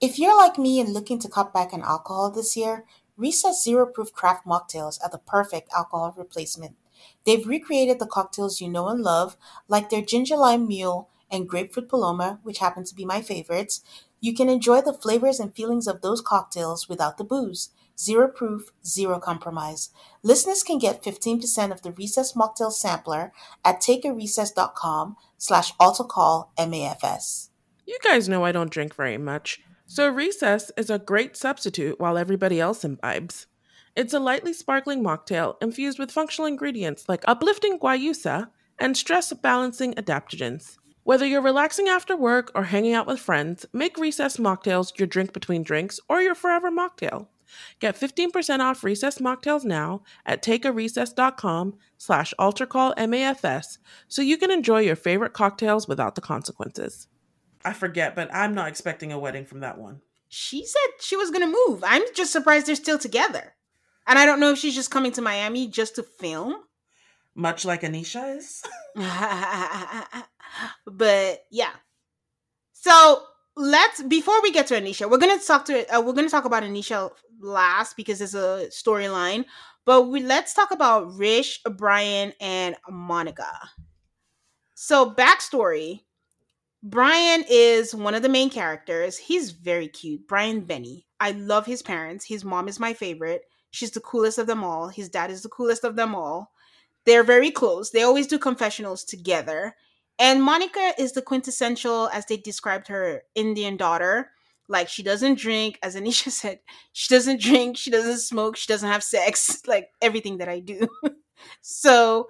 If 0.00 0.18
you're 0.18 0.36
like 0.36 0.58
me 0.58 0.80
and 0.80 0.92
looking 0.92 1.20
to 1.20 1.28
cut 1.28 1.54
back 1.54 1.72
on 1.72 1.82
alcohol 1.82 2.32
this 2.32 2.56
year, 2.56 2.84
Recess 3.16 3.62
Zero 3.62 3.86
Proof 3.86 4.12
Craft 4.12 4.44
Mocktails 4.46 4.98
are 5.00 5.10
the 5.10 5.18
perfect 5.18 5.70
alcohol 5.72 6.12
replacement. 6.18 6.74
They've 7.24 7.46
recreated 7.46 8.00
the 8.00 8.06
cocktails 8.06 8.60
you 8.60 8.68
know 8.68 8.88
and 8.88 9.00
love, 9.00 9.36
like 9.68 9.90
their 9.90 10.02
ginger 10.02 10.36
lime 10.36 10.66
mule 10.66 11.08
and 11.34 11.48
grapefruit 11.48 11.88
paloma, 11.88 12.38
which 12.42 12.58
happen 12.58 12.84
to 12.84 12.94
be 12.94 13.04
my 13.04 13.20
favorites. 13.20 13.82
You 14.20 14.34
can 14.34 14.48
enjoy 14.48 14.80
the 14.80 14.94
flavors 14.94 15.40
and 15.40 15.54
feelings 15.54 15.86
of 15.86 16.00
those 16.00 16.20
cocktails 16.20 16.88
without 16.88 17.18
the 17.18 17.24
booze. 17.24 17.70
Zero 17.98 18.28
proof, 18.28 18.72
zero 18.84 19.20
compromise. 19.20 19.90
Listeners 20.22 20.62
can 20.62 20.78
get 20.78 21.02
15% 21.02 21.70
of 21.70 21.82
the 21.82 21.92
Recess 21.92 22.32
Mocktail 22.32 22.72
Sampler 22.72 23.32
at 23.64 23.80
takearecess.com 23.80 25.16
slash 25.36 25.76
MAFS. 25.78 27.50
You 27.86 27.98
guys 28.02 28.28
know 28.28 28.44
I 28.44 28.52
don't 28.52 28.70
drink 28.70 28.94
very 28.94 29.18
much, 29.18 29.60
so 29.86 30.08
Recess 30.08 30.72
is 30.76 30.90
a 30.90 30.98
great 30.98 31.36
substitute 31.36 32.00
while 32.00 32.16
everybody 32.16 32.58
else 32.60 32.84
imbibes. 32.84 33.46
It's 33.94 34.14
a 34.14 34.18
lightly 34.18 34.52
sparkling 34.52 35.04
mocktail 35.04 35.54
infused 35.60 35.98
with 36.00 36.10
functional 36.10 36.48
ingredients 36.48 37.08
like 37.08 37.22
uplifting 37.28 37.78
guayusa 37.78 38.48
and 38.78 38.96
stress 38.96 39.32
balancing 39.34 39.94
adaptogens. 39.94 40.78
Whether 41.04 41.26
you're 41.26 41.42
relaxing 41.42 41.86
after 41.86 42.16
work 42.16 42.50
or 42.54 42.64
hanging 42.64 42.94
out 42.94 43.06
with 43.06 43.20
friends, 43.20 43.66
make 43.74 43.98
Recess 43.98 44.38
mocktails 44.38 44.98
your 44.98 45.06
drink 45.06 45.34
between 45.34 45.62
drinks 45.62 46.00
or 46.08 46.22
your 46.22 46.34
forever 46.34 46.70
mocktail. 46.70 47.26
Get 47.78 47.94
15% 47.94 48.60
off 48.60 48.82
Recess 48.82 49.18
mocktails 49.18 49.66
now 49.66 50.02
at 50.24 50.42
takearecess.com 50.42 51.74
slash 51.98 52.32
altarcallmafs 52.40 53.76
so 54.08 54.22
you 54.22 54.38
can 54.38 54.50
enjoy 54.50 54.80
your 54.80 54.96
favorite 54.96 55.34
cocktails 55.34 55.86
without 55.86 56.14
the 56.14 56.22
consequences. 56.22 57.06
I 57.62 57.74
forget, 57.74 58.16
but 58.16 58.34
I'm 58.34 58.54
not 58.54 58.68
expecting 58.68 59.12
a 59.12 59.18
wedding 59.18 59.44
from 59.44 59.60
that 59.60 59.76
one. 59.76 60.00
She 60.30 60.64
said 60.64 60.88
she 61.00 61.16
was 61.16 61.30
going 61.30 61.46
to 61.46 61.58
move. 61.68 61.84
I'm 61.86 62.02
just 62.14 62.32
surprised 62.32 62.66
they're 62.66 62.76
still 62.76 62.98
together. 62.98 63.54
And 64.06 64.18
I 64.18 64.24
don't 64.24 64.40
know 64.40 64.52
if 64.52 64.58
she's 64.58 64.74
just 64.74 64.90
coming 64.90 65.12
to 65.12 65.22
Miami 65.22 65.68
just 65.68 65.96
to 65.96 66.02
film. 66.02 66.56
Much 67.34 67.66
like 67.66 67.82
Anisha 67.82 68.38
is. 68.38 68.62
but 70.86 71.40
yeah. 71.50 71.72
So 72.72 73.22
let's 73.56 74.02
before 74.02 74.42
we 74.42 74.52
get 74.52 74.66
to 74.68 74.74
Anisha, 74.74 75.10
we're 75.10 75.18
gonna 75.18 75.38
talk 75.38 75.64
to 75.66 75.96
uh, 75.96 76.00
we're 76.00 76.12
gonna 76.12 76.28
talk 76.28 76.44
about 76.44 76.62
Anisha 76.62 77.10
last 77.40 77.96
because 77.96 78.20
it's 78.20 78.34
a 78.34 78.68
storyline. 78.70 79.44
But 79.86 80.08
we 80.08 80.20
let's 80.20 80.54
talk 80.54 80.70
about 80.70 81.14
Rish, 81.14 81.60
Brian, 81.76 82.32
and 82.40 82.76
Monica. 82.88 83.50
So 84.74 85.10
backstory: 85.10 86.00
Brian 86.82 87.44
is 87.48 87.94
one 87.94 88.14
of 88.14 88.22
the 88.22 88.28
main 88.28 88.50
characters. 88.50 89.16
He's 89.18 89.50
very 89.52 89.88
cute. 89.88 90.26
Brian 90.26 90.62
Benni. 90.62 91.04
I 91.20 91.30
love 91.32 91.66
his 91.66 91.82
parents. 91.82 92.26
His 92.26 92.44
mom 92.44 92.68
is 92.68 92.80
my 92.80 92.92
favorite. 92.92 93.42
She's 93.70 93.90
the 93.90 94.00
coolest 94.00 94.38
of 94.38 94.46
them 94.46 94.62
all. 94.62 94.88
His 94.88 95.08
dad 95.08 95.30
is 95.30 95.42
the 95.42 95.48
coolest 95.48 95.84
of 95.84 95.96
them 95.96 96.14
all. 96.14 96.52
They're 97.06 97.24
very 97.24 97.50
close. 97.50 97.90
They 97.90 98.02
always 98.02 98.26
do 98.26 98.38
confessionals 98.38 99.04
together. 99.04 99.74
And 100.18 100.42
Monica 100.42 100.92
is 100.98 101.12
the 101.12 101.22
quintessential, 101.22 102.08
as 102.12 102.26
they 102.26 102.36
described 102.36 102.88
her, 102.88 103.22
Indian 103.34 103.76
daughter. 103.76 104.30
Like 104.68 104.88
she 104.88 105.02
doesn't 105.02 105.38
drink, 105.38 105.78
as 105.82 105.96
Anisha 105.96 106.30
said, 106.30 106.60
she 106.92 107.12
doesn't 107.12 107.40
drink, 107.40 107.76
she 107.76 107.90
doesn't 107.90 108.18
smoke, 108.18 108.56
she 108.56 108.72
doesn't 108.72 108.88
have 108.88 109.02
sex, 109.02 109.62
like 109.66 109.90
everything 110.00 110.38
that 110.38 110.48
I 110.48 110.60
do. 110.60 110.88
so 111.60 112.28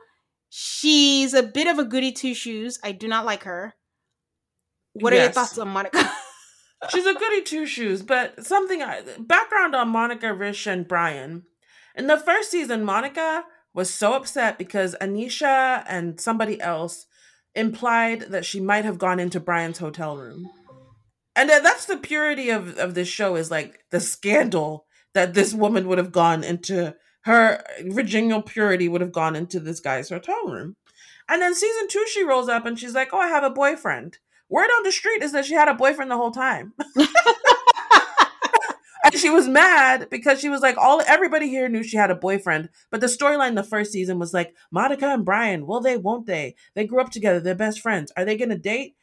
she's 0.49 1.35
a 1.35 1.42
bit 1.42 1.66
of 1.66 1.79
a 1.79 1.85
goody 1.85 2.12
two 2.12 2.35
shoes. 2.35 2.79
I 2.83 2.92
do 2.92 3.07
not 3.07 3.25
like 3.25 3.44
her. 3.44 3.75
What 4.94 5.12
yes. 5.12 5.20
are 5.20 5.25
your 5.25 5.33
thoughts 5.33 5.59
on 5.59 5.68
Monica? 5.68 6.11
she's 6.90 7.07
a 7.07 7.14
goody 7.14 7.42
two 7.42 7.66
shoes, 7.66 8.03
but 8.03 8.44
something 8.44 8.83
I, 8.83 9.03
background 9.18 9.75
on 9.75 9.88
Monica, 9.88 10.33
Rish, 10.33 10.66
and 10.66 10.87
Brian. 10.87 11.44
In 11.94 12.07
the 12.07 12.16
first 12.16 12.51
season, 12.51 12.85
Monica 12.85 13.44
was 13.73 13.92
so 13.92 14.14
upset 14.14 14.59
because 14.59 14.97
Anisha 15.01 15.85
and 15.87 16.20
somebody 16.20 16.61
else 16.61 17.07
implied 17.55 18.23
that 18.31 18.45
she 18.45 18.61
might 18.61 18.85
have 18.85 18.99
gone 18.99 19.21
into 19.21 19.40
Brian's 19.40 19.79
hotel 19.79 20.17
room. 20.17 20.51
And 21.37 21.51
that's 21.51 21.87
the 21.87 21.97
purity 21.97 22.51
of, 22.51 22.79
of 22.79 22.95
this 22.95 23.09
show 23.09 23.37
is 23.37 23.51
like 23.51 23.85
the 23.90 24.01
scandal 24.01 24.87
that 25.14 25.35
this 25.35 25.53
woman 25.53 25.88
would 25.88 25.99
have 25.99 26.12
gone 26.12 26.45
into 26.45 26.95
her 27.23 27.64
virginal 27.87 28.43
purity 28.43 28.88
would 28.88 29.01
have 29.01 29.12
gone 29.12 29.35
into 29.35 29.59
this 29.59 29.81
guy's 29.81 30.11
hotel 30.11 30.47
room. 30.47 30.76
And 31.28 31.41
then 31.41 31.55
season 31.55 31.89
two, 31.89 32.05
she 32.09 32.22
rolls 32.22 32.49
up 32.49 32.66
and 32.66 32.78
she's 32.78 32.95
like, 32.95 33.11
Oh, 33.12 33.18
I 33.18 33.28
have 33.28 33.45
a 33.45 33.51
boyfriend. 33.51 34.18
Word 34.49 34.68
on 34.76 34.83
the 34.85 34.93
street 34.93 35.22
is 35.22 35.33
that 35.33 35.47
she 35.47 35.55
had 35.55 35.68
a 35.68 35.74
boyfriend 35.74 36.11
the 36.11 36.16
whole 36.16 36.31
time. 36.31 36.74
and 39.05 39.14
she 39.14 39.30
was 39.30 39.46
mad 39.46 40.09
because 40.11 40.40
she 40.40 40.48
was 40.48 40.62
like, 40.62 40.76
all 40.78 41.02
everybody 41.07 41.48
here 41.48 41.68
knew 41.68 41.82
she 41.82 41.96
had 41.96 42.11
a 42.11 42.16
boyfriend. 42.16 42.70
But 42.90 43.00
the 43.00 43.07
storyline 43.07 43.55
the 43.55 43.62
first 43.62 43.92
season 43.92 44.18
was 44.18 44.32
like, 44.32 44.55
Monica 44.70 45.07
and 45.07 45.24
Brian, 45.24 45.66
will 45.66 45.80
they, 45.80 45.96
won't 45.96 46.26
they? 46.26 46.57
They 46.74 46.86
grew 46.86 47.00
up 47.00 47.11
together, 47.11 47.40
they're 47.40 47.55
best 47.55 47.80
friends. 47.80 48.12
Are 48.16 48.24
they 48.24 48.36
gonna 48.36 48.59
date? 48.59 48.96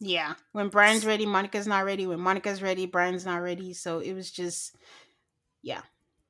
Yeah. 0.00 0.34
When 0.52 0.68
Brian's 0.68 1.06
ready, 1.06 1.24
Monica's 1.24 1.66
not 1.66 1.84
ready. 1.84 2.06
When 2.06 2.20
Monica's 2.20 2.60
ready, 2.60 2.84
Brian's 2.86 3.24
not 3.24 3.42
ready. 3.42 3.72
So 3.72 4.00
it 4.00 4.12
was 4.12 4.30
just 4.30 4.76
yeah. 5.62 5.80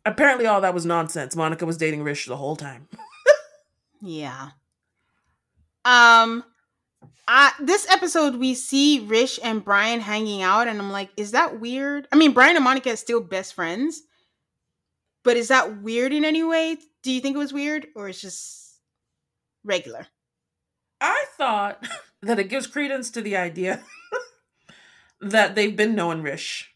Apparently 0.06 0.46
all 0.46 0.60
that 0.60 0.74
was 0.74 0.86
nonsense. 0.86 1.34
Monica 1.34 1.66
was 1.66 1.76
dating 1.76 2.02
Rish 2.02 2.26
the 2.26 2.36
whole 2.36 2.56
time. 2.56 2.88
yeah. 4.00 4.50
Um 5.84 6.44
uh, 7.26 7.50
this 7.60 7.86
episode 7.90 8.36
we 8.36 8.54
see 8.54 9.00
Rish 9.00 9.38
and 9.42 9.64
Brian 9.64 10.00
hanging 10.00 10.42
out, 10.42 10.68
and 10.68 10.78
I'm 10.78 10.90
like, 10.90 11.10
is 11.16 11.30
that 11.30 11.60
weird? 11.60 12.06
I 12.12 12.16
mean, 12.16 12.32
Brian 12.32 12.56
and 12.56 12.64
Monica 12.64 12.92
are 12.92 12.96
still 12.96 13.20
best 13.20 13.54
friends, 13.54 14.02
but 15.22 15.36
is 15.36 15.48
that 15.48 15.82
weird 15.82 16.12
in 16.12 16.24
any 16.24 16.42
way? 16.42 16.76
Do 17.02 17.10
you 17.10 17.20
think 17.20 17.36
it 17.36 17.38
was 17.38 17.52
weird, 17.52 17.86
or 17.96 18.08
it's 18.08 18.20
just 18.20 18.78
regular? 19.64 20.06
I 21.00 21.24
thought 21.36 21.86
that 22.22 22.38
it 22.38 22.48
gives 22.48 22.66
credence 22.66 23.10
to 23.10 23.22
the 23.22 23.36
idea 23.36 23.82
that 25.20 25.54
they've 25.54 25.76
been 25.76 25.94
knowing 25.94 26.22
Rish. 26.22 26.74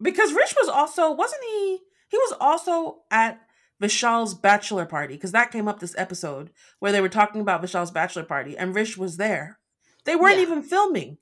Because 0.00 0.32
Rish 0.32 0.54
was 0.60 0.68
also, 0.68 1.12
wasn't 1.12 1.44
he? 1.44 1.78
He 2.08 2.18
was 2.18 2.34
also 2.40 3.02
at 3.10 3.40
Vishal's 3.82 4.34
bachelor 4.34 4.86
party, 4.86 5.14
because 5.14 5.32
that 5.32 5.50
came 5.50 5.68
up 5.68 5.80
this 5.80 5.94
episode 5.98 6.50
where 6.78 6.92
they 6.92 7.00
were 7.00 7.08
talking 7.08 7.40
about 7.40 7.62
Vishal's 7.62 7.90
bachelor 7.90 8.22
party, 8.24 8.56
and 8.56 8.74
Rish 8.74 8.96
was 8.96 9.16
there. 9.16 9.58
They 10.04 10.16
weren't 10.16 10.36
Yeah. 10.36 10.42
even 10.42 10.62
filming. 10.62 11.18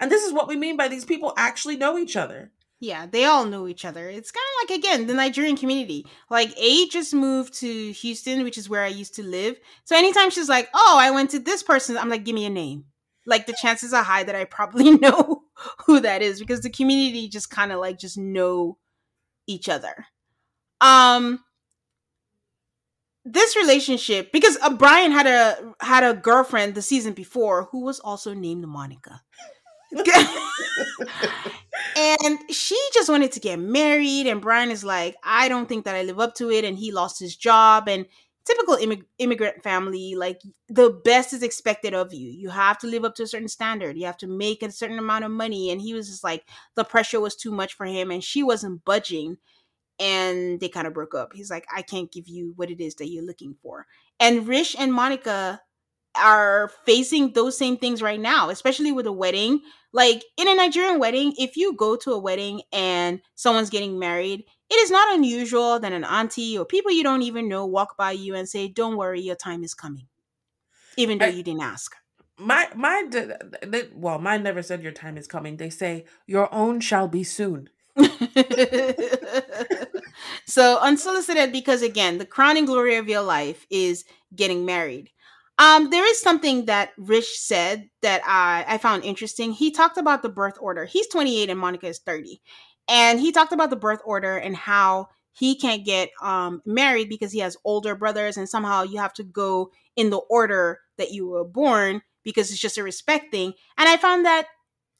And 0.00 0.10
this 0.10 0.22
is 0.24 0.32
what 0.32 0.48
we 0.48 0.56
mean 0.56 0.76
by 0.76 0.88
these 0.88 1.04
people 1.04 1.32
actually 1.36 1.76
know 1.76 1.98
each 1.98 2.16
other. 2.16 2.52
Yeah, 2.80 3.06
they 3.06 3.24
all 3.24 3.44
know 3.46 3.66
each 3.68 3.84
other. 3.84 4.08
It's 4.10 4.30
kind 4.30 4.44
of 4.62 4.70
like 4.70 4.78
again 4.78 5.06
the 5.06 5.14
Nigerian 5.14 5.56
community. 5.56 6.06
Like 6.28 6.52
A 6.58 6.86
just 6.88 7.14
moved 7.14 7.54
to 7.60 7.92
Houston, 7.92 8.42
which 8.42 8.58
is 8.58 8.68
where 8.68 8.82
I 8.82 8.88
used 8.88 9.14
to 9.14 9.22
live. 9.22 9.58
So 9.84 9.96
anytime 9.96 10.30
she's 10.30 10.48
like, 10.48 10.68
"Oh, 10.74 10.96
I 11.00 11.10
went 11.12 11.30
to 11.30 11.38
this 11.38 11.62
person," 11.62 11.96
I'm 11.96 12.10
like, 12.10 12.24
"Give 12.24 12.34
me 12.34 12.44
a 12.44 12.50
name." 12.50 12.86
Like 13.26 13.46
the 13.46 13.54
chances 13.54 13.94
are 13.94 14.02
high 14.02 14.24
that 14.24 14.34
I 14.34 14.44
probably 14.44 14.90
know 14.98 15.44
who 15.86 16.00
that 16.00 16.20
is 16.20 16.40
because 16.40 16.60
the 16.60 16.68
community 16.68 17.28
just 17.28 17.48
kind 17.48 17.72
of 17.72 17.78
like 17.80 17.98
just 17.98 18.18
know 18.18 18.76
each 19.46 19.68
other. 19.68 20.06
Um 20.80 21.42
this 23.24 23.56
relationship 23.56 24.32
because 24.32 24.58
uh, 24.62 24.74
Brian 24.74 25.12
had 25.12 25.26
a 25.26 25.74
had 25.80 26.04
a 26.04 26.14
girlfriend 26.14 26.74
the 26.74 26.82
season 26.82 27.14
before 27.14 27.68
who 27.70 27.82
was 27.82 28.00
also 28.00 28.34
named 28.34 28.66
Monica. 28.66 29.22
and 31.96 32.38
she 32.50 32.78
just 32.92 33.08
wanted 33.08 33.30
to 33.30 33.38
get 33.38 33.60
married 33.60 34.26
and 34.26 34.40
brian 34.40 34.70
is 34.70 34.82
like 34.82 35.14
i 35.22 35.48
don't 35.48 35.68
think 35.68 35.84
that 35.84 35.94
i 35.94 36.02
live 36.02 36.18
up 36.18 36.34
to 36.34 36.50
it 36.50 36.64
and 36.64 36.78
he 36.78 36.90
lost 36.90 37.20
his 37.20 37.36
job 37.36 37.88
and 37.88 38.04
typical 38.44 38.76
immig- 38.76 39.04
immigrant 39.18 39.62
family 39.62 40.14
like 40.16 40.40
the 40.68 40.90
best 41.04 41.32
is 41.32 41.42
expected 41.42 41.94
of 41.94 42.12
you 42.12 42.28
you 42.28 42.50
have 42.50 42.78
to 42.78 42.86
live 42.86 43.04
up 43.04 43.14
to 43.14 43.22
a 43.22 43.26
certain 43.26 43.48
standard 43.48 43.96
you 43.96 44.04
have 44.04 44.16
to 44.16 44.26
make 44.26 44.62
a 44.62 44.70
certain 44.70 44.98
amount 44.98 45.24
of 45.24 45.30
money 45.30 45.70
and 45.70 45.80
he 45.80 45.94
was 45.94 46.08
just 46.08 46.24
like 46.24 46.44
the 46.74 46.84
pressure 46.84 47.20
was 47.20 47.36
too 47.36 47.52
much 47.52 47.74
for 47.74 47.86
him 47.86 48.10
and 48.10 48.24
she 48.24 48.42
wasn't 48.42 48.84
budging 48.84 49.36
and 49.98 50.60
they 50.60 50.68
kind 50.68 50.86
of 50.86 50.94
broke 50.94 51.14
up 51.14 51.32
he's 51.32 51.50
like 51.50 51.66
i 51.74 51.82
can't 51.82 52.12
give 52.12 52.28
you 52.28 52.52
what 52.56 52.70
it 52.70 52.80
is 52.80 52.94
that 52.96 53.08
you're 53.08 53.24
looking 53.24 53.54
for 53.62 53.86
and 54.20 54.46
rish 54.48 54.74
and 54.78 54.92
monica 54.92 55.60
are 56.16 56.70
facing 56.86 57.32
those 57.32 57.58
same 57.58 57.76
things 57.76 58.00
right 58.00 58.20
now, 58.20 58.48
especially 58.48 58.92
with 58.92 59.06
a 59.06 59.12
wedding. 59.12 59.60
Like 59.92 60.24
in 60.36 60.48
a 60.48 60.54
Nigerian 60.54 60.98
wedding, 60.98 61.34
if 61.38 61.56
you 61.56 61.74
go 61.74 61.96
to 61.96 62.12
a 62.12 62.18
wedding 62.18 62.62
and 62.72 63.20
someone's 63.34 63.70
getting 63.70 63.98
married, 63.98 64.44
it 64.70 64.74
is 64.74 64.90
not 64.90 65.14
unusual 65.14 65.78
that 65.80 65.92
an 65.92 66.04
auntie 66.04 66.58
or 66.58 66.64
people 66.64 66.92
you 66.92 67.02
don't 67.02 67.22
even 67.22 67.48
know 67.48 67.66
walk 67.66 67.96
by 67.96 68.12
you 68.12 68.34
and 68.34 68.48
say, 68.48 68.68
"Don't 68.68 68.96
worry, 68.96 69.20
your 69.20 69.36
time 69.36 69.62
is 69.62 69.74
coming," 69.74 70.08
even 70.96 71.18
though 71.18 71.26
I- 71.26 71.30
you 71.30 71.42
didn't 71.42 71.62
ask. 71.62 71.94
My 72.36 72.68
my 72.74 73.06
they, 73.62 73.88
well, 73.94 74.18
mine 74.18 74.42
never 74.42 74.60
said 74.62 74.82
your 74.82 74.90
time 74.90 75.16
is 75.16 75.28
coming. 75.28 75.56
They 75.56 75.70
say 75.70 76.04
your 76.26 76.52
own 76.52 76.80
shall 76.80 77.06
be 77.06 77.22
soon. 77.22 77.68
so 80.46 80.78
unsolicited 80.80 81.52
because 81.52 81.82
again, 81.82 82.18
the 82.18 82.26
crowning 82.26 82.64
glory 82.64 82.96
of 82.96 83.08
your 83.08 83.22
life 83.22 83.66
is 83.70 84.04
getting 84.34 84.64
married. 84.64 85.10
Um, 85.58 85.90
there 85.90 86.08
is 86.08 86.20
something 86.20 86.64
that 86.66 86.90
Rish 86.98 87.38
said 87.38 87.88
that 88.02 88.22
I, 88.26 88.64
I 88.74 88.78
found 88.78 89.04
interesting. 89.04 89.52
He 89.52 89.70
talked 89.70 89.96
about 89.98 90.22
the 90.22 90.28
birth 90.28 90.56
order. 90.60 90.84
He's 90.84 91.06
28 91.08 91.48
and 91.50 91.60
Monica 91.60 91.86
is 91.86 92.00
30. 92.00 92.40
And 92.88 93.20
he 93.20 93.30
talked 93.30 93.52
about 93.52 93.70
the 93.70 93.76
birth 93.76 94.00
order 94.04 94.36
and 94.36 94.56
how 94.56 95.08
he 95.32 95.56
can't 95.56 95.84
get 95.84 96.10
um, 96.20 96.60
married 96.66 97.08
because 97.08 97.32
he 97.32 97.38
has 97.38 97.56
older 97.64 97.94
brothers 97.94 98.36
and 98.36 98.48
somehow 98.48 98.82
you 98.82 98.98
have 98.98 99.14
to 99.14 99.24
go 99.24 99.70
in 99.96 100.10
the 100.10 100.20
order 100.28 100.80
that 100.98 101.12
you 101.12 101.28
were 101.28 101.44
born 101.44 102.02
because 102.24 102.50
it's 102.50 102.60
just 102.60 102.78
a 102.78 102.82
respect 102.82 103.30
thing. 103.30 103.52
And 103.78 103.88
I 103.88 103.96
found 103.96 104.24
that 104.26 104.46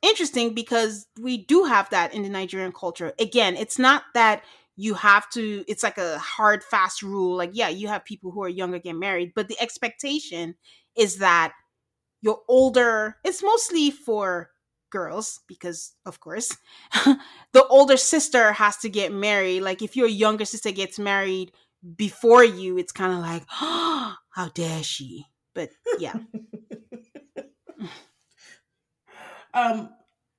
interesting 0.04 0.54
because 0.54 1.06
we 1.20 1.38
do 1.38 1.64
have 1.64 1.90
that 1.90 2.14
in 2.14 2.22
the 2.22 2.28
Nigerian 2.28 2.72
culture. 2.72 3.12
Again, 3.18 3.56
it's 3.56 3.78
not 3.78 4.04
that 4.14 4.42
you 4.76 4.94
have 4.94 5.30
to 5.30 5.64
it's 5.68 5.82
like 5.84 5.98
a 5.98 6.18
hard 6.18 6.64
fast 6.64 7.00
rule 7.00 7.36
like 7.36 7.50
yeah 7.52 7.68
you 7.68 7.86
have 7.86 8.04
people 8.04 8.32
who 8.32 8.42
are 8.42 8.48
younger 8.48 8.80
get 8.80 8.96
married 8.96 9.30
but 9.32 9.46
the 9.46 9.56
expectation 9.60 10.56
is 10.96 11.18
that 11.18 11.52
you're 12.22 12.40
older 12.48 13.16
it's 13.22 13.40
mostly 13.40 13.92
for 13.92 14.50
girls 14.94 15.40
because 15.48 15.92
of 16.06 16.20
course 16.20 16.56
the 17.52 17.66
older 17.68 17.96
sister 17.96 18.52
has 18.52 18.76
to 18.76 18.88
get 18.88 19.12
married. 19.12 19.60
Like 19.60 19.82
if 19.82 19.96
your 19.96 20.06
younger 20.06 20.44
sister 20.44 20.70
gets 20.70 21.00
married 21.00 21.50
before 21.96 22.44
you 22.44 22.78
it's 22.78 22.92
kind 22.92 23.12
of 23.12 23.18
like 23.18 23.42
oh, 23.60 24.14
how 24.30 24.48
dare 24.54 24.84
she? 24.84 25.26
But 25.52 25.70
yeah 25.98 26.14
Um, 29.54 29.90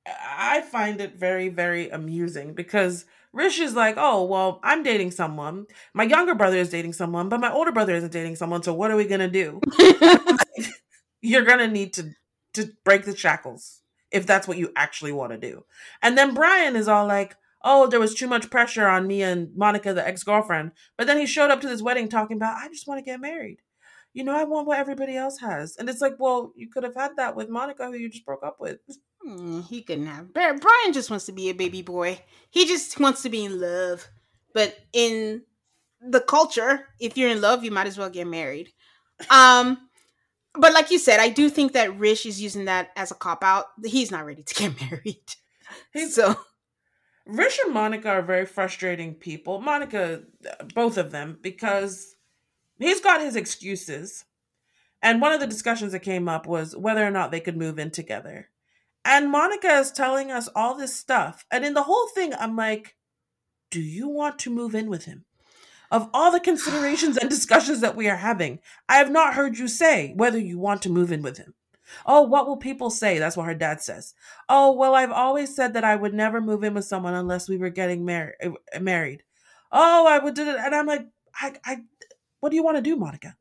I 0.05 0.61
find 0.61 1.01
it 1.01 1.15
very 1.15 1.49
very 1.49 1.89
amusing 1.89 2.53
because 2.53 3.05
Rish 3.33 3.59
is 3.59 3.75
like, 3.75 3.95
oh 3.97 4.23
well, 4.25 4.59
I'm 4.63 4.83
dating 4.83 5.11
someone. 5.11 5.65
My 5.93 6.03
younger 6.03 6.35
brother 6.35 6.57
is 6.57 6.69
dating 6.69 6.93
someone, 6.93 7.29
but 7.29 7.39
my 7.39 7.51
older 7.51 7.71
brother 7.71 7.95
isn't 7.95 8.13
dating 8.13 8.35
someone. 8.35 8.63
So 8.63 8.73
what 8.73 8.91
are 8.91 8.95
we 8.95 9.05
gonna 9.05 9.29
do? 9.29 9.59
You're 11.21 11.45
gonna 11.45 11.67
need 11.67 11.93
to 11.93 12.11
to 12.53 12.71
break 12.83 13.05
the 13.05 13.15
shackles 13.15 13.81
if 14.11 14.25
that's 14.25 14.47
what 14.47 14.57
you 14.57 14.71
actually 14.75 15.11
want 15.11 15.31
to 15.33 15.37
do. 15.37 15.65
And 16.01 16.17
then 16.17 16.33
Brian 16.33 16.75
is 16.75 16.87
all 16.87 17.05
like, 17.05 17.35
oh, 17.63 17.87
there 17.87 17.99
was 17.99 18.15
too 18.15 18.27
much 18.27 18.49
pressure 18.49 18.87
on 18.87 19.07
me 19.07 19.21
and 19.23 19.49
Monica, 19.55 19.93
the 19.93 20.07
ex 20.07 20.23
girlfriend. 20.23 20.71
But 20.97 21.07
then 21.07 21.17
he 21.17 21.25
showed 21.25 21.51
up 21.51 21.61
to 21.61 21.67
this 21.67 21.81
wedding 21.81 22.07
talking 22.07 22.37
about, 22.37 22.57
I 22.57 22.69
just 22.69 22.87
want 22.87 22.99
to 22.99 23.03
get 23.03 23.19
married. 23.19 23.57
You 24.15 24.23
know, 24.23 24.33
I 24.33 24.45
want 24.45 24.65
what 24.65 24.79
everybody 24.79 25.17
else 25.17 25.37
has. 25.39 25.75
And 25.75 25.89
it's 25.89 25.99
like, 25.99 26.15
well, 26.19 26.53
you 26.55 26.69
could 26.69 26.83
have 26.83 26.95
had 26.95 27.17
that 27.17 27.35
with 27.35 27.49
Monica, 27.49 27.85
who 27.87 27.97
you 27.97 28.09
just 28.09 28.25
broke 28.25 28.43
up 28.45 28.57
with. 28.61 28.79
Hmm, 29.21 29.59
he 29.59 29.81
couldn't 29.83 30.07
have. 30.07 30.33
Brian 30.33 30.93
just 30.93 31.09
wants 31.09 31.25
to 31.25 31.33
be 31.33 31.49
a 31.49 31.53
baby 31.53 31.81
boy. 31.81 32.21
He 32.49 32.65
just 32.65 32.97
wants 32.97 33.23
to 33.23 33.29
be 33.29 33.43
in 33.43 33.59
love. 33.59 34.07
But 34.53 34.77
in 34.93 35.41
the 35.99 36.21
culture, 36.21 36.87
if 36.97 37.17
you're 37.17 37.29
in 37.29 37.41
love, 37.41 37.65
you 37.65 37.71
might 37.71 37.87
as 37.87 37.97
well 37.97 38.09
get 38.09 38.25
married. 38.25 38.69
Um, 39.29 39.89
but 40.53 40.71
like 40.73 40.91
you 40.91 40.97
said, 40.97 41.19
I 41.19 41.27
do 41.27 41.49
think 41.49 41.73
that 41.73 41.99
Rish 41.99 42.25
is 42.25 42.41
using 42.41 42.65
that 42.65 42.91
as 42.95 43.11
a 43.11 43.15
cop 43.15 43.43
out. 43.43 43.65
He's 43.83 44.11
not 44.11 44.25
ready 44.25 44.43
to 44.43 44.55
get 44.55 44.79
married. 44.89 45.25
He's- 45.91 46.15
so 46.15 46.37
Rish 47.25 47.59
and 47.65 47.73
Monica 47.73 48.07
are 48.09 48.21
very 48.21 48.45
frustrating 48.45 49.13
people. 49.15 49.59
Monica, 49.59 50.23
both 50.73 50.97
of 50.97 51.11
them, 51.11 51.37
because 51.41 52.14
he's 52.77 53.01
got 53.01 53.21
his 53.21 53.35
excuses. 53.35 54.25
And 55.01 55.21
one 55.21 55.33
of 55.33 55.39
the 55.39 55.47
discussions 55.47 55.91
that 55.91 55.99
came 55.99 56.27
up 56.27 56.47
was 56.47 56.75
whether 56.75 57.05
or 57.05 57.11
not 57.11 57.31
they 57.31 57.39
could 57.39 57.57
move 57.57 57.77
in 57.77 57.91
together. 57.91 58.49
And 59.03 59.29
Monica 59.29 59.67
is 59.77 59.91
telling 59.91 60.31
us 60.31 60.49
all 60.55 60.75
this 60.75 60.95
stuff. 60.95 61.45
And 61.51 61.63
in 61.63 61.75
the 61.75 61.83
whole 61.83 62.07
thing, 62.07 62.33
I'm 62.33 62.55
like, 62.55 62.95
do 63.69 63.81
you 63.81 64.07
want 64.07 64.39
to 64.39 64.49
move 64.49 64.73
in 64.73 64.89
with 64.89 65.05
him? 65.05 65.25
Of 65.91 66.09
all 66.13 66.31
the 66.31 66.39
considerations 66.39 67.17
and 67.17 67.29
discussions 67.29 67.81
that 67.81 67.95
we 67.95 68.09
are 68.09 68.15
having, 68.15 68.59
I 68.89 68.95
have 68.95 69.11
not 69.11 69.35
heard 69.35 69.59
you 69.59 69.67
say 69.67 70.13
whether 70.15 70.39
you 70.39 70.57
want 70.57 70.81
to 70.83 70.89
move 70.89 71.11
in 71.11 71.21
with 71.21 71.37
him. 71.37 71.53
Oh, 72.05 72.23
what 72.23 72.47
will 72.47 72.57
people 72.57 72.89
say? 72.89 73.19
That's 73.19 73.37
what 73.37 73.45
her 73.45 73.53
dad 73.53 73.81
says. 73.81 74.15
Oh, 74.49 74.71
well, 74.71 74.95
I've 74.95 75.11
always 75.11 75.55
said 75.55 75.73
that 75.73 75.83
I 75.83 75.95
would 75.95 76.13
never 76.13 76.41
move 76.41 76.63
in 76.63 76.73
with 76.73 76.85
someone 76.85 77.13
unless 77.13 77.47
we 77.47 77.57
were 77.57 77.69
getting 77.69 78.05
married. 78.05 78.35
Eh, 78.41 78.79
married. 78.79 79.23
Oh, 79.71 80.07
I 80.07 80.19
would 80.19 80.33
do 80.33 80.49
it, 80.49 80.57
and 80.57 80.73
I'm 80.73 80.87
like, 80.87 81.07
I, 81.39 81.53
I, 81.63 81.77
what 82.45 82.51
do 82.51 82.57
you 82.57 82.63
want 82.63 82.77
to 82.77 82.81
do, 82.83 82.95
Monica? 82.95 83.35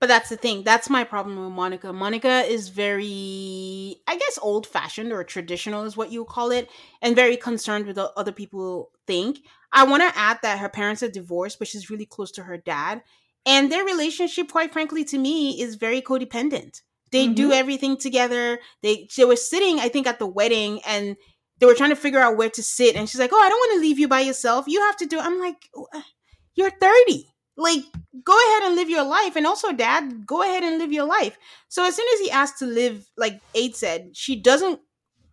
But 0.00 0.08
that's 0.08 0.28
the 0.28 0.36
thing. 0.36 0.64
That's 0.64 0.90
my 0.90 1.02
problem 1.02 1.42
with 1.42 1.50
Monica. 1.50 1.94
Monica 1.94 2.42
is 2.42 2.68
very, 2.68 3.96
I 4.06 4.16
guess, 4.16 4.38
old 4.42 4.66
fashioned 4.66 5.12
or 5.12 5.24
traditional 5.24 5.84
is 5.84 5.96
what 5.96 6.12
you 6.12 6.26
call 6.26 6.50
it, 6.50 6.68
and 7.00 7.16
very 7.16 7.38
concerned 7.38 7.86
with 7.86 7.96
what 7.96 8.12
other 8.18 8.30
people 8.30 8.90
think. 9.06 9.38
I 9.72 9.84
want 9.84 10.02
to 10.02 10.18
add 10.18 10.40
that 10.42 10.58
her 10.58 10.68
parents 10.68 11.02
are 11.02 11.08
divorced, 11.08 11.58
but 11.58 11.68
she's 11.68 11.88
really 11.88 12.04
close 12.04 12.30
to 12.32 12.42
her 12.42 12.58
dad. 12.58 13.02
And 13.46 13.72
their 13.72 13.82
relationship, 13.82 14.52
quite 14.52 14.74
frankly, 14.74 15.04
to 15.06 15.16
me, 15.18 15.58
is 15.62 15.76
very 15.76 16.02
codependent. 16.02 16.82
They 17.10 17.28
do 17.28 17.48
Mhm. 17.48 17.54
everything 17.54 17.96
together. 17.96 18.60
They 18.82 19.08
they 19.16 19.24
were 19.24 19.36
sitting, 19.36 19.80
I 19.80 19.88
think, 19.88 20.06
at 20.06 20.18
the 20.18 20.26
wedding, 20.26 20.82
and 20.84 21.16
they 21.58 21.64
were 21.66 21.74
trying 21.74 21.96
to 21.96 22.04
figure 22.04 22.20
out 22.20 22.36
where 22.36 22.50
to 22.50 22.62
sit. 22.62 22.94
And 22.94 23.08
she's 23.08 23.18
like, 23.18 23.32
"Oh, 23.32 23.42
I 23.42 23.48
don't 23.48 23.58
want 23.58 23.72
to 23.76 23.80
leave 23.80 23.98
you 23.98 24.06
by 24.06 24.20
yourself. 24.20 24.68
You 24.68 24.82
have 24.82 24.98
to 24.98 25.06
do." 25.06 25.18
I'm 25.18 25.40
like, 25.40 25.70
"You're 26.54 26.70
30. 26.70 27.32
Like, 27.58 27.84
go 28.24 28.32
ahead 28.32 28.68
and 28.68 28.76
live 28.76 28.88
your 28.88 29.04
life. 29.04 29.36
And 29.36 29.46
also, 29.46 29.72
Dad, 29.72 30.26
go 30.26 30.42
ahead 30.42 30.62
and 30.62 30.78
live 30.78 30.92
your 30.92 31.04
life." 31.04 31.36
So 31.68 31.84
as 31.84 31.96
soon 31.96 32.06
as 32.14 32.20
he 32.20 32.30
asked 32.30 32.58
to 32.60 32.66
live, 32.66 33.10
like 33.18 33.40
Ade 33.54 33.76
said, 33.76 34.16
she 34.16 34.36
doesn't 34.36 34.80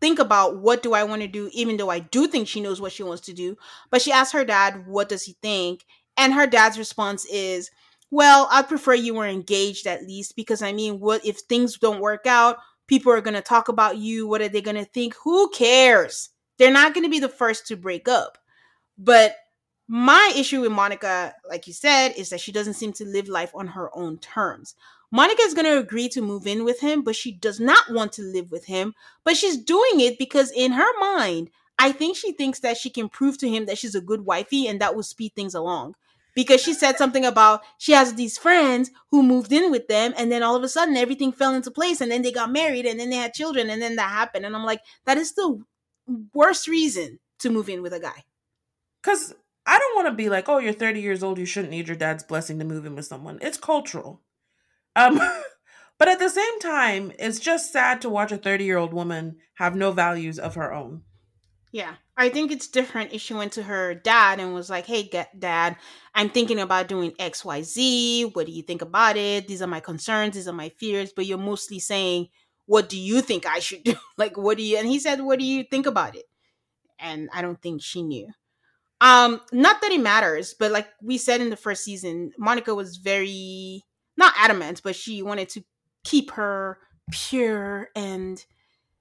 think 0.01 0.19
about 0.19 0.57
what 0.57 0.83
do 0.83 0.93
I 0.93 1.05
want 1.05 1.21
to 1.21 1.27
do, 1.27 1.49
even 1.53 1.77
though 1.77 1.89
I 1.89 1.99
do 1.99 2.27
think 2.27 2.47
she 2.47 2.59
knows 2.61 2.81
what 2.81 2.91
she 2.91 3.03
wants 3.03 3.21
to 3.27 3.33
do. 3.33 3.55
But 3.91 4.01
she 4.01 4.11
asked 4.11 4.33
her 4.33 4.43
dad, 4.43 4.87
"What 4.87 5.07
does 5.07 5.23
he 5.23 5.37
think?" 5.41 5.85
And 6.17 6.33
her 6.33 6.47
dad's 6.47 6.77
response 6.77 7.25
is, 7.25 7.69
well, 8.11 8.47
I'd 8.51 8.67
prefer 8.69 8.93
you 8.93 9.15
were 9.15 9.27
engaged 9.27 9.87
at 9.87 10.03
least 10.03 10.35
because 10.35 10.61
I 10.61 10.71
mean, 10.71 10.99
what 10.99 11.25
if 11.25 11.39
things 11.39 11.77
don't 11.77 11.99
work 11.99 12.25
out? 12.25 12.57
People 12.87 13.11
are 13.11 13.21
going 13.21 13.33
to 13.33 13.41
talk 13.41 13.67
about 13.67 13.97
you. 13.97 14.27
What 14.27 14.41
are 14.41 14.47
they 14.47 14.61
going 14.61 14.77
to 14.77 14.85
think? 14.85 15.15
Who 15.23 15.49
cares? 15.49 16.29
They're 16.57 16.71
not 16.71 16.93
going 16.93 17.03
to 17.03 17.09
be 17.09 17.19
the 17.19 17.27
first 17.27 17.67
to 17.67 17.75
break 17.75 18.07
up. 18.07 18.37
But 18.97 19.35
my 19.87 20.33
issue 20.35 20.61
with 20.61 20.71
Monica, 20.71 21.35
like 21.47 21.67
you 21.67 21.73
said, 21.73 22.13
is 22.17 22.29
that 22.29 22.39
she 22.39 22.51
doesn't 22.51 22.73
seem 22.73 22.93
to 22.93 23.05
live 23.05 23.27
life 23.27 23.51
on 23.53 23.67
her 23.67 23.95
own 23.95 24.17
terms. 24.17 24.75
Monica 25.11 25.41
is 25.43 25.53
going 25.53 25.65
to 25.65 25.77
agree 25.77 26.09
to 26.09 26.21
move 26.21 26.47
in 26.47 26.65
with 26.65 26.79
him, 26.79 27.03
but 27.03 27.15
she 27.15 27.31
does 27.31 27.59
not 27.59 27.91
want 27.91 28.11
to 28.13 28.23
live 28.23 28.51
with 28.51 28.65
him. 28.65 28.93
But 29.23 29.37
she's 29.37 29.57
doing 29.57 29.99
it 29.99 30.17
because 30.17 30.51
in 30.51 30.71
her 30.73 30.99
mind, 30.99 31.51
I 31.77 31.91
think 31.91 32.17
she 32.17 32.31
thinks 32.31 32.59
that 32.61 32.77
she 32.77 32.89
can 32.89 33.09
prove 33.09 33.37
to 33.39 33.49
him 33.49 33.65
that 33.65 33.77
she's 33.77 33.95
a 33.95 34.01
good 34.01 34.25
wifey 34.25 34.67
and 34.67 34.81
that 34.81 34.95
will 34.95 35.03
speed 35.03 35.33
things 35.35 35.53
along. 35.53 35.95
Because 36.33 36.61
she 36.61 36.73
said 36.73 36.97
something 36.97 37.23
about 37.23 37.61
she 37.77 37.93
has 37.93 38.15
these 38.15 38.37
friends 38.37 38.91
who 39.09 39.23
moved 39.23 39.53
in 39.53 39.71
with 39.71 39.87
them, 39.87 40.13
and 40.17 40.29
then 40.29 40.43
all 40.43 40.55
of 40.55 40.63
a 40.63 40.67
sudden 40.67 40.97
everything 40.97 41.31
fell 41.31 41.53
into 41.53 41.71
place, 41.71 42.01
and 42.01 42.11
then 42.11 42.23
they 42.23 42.31
got 42.31 42.51
married, 42.51 42.85
and 42.85 42.99
then 42.99 43.09
they 43.09 43.15
had 43.15 43.33
children, 43.33 43.69
and 43.69 43.81
then 43.81 43.95
that 43.95 44.09
happened. 44.09 44.45
And 44.45 44.53
I'm 44.53 44.65
like, 44.65 44.81
that 45.05 45.17
is 45.17 45.33
the 45.33 45.63
worst 46.33 46.67
reason 46.67 47.19
to 47.39 47.49
move 47.49 47.69
in 47.69 47.81
with 47.81 47.93
a 47.93 48.01
guy. 48.01 48.25
Because 49.01 49.33
I 49.65 49.79
don't 49.79 49.95
want 49.95 50.07
to 50.07 50.13
be 50.13 50.29
like, 50.29 50.47
oh, 50.47 50.59
you're 50.59 50.73
30 50.73 51.01
years 51.01 51.23
old, 51.23 51.37
you 51.37 51.45
shouldn't 51.45 51.71
need 51.71 51.87
your 51.87 51.97
dad's 51.97 52.23
blessing 52.23 52.59
to 52.59 52.65
move 52.65 52.85
in 52.85 52.95
with 52.95 53.05
someone. 53.05 53.39
It's 53.41 53.57
cultural. 53.57 54.21
Um, 54.95 55.19
but 55.97 56.07
at 56.07 56.19
the 56.19 56.29
same 56.29 56.59
time, 56.59 57.11
it's 57.17 57.39
just 57.39 57.71
sad 57.71 58.01
to 58.01 58.09
watch 58.09 58.31
a 58.31 58.37
30 58.37 58.63
year 58.63 58.77
old 58.77 58.93
woman 58.93 59.37
have 59.55 59.75
no 59.75 59.91
values 59.91 60.37
of 60.37 60.55
her 60.55 60.73
own. 60.73 61.01
Yeah. 61.71 61.95
I 62.15 62.29
think 62.29 62.51
it's 62.51 62.69
different 62.69 63.11
if 63.11 63.21
she 63.21 63.33
went 63.33 63.51
to 63.53 63.63
her 63.63 63.93
dad 63.93 64.39
and 64.39 64.53
was 64.53 64.69
like, 64.69 64.85
hey, 64.85 65.09
dad, 65.37 65.75
I'm 66.13 66.29
thinking 66.29 66.59
about 66.59 66.87
doing 66.87 67.11
XYZ. 67.11 68.33
What 68.33 68.45
do 68.45 68.53
you 68.53 68.61
think 68.61 68.81
about 68.81 69.17
it? 69.17 69.47
These 69.49 69.61
are 69.61 69.67
my 69.67 69.81
concerns. 69.81 70.35
These 70.35 70.47
are 70.47 70.53
my 70.53 70.69
fears. 70.69 71.11
But 71.13 71.25
you're 71.25 71.37
mostly 71.37 71.79
saying, 71.79 72.29
what 72.65 72.87
do 72.87 72.97
you 72.97 73.21
think 73.21 73.45
I 73.45 73.59
should 73.59 73.83
do? 73.83 73.95
like, 74.17 74.37
what 74.37 74.57
do 74.57 74.63
you, 74.63 74.77
and 74.77 74.87
he 74.87 74.99
said, 74.99 75.19
what 75.21 75.39
do 75.39 75.45
you 75.45 75.63
think 75.63 75.85
about 75.85 76.15
it? 76.15 76.23
And 76.97 77.29
I 77.33 77.41
don't 77.41 77.61
think 77.61 77.81
she 77.81 78.01
knew. 78.01 78.29
Um, 79.05 79.39
not 79.53 79.81
that 79.81 79.91
it 79.91 80.01
matters, 80.01 80.55
but 80.57 80.71
like 80.71 80.87
we 80.99 81.19
said 81.19 81.39
in 81.39 81.51
the 81.51 81.55
first 81.55 81.83
season, 81.83 82.31
Monica 82.39 82.73
was 82.73 82.97
very, 82.97 83.83
not 84.17 84.33
adamant, 84.35 84.81
but 84.83 84.95
she 84.95 85.21
wanted 85.21 85.47
to 85.49 85.61
keep 86.03 86.31
her 86.31 86.79
pure 87.11 87.89
and 87.95 88.43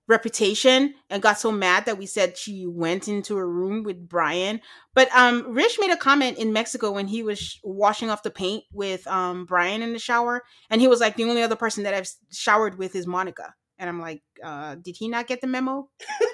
reputation 0.06 0.92
and 1.08 1.22
got 1.22 1.38
so 1.38 1.50
mad 1.50 1.86
that 1.86 1.96
we 1.96 2.04
said 2.04 2.36
she 2.36 2.66
went 2.66 3.08
into 3.08 3.38
a 3.38 3.46
room 3.46 3.82
with 3.82 4.06
Brian. 4.06 4.60
But 4.92 5.08
um 5.16 5.54
Rish 5.54 5.78
made 5.80 5.90
a 5.90 5.96
comment 5.96 6.36
in 6.36 6.52
Mexico 6.52 6.92
when 6.92 7.06
he 7.06 7.22
was 7.22 7.58
washing 7.64 8.10
off 8.10 8.22
the 8.22 8.30
paint 8.30 8.64
with 8.74 9.06
um 9.06 9.46
Brian 9.46 9.80
in 9.80 9.94
the 9.94 9.98
shower 9.98 10.42
and 10.68 10.82
he 10.82 10.88
was 10.88 11.00
like 11.00 11.16
the 11.16 11.24
only 11.24 11.42
other 11.42 11.56
person 11.56 11.84
that 11.84 11.94
I've 11.94 12.10
showered 12.30 12.76
with 12.76 12.94
is 12.94 13.06
Monica. 13.06 13.54
And 13.78 13.88
I'm 13.88 14.00
like, 14.00 14.22
uh, 14.42 14.76
did 14.76 14.96
he 14.96 15.08
not 15.08 15.26
get 15.26 15.40
the 15.40 15.46
memo? 15.46 15.88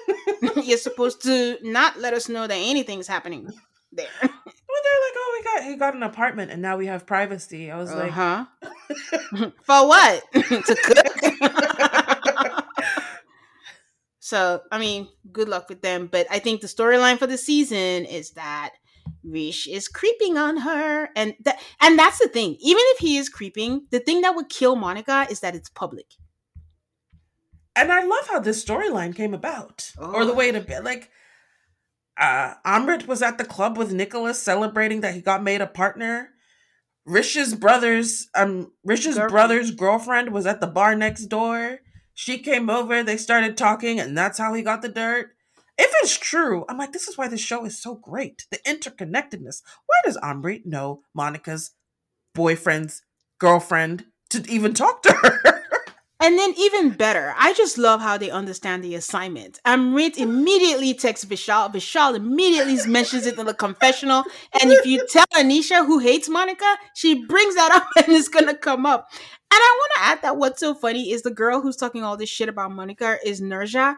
You're 0.63 0.77
supposed 0.77 1.23
to 1.23 1.57
not 1.61 1.99
let 1.99 2.13
us 2.13 2.29
know 2.29 2.45
that 2.47 2.53
anything's 2.53 3.07
happening 3.07 3.49
there. 3.91 4.07
Well, 4.71 4.81
they're 4.83 5.01
like, 5.01 5.15
oh, 5.17 5.37
we 5.37 5.43
got 5.43 5.69
he 5.69 5.75
got 5.75 5.95
an 5.95 6.03
apartment 6.03 6.49
and 6.49 6.61
now 6.61 6.77
we 6.77 6.85
have 6.85 7.05
privacy. 7.05 7.69
I 7.69 7.77
was 7.77 7.91
uh-huh. 7.91 8.45
like, 8.61 9.53
for 9.63 9.87
what? 9.87 10.23
to 10.31 10.75
cook. 10.81 12.65
So, 14.31 14.61
I 14.71 14.79
mean, 14.79 15.09
good 15.33 15.49
luck 15.49 15.67
with 15.67 15.81
them. 15.81 16.07
But 16.09 16.25
I 16.31 16.39
think 16.39 16.61
the 16.61 16.67
storyline 16.67 17.19
for 17.19 17.27
the 17.27 17.37
season 17.37 18.05
is 18.05 18.31
that 18.31 18.71
Rish 19.25 19.67
is 19.67 19.89
creeping 19.89 20.37
on 20.37 20.55
her, 20.55 21.09
and 21.17 21.33
that 21.41 21.59
and 21.81 21.99
that's 21.99 22.19
the 22.19 22.29
thing. 22.29 22.55
Even 22.61 22.83
if 22.93 22.99
he 22.99 23.17
is 23.17 23.27
creeping, 23.27 23.87
the 23.91 23.99
thing 23.99 24.21
that 24.21 24.33
would 24.33 24.47
kill 24.47 24.77
Monica 24.77 25.27
is 25.29 25.41
that 25.41 25.53
it's 25.53 25.69
public. 25.69 26.05
And 27.75 27.91
I 27.91 28.03
love 28.03 28.27
how 28.27 28.39
this 28.39 28.63
storyline 28.63 29.15
came 29.15 29.33
about, 29.33 29.91
oh. 29.97 30.13
or 30.13 30.25
the 30.25 30.33
oh. 30.33 30.35
way 30.35 30.51
to 30.51 30.61
be 30.61 30.77
like. 30.79 31.09
Uh, 32.19 32.55
Amrit 32.65 33.07
was 33.07 33.21
at 33.21 33.37
the 33.37 33.45
club 33.45 33.77
with 33.77 33.93
Nicholas 33.93 34.39
celebrating 34.39 35.01
that 35.01 35.15
he 35.15 35.21
got 35.21 35.41
made 35.41 35.61
a 35.61 35.65
partner. 35.65 36.29
Rish's 37.05 37.55
brother's 37.55 38.27
um 38.35 38.71
Rish's 38.83 39.15
girlfriend. 39.15 39.31
brother's 39.31 39.71
girlfriend 39.71 40.33
was 40.33 40.45
at 40.45 40.61
the 40.61 40.67
bar 40.67 40.95
next 40.95 41.27
door. 41.27 41.79
She 42.13 42.37
came 42.37 42.69
over, 42.69 43.01
they 43.01 43.17
started 43.17 43.57
talking, 43.57 43.99
and 43.99 44.15
that's 44.15 44.37
how 44.37 44.53
he 44.53 44.61
got 44.61 44.81
the 44.81 44.89
dirt. 44.89 45.31
If 45.77 45.91
it's 46.03 46.17
true, 46.17 46.65
I'm 46.69 46.77
like, 46.77 46.91
this 46.91 47.07
is 47.07 47.17
why 47.17 47.27
this 47.27 47.41
show 47.41 47.65
is 47.65 47.81
so 47.81 47.95
great. 47.95 48.45
The 48.51 48.59
interconnectedness. 48.59 49.61
Why 49.87 49.99
does 50.03 50.17
Amrit 50.17 50.65
know 50.65 51.01
Monica's 51.15 51.71
boyfriend's 52.35 53.01
girlfriend 53.39 54.05
to 54.29 54.43
even 54.47 54.73
talk 54.73 55.01
to 55.03 55.13
her? 55.13 55.60
And 56.21 56.37
then 56.37 56.53
even 56.55 56.91
better, 56.91 57.33
I 57.35 57.53
just 57.53 57.79
love 57.79 57.99
how 57.99 58.15
they 58.15 58.29
understand 58.29 58.83
the 58.83 58.93
assignment. 58.93 59.59
Amrit 59.65 60.17
immediately 60.17 60.93
texts 60.93 61.25
Vishal. 61.25 61.73
Vishal 61.73 62.15
immediately 62.15 62.77
mentions 62.85 63.25
it 63.25 63.39
in 63.39 63.47
the 63.47 63.55
confessional. 63.55 64.23
And 64.61 64.71
if 64.71 64.85
you 64.85 65.05
tell 65.07 65.25
Anisha 65.35 65.83
who 65.83 65.97
hates 65.97 66.29
Monica, 66.29 66.77
she 66.93 67.25
brings 67.25 67.55
that 67.55 67.71
up 67.71 67.87
and 68.05 68.15
it's 68.15 68.27
gonna 68.27 68.55
come 68.55 68.85
up. 68.85 69.07
And 69.13 69.59
I 69.59 69.77
want 69.79 69.91
to 69.95 70.01
add 70.03 70.21
that 70.21 70.37
what's 70.37 70.59
so 70.59 70.75
funny 70.75 71.11
is 71.11 71.23
the 71.23 71.31
girl 71.31 71.59
who's 71.59 71.75
talking 71.75 72.03
all 72.03 72.17
this 72.17 72.29
shit 72.29 72.49
about 72.49 72.71
Monica 72.71 73.17
is 73.25 73.41
Nurja. 73.41 73.95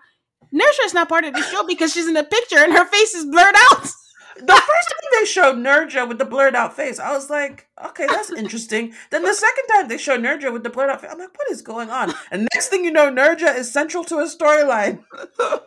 Nurja 0.53 0.85
is 0.85 0.93
not 0.93 1.09
part 1.09 1.25
of 1.25 1.33
the 1.33 1.43
show 1.43 1.65
because 1.67 1.91
she's 1.91 2.07
in 2.07 2.13
the 2.13 2.23
picture 2.23 2.57
and 2.57 2.71
her 2.71 2.85
face 2.85 3.13
is 3.13 3.25
blurred 3.25 3.55
out. 3.71 3.87
the 4.37 4.53
first 4.53 4.89
time 4.89 5.09
they 5.19 5.25
showed 5.25 5.55
Nurja 5.57 6.07
with 6.07 6.17
the 6.17 6.25
blurred 6.25 6.55
out 6.55 6.75
face, 6.75 6.99
I 6.99 7.11
was 7.11 7.29
like, 7.29 7.67
okay, 7.85 8.05
that's 8.07 8.31
interesting. 8.31 8.93
then 9.11 9.23
the 9.23 9.33
second 9.33 9.65
time 9.67 9.87
they 9.87 9.97
showed 9.97 10.21
Nurja 10.21 10.51
with 10.51 10.63
the 10.63 10.69
blurred 10.69 10.89
out 10.89 11.01
face, 11.01 11.11
I'm 11.11 11.19
like, 11.19 11.37
what 11.37 11.51
is 11.51 11.61
going 11.61 11.89
on? 11.89 12.13
And 12.31 12.47
next 12.53 12.69
thing 12.69 12.85
you 12.85 12.91
know, 12.91 13.11
Nurja 13.11 13.55
is 13.55 13.71
central 13.71 14.03
to 14.05 14.17
a 14.17 14.25
storyline. 14.25 15.03
so 15.37 15.57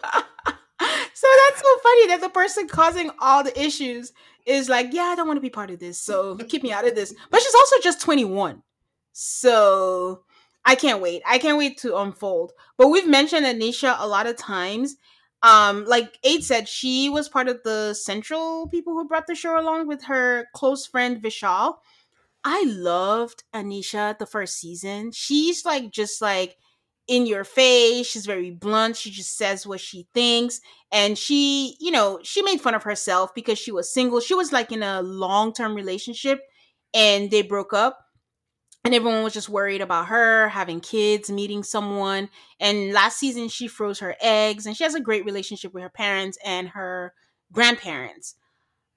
that's 0.80 1.60
so 1.60 1.78
funny 1.82 2.06
that 2.08 2.20
the 2.20 2.30
person 2.30 2.68
causing 2.68 3.10
all 3.20 3.44
the 3.44 3.58
issues 3.60 4.12
is 4.44 4.68
like, 4.68 4.92
yeah, 4.92 5.02
I 5.02 5.14
don't 5.14 5.26
want 5.26 5.36
to 5.38 5.42
be 5.42 5.50
part 5.50 5.70
of 5.70 5.78
this, 5.78 5.98
so 6.00 6.36
keep 6.36 6.62
me 6.62 6.72
out 6.72 6.86
of 6.86 6.94
this. 6.94 7.14
But 7.30 7.40
she's 7.40 7.54
also 7.54 7.76
just 7.82 8.00
21. 8.00 8.62
So 9.12 10.22
I 10.64 10.74
can't 10.74 11.00
wait. 11.00 11.22
I 11.26 11.38
can't 11.38 11.58
wait 11.58 11.78
to 11.78 11.96
unfold. 11.96 12.52
But 12.76 12.88
we've 12.88 13.08
mentioned 13.08 13.46
Anisha 13.46 13.96
a 13.98 14.06
lot 14.06 14.26
of 14.26 14.36
times 14.36 14.96
um 15.42 15.84
like 15.86 16.18
Ade 16.24 16.44
said 16.44 16.68
she 16.68 17.08
was 17.08 17.28
part 17.28 17.48
of 17.48 17.62
the 17.64 17.94
central 17.94 18.68
people 18.68 18.94
who 18.94 19.06
brought 19.06 19.26
the 19.26 19.34
show 19.34 19.58
along 19.60 19.86
with 19.86 20.04
her 20.04 20.46
close 20.54 20.86
friend 20.86 21.22
Vishal. 21.22 21.76
I 22.44 22.64
loved 22.66 23.44
Anisha 23.54 24.18
the 24.18 24.26
first 24.26 24.58
season. 24.58 25.12
She's 25.12 25.64
like 25.64 25.90
just 25.90 26.22
like 26.22 26.56
in 27.08 27.26
your 27.26 27.44
face. 27.44 28.06
She's 28.06 28.26
very 28.26 28.50
blunt. 28.50 28.96
She 28.96 29.10
just 29.10 29.36
says 29.36 29.66
what 29.66 29.80
she 29.80 30.06
thinks. 30.14 30.60
And 30.92 31.16
she, 31.18 31.76
you 31.80 31.90
know, 31.90 32.20
she 32.22 32.42
made 32.42 32.60
fun 32.60 32.74
of 32.74 32.82
herself 32.82 33.34
because 33.34 33.58
she 33.58 33.72
was 33.72 33.92
single. 33.92 34.20
She 34.20 34.34
was 34.34 34.52
like 34.52 34.72
in 34.72 34.82
a 34.82 35.02
long-term 35.02 35.74
relationship 35.74 36.40
and 36.94 37.30
they 37.30 37.42
broke 37.42 37.72
up 37.72 38.05
and 38.86 38.94
everyone 38.94 39.24
was 39.24 39.34
just 39.34 39.48
worried 39.48 39.80
about 39.80 40.06
her 40.06 40.48
having 40.48 40.78
kids, 40.78 41.28
meeting 41.28 41.64
someone. 41.64 42.28
And 42.60 42.92
last 42.92 43.18
season, 43.18 43.48
she 43.48 43.66
froze 43.66 43.98
her 43.98 44.14
eggs, 44.20 44.64
and 44.64 44.76
she 44.76 44.84
has 44.84 44.94
a 44.94 45.00
great 45.00 45.24
relationship 45.24 45.74
with 45.74 45.82
her 45.82 45.88
parents 45.88 46.38
and 46.44 46.68
her 46.68 47.12
grandparents. 47.50 48.36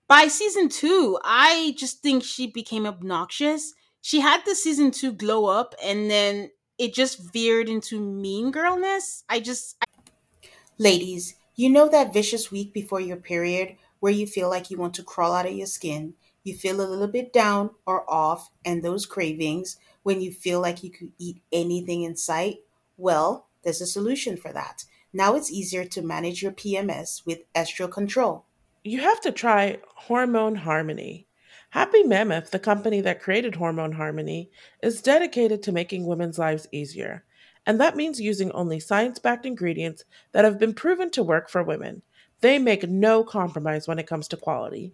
By 0.08 0.28
season 0.28 0.70
two, 0.70 1.18
I 1.24 1.74
just 1.76 2.04
think 2.04 2.24
she 2.24 2.46
became 2.46 2.86
obnoxious. 2.86 3.74
She 4.00 4.20
had 4.20 4.46
the 4.46 4.54
season 4.54 4.92
two 4.92 5.12
glow 5.12 5.48
up, 5.48 5.74
and 5.84 6.10
then 6.10 6.52
it 6.78 6.94
just 6.94 7.34
veered 7.34 7.68
into 7.68 8.00
mean 8.00 8.52
girlness. 8.52 9.24
I 9.28 9.40
just. 9.40 9.76
I... 9.82 10.50
Ladies, 10.78 11.34
you 11.56 11.68
know 11.68 11.90
that 11.90 12.14
vicious 12.14 12.52
week 12.52 12.76
before 12.76 13.02
your 13.02 13.18
period 13.18 13.76
where 14.02 14.14
you 14.14 14.28
feel 14.28 14.50
like 14.50 14.70
you 14.70 14.78
want 14.78 14.94
to 14.94 15.04
crawl 15.04 15.34
out 15.34 15.48
of 15.48 15.54
your 15.54 15.66
skin? 15.66 16.14
You 16.50 16.56
feel 16.56 16.82
a 16.82 16.89
little 16.89 17.08
bit 17.08 17.32
down 17.32 17.70
or 17.86 18.10
off, 18.12 18.52
and 18.66 18.84
those 18.84 19.06
cravings 19.06 19.78
when 20.04 20.22
you 20.22 20.32
feel 20.32 20.60
like 20.60 20.84
you 20.84 20.89
could 20.89 21.12
eat 21.18 21.41
anything 21.52 22.04
in 22.04 22.16
sight, 22.16 22.58
well, 22.97 23.47
there's 23.64 23.82
a 23.82 23.88
solution 23.88 24.36
for 24.36 24.52
that. 24.52 24.84
Now 25.14 25.36
it's 25.36 25.52
easier 25.52 25.86
to 25.86 26.02
manage 26.02 26.41
your 26.41 26.52
PMS 26.52 27.26
with 27.26 27.39
Estro 27.54 27.89
Control. 27.91 28.45
You 28.84 29.02
have 29.02 29.22
to 29.22 29.32
try 29.32 29.80
Hormone 29.95 30.56
Harmony. 30.56 31.28
Happy 31.72 32.04
Mammoth, 32.04 32.52
the 32.52 32.60
company 32.60 33.02
that 33.02 33.22
created 33.22 33.56
Hormone 33.56 33.91
Harmony, 33.91 34.50
is 34.82 35.02
dedicated 35.02 35.62
to 35.64 35.72
making 35.72 36.06
women's 36.06 36.39
lives 36.39 36.68
easier. 36.72 37.24
And 37.66 37.80
that 37.80 37.95
means 37.95 38.20
using 38.20 38.52
only 38.52 38.80
science 38.80 39.20
backed 39.20 39.45
ingredients 39.45 40.06
that 40.32 40.45
have 40.45 40.58
been 40.58 40.74
proven 40.74 41.12
to 41.12 41.24
work 41.24 41.50
for 41.50 41.62
women. 41.62 42.02
They 42.41 42.58
make 42.58 42.89
no 42.89 43.24
compromise 43.24 43.88
when 43.88 44.00
it 44.00 44.08
comes 44.08 44.28
to 44.30 44.38
quality. 44.38 44.93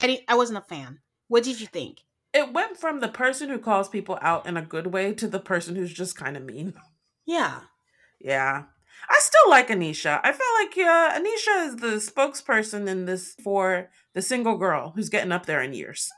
I, 0.00 0.24
I 0.28 0.34
wasn't 0.36 0.58
a 0.58 0.62
fan. 0.62 1.00
What 1.28 1.44
did 1.44 1.60
you 1.60 1.66
think? 1.66 2.00
It 2.32 2.52
went 2.52 2.76
from 2.76 3.00
the 3.00 3.08
person 3.08 3.48
who 3.48 3.58
calls 3.58 3.88
people 3.88 4.18
out 4.20 4.46
in 4.46 4.56
a 4.56 4.62
good 4.62 4.88
way 4.88 5.12
to 5.14 5.26
the 5.26 5.40
person 5.40 5.76
who's 5.76 5.92
just 5.92 6.16
kind 6.16 6.36
of 6.36 6.44
mean. 6.44 6.74
Yeah. 7.26 7.60
Yeah. 8.22 8.62
I 9.06 9.18
still 9.18 9.50
like 9.50 9.68
Anisha. 9.68 10.18
I 10.24 10.32
feel 10.32 10.46
like 10.62 10.88
uh, 10.88 11.20
Anisha 11.20 11.66
is 11.66 11.76
the 11.76 12.10
spokesperson 12.10 12.88
in 12.88 13.04
this 13.04 13.34
for 13.44 13.90
the 14.14 14.22
single 14.22 14.56
girl 14.56 14.94
who's 14.96 15.10
getting 15.10 15.30
up 15.30 15.44
there 15.44 15.60
in 15.60 15.74
years. 15.74 16.08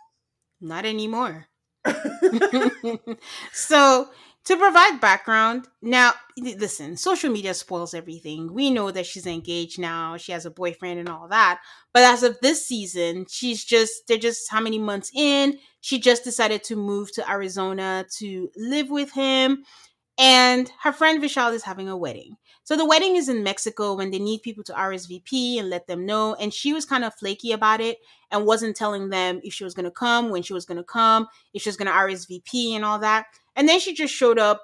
Not 0.60 0.86
anymore. 0.86 1.46
so 3.52 4.10
to 4.44 4.56
provide 4.56 5.00
background, 5.00 5.68
now 5.82 6.12
listen, 6.38 6.96
social 6.96 7.30
media 7.30 7.52
spoils 7.52 7.92
everything. 7.92 8.52
We 8.52 8.70
know 8.70 8.90
that 8.90 9.06
she's 9.06 9.26
engaged 9.26 9.78
now, 9.78 10.16
she 10.16 10.32
has 10.32 10.46
a 10.46 10.50
boyfriend 10.50 10.98
and 10.98 11.08
all 11.08 11.28
that. 11.28 11.60
But 11.92 12.04
as 12.04 12.22
of 12.22 12.38
this 12.40 12.66
season, 12.66 13.26
she's 13.28 13.64
just 13.64 14.06
they're 14.08 14.16
just 14.16 14.50
how 14.50 14.60
many 14.60 14.78
months 14.78 15.10
in? 15.14 15.58
She 15.82 15.98
just 15.98 16.24
decided 16.24 16.64
to 16.64 16.76
move 16.76 17.12
to 17.12 17.30
Arizona 17.30 18.06
to 18.18 18.50
live 18.56 18.90
with 18.90 19.12
him. 19.12 19.64
And 20.20 20.70
her 20.82 20.92
friend 20.92 21.22
Vishal 21.22 21.54
is 21.54 21.62
having 21.62 21.88
a 21.88 21.96
wedding. 21.96 22.36
So 22.64 22.76
the 22.76 22.84
wedding 22.84 23.16
is 23.16 23.30
in 23.30 23.42
Mexico 23.42 23.94
when 23.94 24.10
they 24.10 24.18
need 24.18 24.42
people 24.42 24.62
to 24.64 24.74
RSVP 24.74 25.58
and 25.58 25.70
let 25.70 25.86
them 25.86 26.04
know. 26.04 26.34
And 26.34 26.52
she 26.52 26.74
was 26.74 26.84
kind 26.84 27.04
of 27.04 27.14
flaky 27.14 27.52
about 27.52 27.80
it 27.80 27.96
and 28.30 28.44
wasn't 28.44 28.76
telling 28.76 29.08
them 29.08 29.40
if 29.42 29.54
she 29.54 29.64
was 29.64 29.72
going 29.72 29.86
to 29.86 29.90
come, 29.90 30.28
when 30.28 30.42
she 30.42 30.52
was 30.52 30.66
going 30.66 30.76
to 30.76 30.84
come, 30.84 31.26
if 31.54 31.62
she 31.62 31.70
was 31.70 31.78
going 31.78 31.86
to 31.86 31.94
RSVP 31.94 32.72
and 32.72 32.84
all 32.84 32.98
that. 32.98 33.28
And 33.56 33.66
then 33.66 33.80
she 33.80 33.94
just 33.94 34.12
showed 34.12 34.38
up 34.38 34.60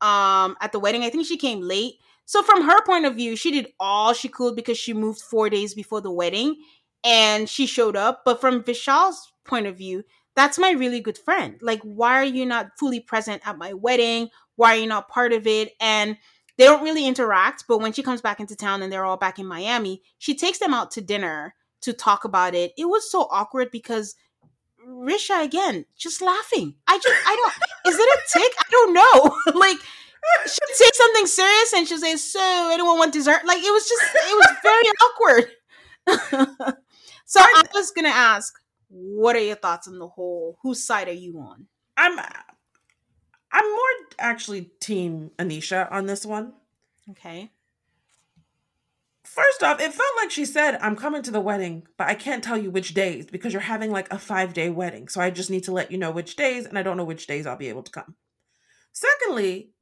um, 0.00 0.56
at 0.60 0.72
the 0.72 0.80
wedding. 0.80 1.04
I 1.04 1.10
think 1.10 1.24
she 1.24 1.36
came 1.36 1.60
late. 1.60 1.94
So 2.24 2.42
from 2.42 2.62
her 2.62 2.84
point 2.84 3.06
of 3.06 3.14
view, 3.14 3.36
she 3.36 3.52
did 3.52 3.68
all 3.78 4.12
she 4.12 4.28
could 4.28 4.56
because 4.56 4.76
she 4.76 4.92
moved 4.92 5.20
four 5.20 5.48
days 5.48 5.72
before 5.72 6.00
the 6.00 6.10
wedding 6.10 6.56
and 7.04 7.48
she 7.48 7.66
showed 7.66 7.94
up. 7.94 8.22
But 8.24 8.40
from 8.40 8.64
Vishal's 8.64 9.32
point 9.44 9.68
of 9.68 9.78
view, 9.78 10.02
that's 10.36 10.58
my 10.58 10.72
really 10.72 11.00
good 11.00 11.18
friend. 11.18 11.58
Like, 11.60 11.80
why 11.80 12.14
are 12.20 12.24
you 12.24 12.46
not 12.46 12.78
fully 12.78 13.00
present 13.00 13.42
at 13.46 13.58
my 13.58 13.72
wedding? 13.72 14.28
Why 14.54 14.76
are 14.76 14.80
you 14.80 14.86
not 14.86 15.08
part 15.08 15.32
of 15.32 15.46
it? 15.46 15.72
And 15.80 16.16
they 16.58 16.64
don't 16.64 16.84
really 16.84 17.06
interact, 17.06 17.64
but 17.66 17.78
when 17.78 17.92
she 17.92 18.02
comes 18.02 18.20
back 18.20 18.38
into 18.38 18.54
town 18.54 18.82
and 18.82 18.92
they're 18.92 19.04
all 19.04 19.16
back 19.16 19.38
in 19.38 19.46
Miami, 19.46 20.02
she 20.18 20.34
takes 20.34 20.58
them 20.58 20.72
out 20.72 20.90
to 20.92 21.00
dinner 21.00 21.54
to 21.82 21.92
talk 21.92 22.24
about 22.24 22.54
it. 22.54 22.72
It 22.78 22.84
was 22.86 23.10
so 23.10 23.22
awkward 23.30 23.70
because 23.70 24.14
Richa 24.86 25.42
again, 25.42 25.84
just 25.96 26.22
laughing. 26.22 26.76
I 26.86 26.98
just, 26.98 27.14
I 27.26 27.36
don't, 27.36 27.92
is 27.92 27.98
it 27.98 28.08
a 28.08 28.38
tick? 28.38 28.52
I 28.58 28.70
don't 28.70 28.94
know. 28.94 29.54
like, 29.60 29.78
she'd 30.44 30.74
say 30.74 30.90
something 30.92 31.26
serious 31.26 31.72
and 31.74 31.88
she'd 31.88 31.98
say, 31.98 32.16
So, 32.16 32.70
anyone 32.72 32.98
want 32.98 33.12
dessert? 33.12 33.40
Like, 33.44 33.58
it 33.58 33.72
was 33.72 33.88
just, 33.88 34.02
it 34.14 34.36
was 34.36 34.56
very 34.62 34.84
awkward. 35.02 36.76
so, 37.26 37.40
I 37.40 37.62
was 37.74 37.90
going 37.90 38.04
to 38.04 38.16
ask, 38.16 38.54
what 38.88 39.36
are 39.36 39.40
your 39.40 39.56
thoughts 39.56 39.88
on 39.88 39.98
the 39.98 40.08
whole? 40.08 40.58
Whose 40.62 40.84
side 40.84 41.08
are 41.08 41.12
you 41.12 41.38
on? 41.38 41.66
I'm, 41.96 42.18
I'm 43.52 43.70
more 43.70 44.08
actually 44.18 44.70
team 44.80 45.30
Anisha 45.38 45.90
on 45.90 46.06
this 46.06 46.26
one. 46.26 46.52
Okay. 47.10 47.50
First 49.24 49.62
off, 49.62 49.80
it 49.80 49.92
felt 49.92 50.16
like 50.16 50.30
she 50.30 50.44
said, 50.44 50.78
I'm 50.80 50.94
coming 50.94 51.22
to 51.22 51.30
the 51.30 51.40
wedding, 51.40 51.86
but 51.96 52.06
I 52.06 52.14
can't 52.14 52.44
tell 52.44 52.56
you 52.56 52.70
which 52.70 52.94
days 52.94 53.26
because 53.26 53.52
you're 53.52 53.60
having 53.60 53.90
like 53.90 54.10
a 54.12 54.18
five 54.18 54.54
day 54.54 54.70
wedding. 54.70 55.08
So 55.08 55.20
I 55.20 55.30
just 55.30 55.50
need 55.50 55.64
to 55.64 55.72
let 55.72 55.90
you 55.90 55.98
know 55.98 56.10
which 56.10 56.36
days, 56.36 56.64
and 56.64 56.78
I 56.78 56.82
don't 56.82 56.96
know 56.96 57.04
which 57.04 57.26
days 57.26 57.46
I'll 57.46 57.56
be 57.56 57.68
able 57.68 57.82
to 57.82 57.90
come. 57.90 58.14
Secondly, 58.92 59.72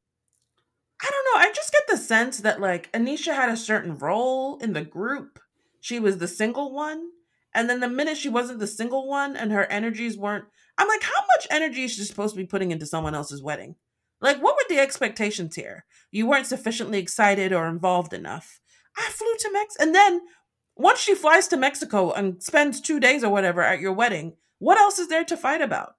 I 1.00 1.10
don't 1.10 1.24
know. 1.26 1.46
I 1.48 1.52
just 1.52 1.72
get 1.72 1.82
the 1.88 1.98
sense 1.98 2.38
that 2.38 2.60
like 2.60 2.90
Anisha 2.92 3.34
had 3.34 3.50
a 3.50 3.56
certain 3.56 3.98
role 3.98 4.56
in 4.58 4.72
the 4.72 4.82
group. 4.82 5.38
She 5.80 6.00
was 6.00 6.18
the 6.18 6.28
single 6.28 6.72
one. 6.72 7.10
And 7.54 7.70
then 7.70 7.80
the 7.80 7.88
minute 7.88 8.16
she 8.16 8.28
wasn't 8.28 8.58
the 8.58 8.66
single 8.66 9.08
one 9.08 9.36
and 9.36 9.52
her 9.52 9.64
energies 9.66 10.18
weren't, 10.18 10.44
I'm 10.76 10.88
like, 10.88 11.02
how 11.02 11.20
much 11.36 11.46
energy 11.50 11.84
is 11.84 11.92
she 11.92 12.02
supposed 12.02 12.34
to 12.34 12.40
be 12.40 12.46
putting 12.46 12.72
into 12.72 12.86
someone 12.86 13.14
else's 13.14 13.42
wedding? 13.42 13.76
Like, 14.20 14.42
what 14.42 14.56
were 14.56 14.64
the 14.68 14.80
expectations 14.80 15.54
here? 15.54 15.84
You 16.10 16.26
weren't 16.26 16.46
sufficiently 16.46 16.98
excited 16.98 17.52
or 17.52 17.68
involved 17.68 18.12
enough. 18.12 18.60
I 18.96 19.10
flew 19.10 19.34
to 19.38 19.52
Mexico. 19.52 19.84
And 19.84 19.94
then 19.94 20.22
once 20.76 20.98
she 20.98 21.14
flies 21.14 21.46
to 21.48 21.56
Mexico 21.56 22.10
and 22.12 22.42
spends 22.42 22.80
two 22.80 22.98
days 22.98 23.22
or 23.22 23.30
whatever 23.30 23.62
at 23.62 23.80
your 23.80 23.92
wedding, 23.92 24.36
what 24.58 24.78
else 24.78 24.98
is 24.98 25.08
there 25.08 25.24
to 25.24 25.36
fight 25.36 25.60
about? 25.60 25.94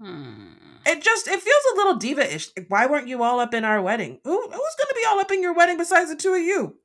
Hmm. 0.00 0.52
It 0.86 1.02
just 1.02 1.26
it 1.26 1.40
feels 1.40 1.62
a 1.72 1.76
little 1.76 1.96
diva-ish. 1.96 2.50
Why 2.68 2.86
weren't 2.86 3.08
you 3.08 3.22
all 3.22 3.40
up 3.40 3.52
in 3.52 3.64
our 3.64 3.82
wedding? 3.82 4.20
Who 4.24 4.40
who's 4.40 4.50
gonna 4.50 4.94
be 4.94 5.06
all 5.08 5.18
up 5.18 5.30
in 5.30 5.42
your 5.42 5.54
wedding 5.54 5.76
besides 5.76 6.08
the 6.08 6.16
two 6.16 6.34
of 6.34 6.40
you? 6.40 6.76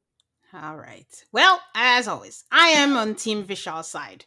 All 0.54 0.78
right. 0.78 1.08
Well, 1.32 1.60
as 1.76 2.08
always, 2.08 2.44
I 2.52 2.70
am 2.70 2.96
on 2.96 3.16
Team 3.16 3.44
Vishal's 3.44 3.88
side. 3.88 4.26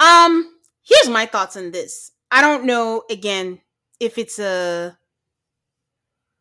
Um, 0.00 0.50
here's 0.82 1.08
my 1.08 1.26
thoughts 1.26 1.56
on 1.56 1.70
this. 1.70 2.12
I 2.30 2.40
don't 2.40 2.64
know 2.64 3.02
again 3.10 3.60
if 4.00 4.16
it's 4.16 4.38
a 4.38 4.96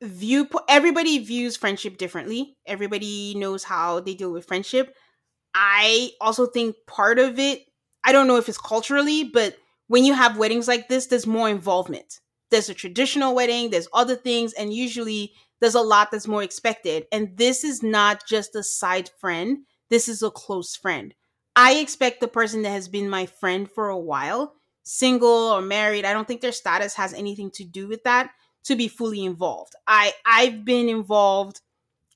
view 0.01 0.47
everybody 0.69 1.17
views 1.17 1.57
friendship 1.57 1.97
differently 1.97 2.55
everybody 2.67 3.33
knows 3.35 3.63
how 3.63 3.99
they 3.99 4.13
deal 4.13 4.31
with 4.31 4.45
friendship 4.45 4.95
i 5.55 6.11
also 6.21 6.45
think 6.45 6.75
part 6.85 7.17
of 7.17 7.39
it 7.39 7.63
i 8.03 8.11
don't 8.11 8.27
know 8.27 8.37
if 8.37 8.47
it's 8.47 8.59
culturally 8.59 9.23
but 9.23 9.57
when 9.87 10.05
you 10.05 10.13
have 10.13 10.37
weddings 10.37 10.67
like 10.67 10.87
this 10.87 11.07
there's 11.07 11.25
more 11.25 11.49
involvement 11.49 12.19
there's 12.51 12.69
a 12.69 12.75
traditional 12.75 13.33
wedding 13.33 13.71
there's 13.71 13.87
other 13.91 14.15
things 14.15 14.53
and 14.53 14.71
usually 14.71 15.33
there's 15.59 15.75
a 15.75 15.81
lot 15.81 16.09
that's 16.11 16.27
more 16.27 16.43
expected 16.43 17.05
and 17.11 17.35
this 17.37 17.63
is 17.63 17.83
not 17.83 18.25
just 18.27 18.55
a 18.55 18.63
side 18.63 19.09
friend 19.19 19.59
this 19.89 20.07
is 20.07 20.21
a 20.21 20.31
close 20.31 20.75
friend 20.75 21.13
i 21.55 21.75
expect 21.75 22.19
the 22.19 22.27
person 22.27 22.61
that 22.61 22.71
has 22.71 22.87
been 22.87 23.09
my 23.09 23.25
friend 23.25 23.69
for 23.69 23.89
a 23.89 23.97
while 23.97 24.53
single 24.83 25.29
or 25.29 25.61
married 25.61 26.05
i 26.05 26.13
don't 26.13 26.27
think 26.27 26.41
their 26.41 26.51
status 26.51 26.95
has 26.95 27.13
anything 27.13 27.51
to 27.51 27.63
do 27.63 27.87
with 27.87 28.03
that 28.03 28.31
to 28.67 28.75
be 28.75 28.87
fully 28.87 29.23
involved. 29.23 29.73
I 29.87 30.13
I've 30.25 30.63
been 30.65 30.89
involved 30.89 31.61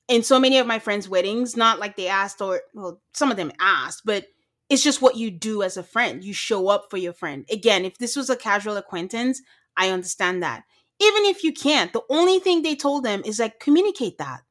in 0.06 0.22
so 0.22 0.38
many 0.38 0.58
of 0.58 0.66
my 0.66 0.78
friends' 0.78 1.08
weddings, 1.08 1.56
not 1.56 1.78
like 1.78 1.96
they 1.96 2.08
asked 2.08 2.40
or 2.40 2.60
well, 2.74 3.00
some 3.14 3.30
of 3.30 3.36
them 3.38 3.52
asked, 3.58 4.02
but 4.04 4.26
it's 4.68 4.82
just 4.82 5.02
what 5.02 5.16
you 5.16 5.30
do 5.30 5.62
as 5.62 5.76
a 5.76 5.82
friend. 5.82 6.22
You 6.22 6.34
show 6.34 6.68
up 6.68 6.86
for 6.90 6.98
your 6.98 7.14
friend. 7.14 7.46
Again, 7.50 7.84
if 7.84 7.98
this 7.98 8.16
was 8.16 8.30
a 8.30 8.36
casual 8.36 8.76
acquaintance, 8.76 9.40
I 9.76 9.90
understand 9.90 10.42
that. 10.42 10.64
Even 11.02 11.24
if 11.24 11.42
you 11.42 11.52
can't, 11.52 11.92
the 11.92 12.02
only 12.08 12.38
thing 12.38 12.62
they 12.62 12.76
told 12.76 13.04
them 13.04 13.22
is 13.24 13.40
like 13.40 13.58
communicate 13.58 14.18
that. 14.18 14.42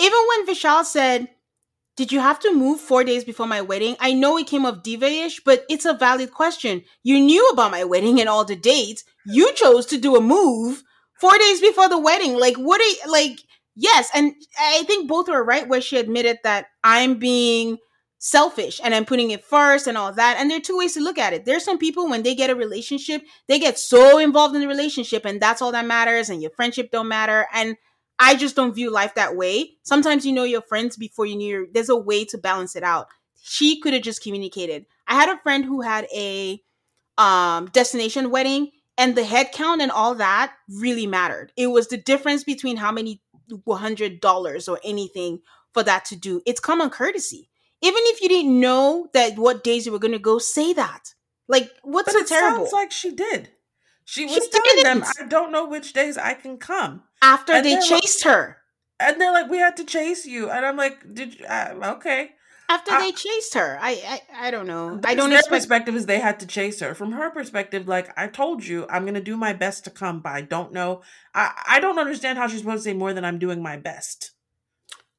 Even 0.00 0.18
when 0.28 0.46
Vishal 0.46 0.84
said, 0.84 1.28
did 1.96 2.12
you 2.12 2.20
have 2.20 2.38
to 2.40 2.54
move 2.54 2.80
four 2.80 3.02
days 3.02 3.24
before 3.24 3.48
my 3.48 3.60
wedding? 3.60 3.96
I 3.98 4.12
know 4.12 4.38
it 4.38 4.46
came 4.46 4.64
off 4.64 4.84
diva-ish, 4.84 5.40
but 5.40 5.64
it's 5.68 5.84
a 5.84 5.94
valid 5.94 6.32
question. 6.32 6.84
You 7.02 7.18
knew 7.18 7.48
about 7.48 7.72
my 7.72 7.82
wedding 7.82 8.20
and 8.20 8.28
all 8.28 8.44
the 8.44 8.54
dates. 8.54 9.02
You 9.26 9.52
chose 9.54 9.84
to 9.86 9.98
do 9.98 10.14
a 10.14 10.20
move 10.20 10.84
four 11.20 11.36
days 11.36 11.60
before 11.60 11.88
the 11.88 11.98
wedding. 11.98 12.38
Like, 12.38 12.54
what 12.56 12.80
are 12.80 12.84
you, 12.84 13.12
like, 13.12 13.40
yes. 13.74 14.10
And 14.14 14.32
I 14.60 14.84
think 14.84 15.08
both 15.08 15.28
were 15.28 15.42
right 15.42 15.66
where 15.66 15.80
she 15.80 15.96
admitted 15.96 16.38
that 16.44 16.66
I'm 16.84 17.18
being 17.18 17.78
selfish 18.18 18.80
and 18.82 18.94
I'm 18.94 19.04
putting 19.04 19.30
it 19.30 19.44
first 19.44 19.86
and 19.86 19.96
all 19.96 20.12
that. 20.12 20.36
And 20.38 20.50
there 20.50 20.58
are 20.58 20.62
two 20.62 20.76
ways 20.76 20.94
to 20.94 21.00
look 21.00 21.18
at 21.18 21.32
it. 21.32 21.44
There's 21.44 21.64
some 21.64 21.78
people 21.78 22.08
when 22.08 22.22
they 22.22 22.34
get 22.34 22.50
a 22.50 22.54
relationship, 22.54 23.22
they 23.46 23.58
get 23.58 23.78
so 23.78 24.18
involved 24.18 24.54
in 24.54 24.60
the 24.60 24.68
relationship 24.68 25.24
and 25.24 25.40
that's 25.40 25.62
all 25.62 25.72
that 25.72 25.86
matters 25.86 26.28
and 26.28 26.42
your 26.42 26.50
friendship 26.50 26.90
don't 26.90 27.08
matter. 27.08 27.46
And 27.52 27.76
I 28.18 28.34
just 28.34 28.56
don't 28.56 28.74
view 28.74 28.90
life 28.90 29.14
that 29.14 29.36
way. 29.36 29.76
Sometimes 29.84 30.26
you 30.26 30.32
know 30.32 30.44
your 30.44 30.62
friends 30.62 30.96
before 30.96 31.26
you 31.26 31.36
know 31.36 31.44
your, 31.44 31.66
there's 31.72 31.88
a 31.88 31.96
way 31.96 32.24
to 32.26 32.38
balance 32.38 32.74
it 32.74 32.82
out. 32.82 33.06
She 33.40 33.80
could 33.80 33.94
have 33.94 34.02
just 34.02 34.22
communicated. 34.22 34.86
I 35.06 35.14
had 35.14 35.28
a 35.28 35.40
friend 35.40 35.64
who 35.64 35.82
had 35.82 36.06
a 36.14 36.60
um 37.16 37.66
destination 37.72 38.30
wedding 38.30 38.70
and 38.96 39.16
the 39.16 39.24
head 39.24 39.50
count 39.52 39.80
and 39.80 39.90
all 39.90 40.16
that 40.16 40.52
really 40.68 41.06
mattered. 41.06 41.52
It 41.56 41.68
was 41.68 41.88
the 41.88 41.96
difference 41.96 42.42
between 42.44 42.76
how 42.76 42.90
many 42.92 43.22
hundred 43.66 44.20
dollars 44.20 44.68
or 44.68 44.80
anything 44.84 45.40
for 45.72 45.82
that 45.84 46.04
to 46.06 46.16
do. 46.16 46.42
It's 46.44 46.60
common 46.60 46.90
courtesy. 46.90 47.48
Even 47.80 48.02
if 48.06 48.20
you 48.20 48.28
didn't 48.28 48.60
know 48.60 49.08
that 49.12 49.36
what 49.38 49.62
days 49.62 49.86
you 49.86 49.92
were 49.92 49.98
going 49.98 50.12
to 50.12 50.18
go, 50.18 50.38
say 50.38 50.72
that. 50.72 51.14
Like, 51.46 51.70
what's 51.82 52.12
but 52.12 52.28
so 52.28 52.36
terrible? 52.36 52.66
Sounds 52.66 52.72
like 52.72 52.92
she 52.92 53.10
did. 53.14 53.50
She 54.04 54.24
was 54.24 54.34
she 54.34 54.50
telling 54.50 54.82
didn't. 54.82 55.00
them, 55.00 55.12
"I 55.20 55.26
don't 55.28 55.52
know 55.52 55.66
which 55.66 55.92
days 55.92 56.16
I 56.16 56.34
can 56.34 56.56
come." 56.56 57.02
After 57.20 57.52
and 57.52 57.64
they 57.64 57.78
chased 57.78 58.24
like, 58.24 58.34
her, 58.34 58.56
and 58.98 59.20
they're 59.20 59.32
like, 59.32 59.50
"We 59.50 59.58
had 59.58 59.76
to 59.76 59.84
chase 59.84 60.24
you," 60.24 60.48
and 60.50 60.64
I'm 60.64 60.78
like, 60.78 61.14
"Did 61.14 61.38
you, 61.38 61.44
uh, 61.46 61.74
okay?" 61.96 62.30
after 62.70 62.92
I- 62.92 63.00
they 63.02 63.12
chased 63.12 63.52
her. 63.54 63.78
I 63.80 64.20
I, 64.32 64.46
I 64.46 64.50
don't 64.50 64.66
know. 64.66 65.00
I 65.04 65.14
don't 65.14 65.30
their 65.30 65.40
expect. 65.40 65.60
perspective 65.60 65.94
is 65.94 66.06
they 66.06 66.20
had 66.20 66.40
to 66.40 66.46
chase 66.46 66.80
her. 66.80 66.94
From 66.94 67.12
her 67.12 67.30
perspective, 67.30 67.86
like 67.86 68.10
I 68.18 68.28
told 68.28 68.64
you, 68.64 68.86
I'm 68.88 69.04
gonna 69.04 69.20
do 69.20 69.36
my 69.36 69.52
best 69.52 69.84
to 69.84 69.90
come, 69.90 70.20
but 70.20 70.32
I 70.32 70.40
don't 70.40 70.72
know. 70.72 71.02
I 71.34 71.52
I 71.66 71.80
don't 71.80 71.98
understand 71.98 72.38
how 72.38 72.48
she's 72.48 72.60
supposed 72.60 72.84
to 72.84 72.90
say 72.90 72.94
more 72.94 73.12
than 73.12 73.24
I'm 73.26 73.38
doing 73.38 73.62
my 73.62 73.76
best. 73.76 74.32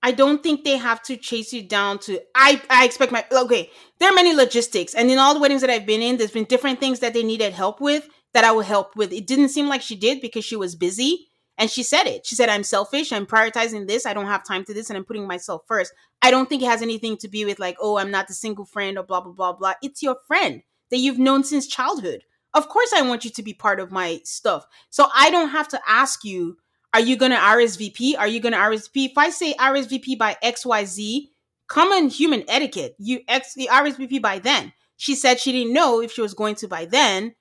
I 0.01 0.11
don't 0.11 0.41
think 0.41 0.63
they 0.63 0.77
have 0.77 1.01
to 1.03 1.17
chase 1.17 1.51
you 1.51 1.61
down 1.61 1.99
to. 1.99 2.19
I 2.35 2.61
I 2.69 2.85
expect 2.85 3.11
my 3.11 3.25
okay. 3.31 3.69
There 3.99 4.09
are 4.09 4.15
many 4.15 4.33
logistics, 4.33 4.93
and 4.93 5.11
in 5.11 5.17
all 5.17 5.33
the 5.33 5.39
weddings 5.39 5.61
that 5.61 5.69
I've 5.69 5.85
been 5.85 6.01
in, 6.01 6.17
there's 6.17 6.31
been 6.31 6.45
different 6.45 6.79
things 6.79 6.99
that 6.99 7.13
they 7.13 7.23
needed 7.23 7.53
help 7.53 7.81
with 7.81 8.07
that 8.33 8.45
I 8.45 8.51
would 8.51 8.65
help 8.65 8.95
with. 8.95 9.11
It 9.11 9.27
didn't 9.27 9.49
seem 9.49 9.67
like 9.67 9.81
she 9.81 9.95
did 9.95 10.21
because 10.21 10.45
she 10.45 10.55
was 10.55 10.75
busy, 10.75 11.27
and 11.57 11.69
she 11.69 11.83
said 11.83 12.07
it. 12.07 12.25
She 12.25 12.35
said, 12.35 12.47
"I'm 12.47 12.63
selfish. 12.63 13.11
I'm 13.11 13.25
prioritizing 13.25 13.87
this. 13.87 14.05
I 14.05 14.13
don't 14.13 14.27
have 14.27 14.45
time 14.45 14.63
to 14.65 14.73
this, 14.73 14.89
and 14.89 14.95
I'm 14.95 15.05
putting 15.05 15.27
myself 15.27 15.63
first. 15.67 15.91
I 16.21 16.31
don't 16.31 16.47
think 16.47 16.61
it 16.61 16.69
has 16.69 16.81
anything 16.81 17.17
to 17.17 17.27
be 17.27 17.43
with 17.45 17.59
like, 17.59 17.77
oh, 17.81 17.97
I'm 17.97 18.11
not 18.11 18.27
the 18.27 18.33
single 18.33 18.65
friend 18.65 18.97
or 18.97 19.03
blah 19.03 19.21
blah 19.21 19.33
blah 19.33 19.53
blah. 19.53 19.73
It's 19.81 20.01
your 20.01 20.17
friend 20.27 20.61
that 20.91 20.97
you've 20.97 21.19
known 21.19 21.43
since 21.43 21.67
childhood. 21.67 22.23
Of 22.53 22.67
course, 22.69 22.91
I 22.95 23.01
want 23.03 23.25
you 23.25 23.31
to 23.31 23.43
be 23.43 23.53
part 23.53 23.79
of 23.79 23.91
my 23.91 24.21
stuff. 24.23 24.65
So 24.89 25.07
I 25.13 25.29
don't 25.29 25.49
have 25.49 25.67
to 25.69 25.81
ask 25.87 26.23
you 26.23 26.57
are 26.93 26.99
you 26.99 27.15
going 27.15 27.31
to 27.31 27.37
RSVP? 27.37 28.17
Are 28.17 28.27
you 28.27 28.39
going 28.39 28.53
to 28.53 28.59
RSVP? 28.59 29.11
If 29.11 29.17
I 29.17 29.29
say 29.29 29.53
RSVP 29.53 30.17
by 30.17 30.37
XYZ, 30.43 31.29
common 31.67 32.09
human 32.09 32.43
etiquette, 32.47 32.95
you 32.97 33.21
X 33.27 33.53
the 33.53 33.69
RSVP 33.71 34.21
by 34.21 34.39
then. 34.39 34.73
She 34.97 35.15
said 35.15 35.39
she 35.39 35.51
didn't 35.51 35.73
know 35.73 36.01
if 36.01 36.11
she 36.11 36.21
was 36.21 36.33
going 36.33 36.55
to 36.55 36.67
by 36.67 36.85
then. 36.85 37.35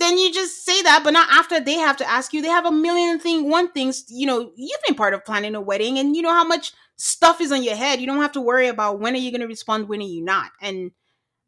Then 0.00 0.18
you 0.18 0.32
just 0.32 0.64
say 0.64 0.82
that, 0.82 1.02
but 1.04 1.12
not 1.12 1.28
after 1.30 1.60
they 1.60 1.74
have 1.74 1.96
to 1.98 2.10
ask 2.10 2.32
you. 2.32 2.42
They 2.42 2.48
have 2.48 2.66
a 2.66 2.72
million 2.72 3.20
thing, 3.20 3.48
one 3.48 3.70
things. 3.70 4.04
You 4.08 4.26
know, 4.26 4.50
you've 4.56 4.82
been 4.86 4.96
part 4.96 5.14
of 5.14 5.24
planning 5.24 5.54
a 5.54 5.60
wedding, 5.60 5.98
and 5.98 6.16
you 6.16 6.22
know 6.22 6.32
how 6.32 6.44
much 6.44 6.72
stuff 6.96 7.40
is 7.40 7.52
on 7.52 7.62
your 7.62 7.76
head. 7.76 8.00
You 8.00 8.06
don't 8.06 8.20
have 8.20 8.32
to 8.32 8.40
worry 8.40 8.66
about 8.66 8.98
when 8.98 9.14
are 9.14 9.18
you 9.18 9.30
going 9.30 9.40
to 9.40 9.46
respond, 9.46 9.88
when 9.88 10.00
are 10.00 10.04
you 10.04 10.24
not. 10.24 10.50
And 10.60 10.90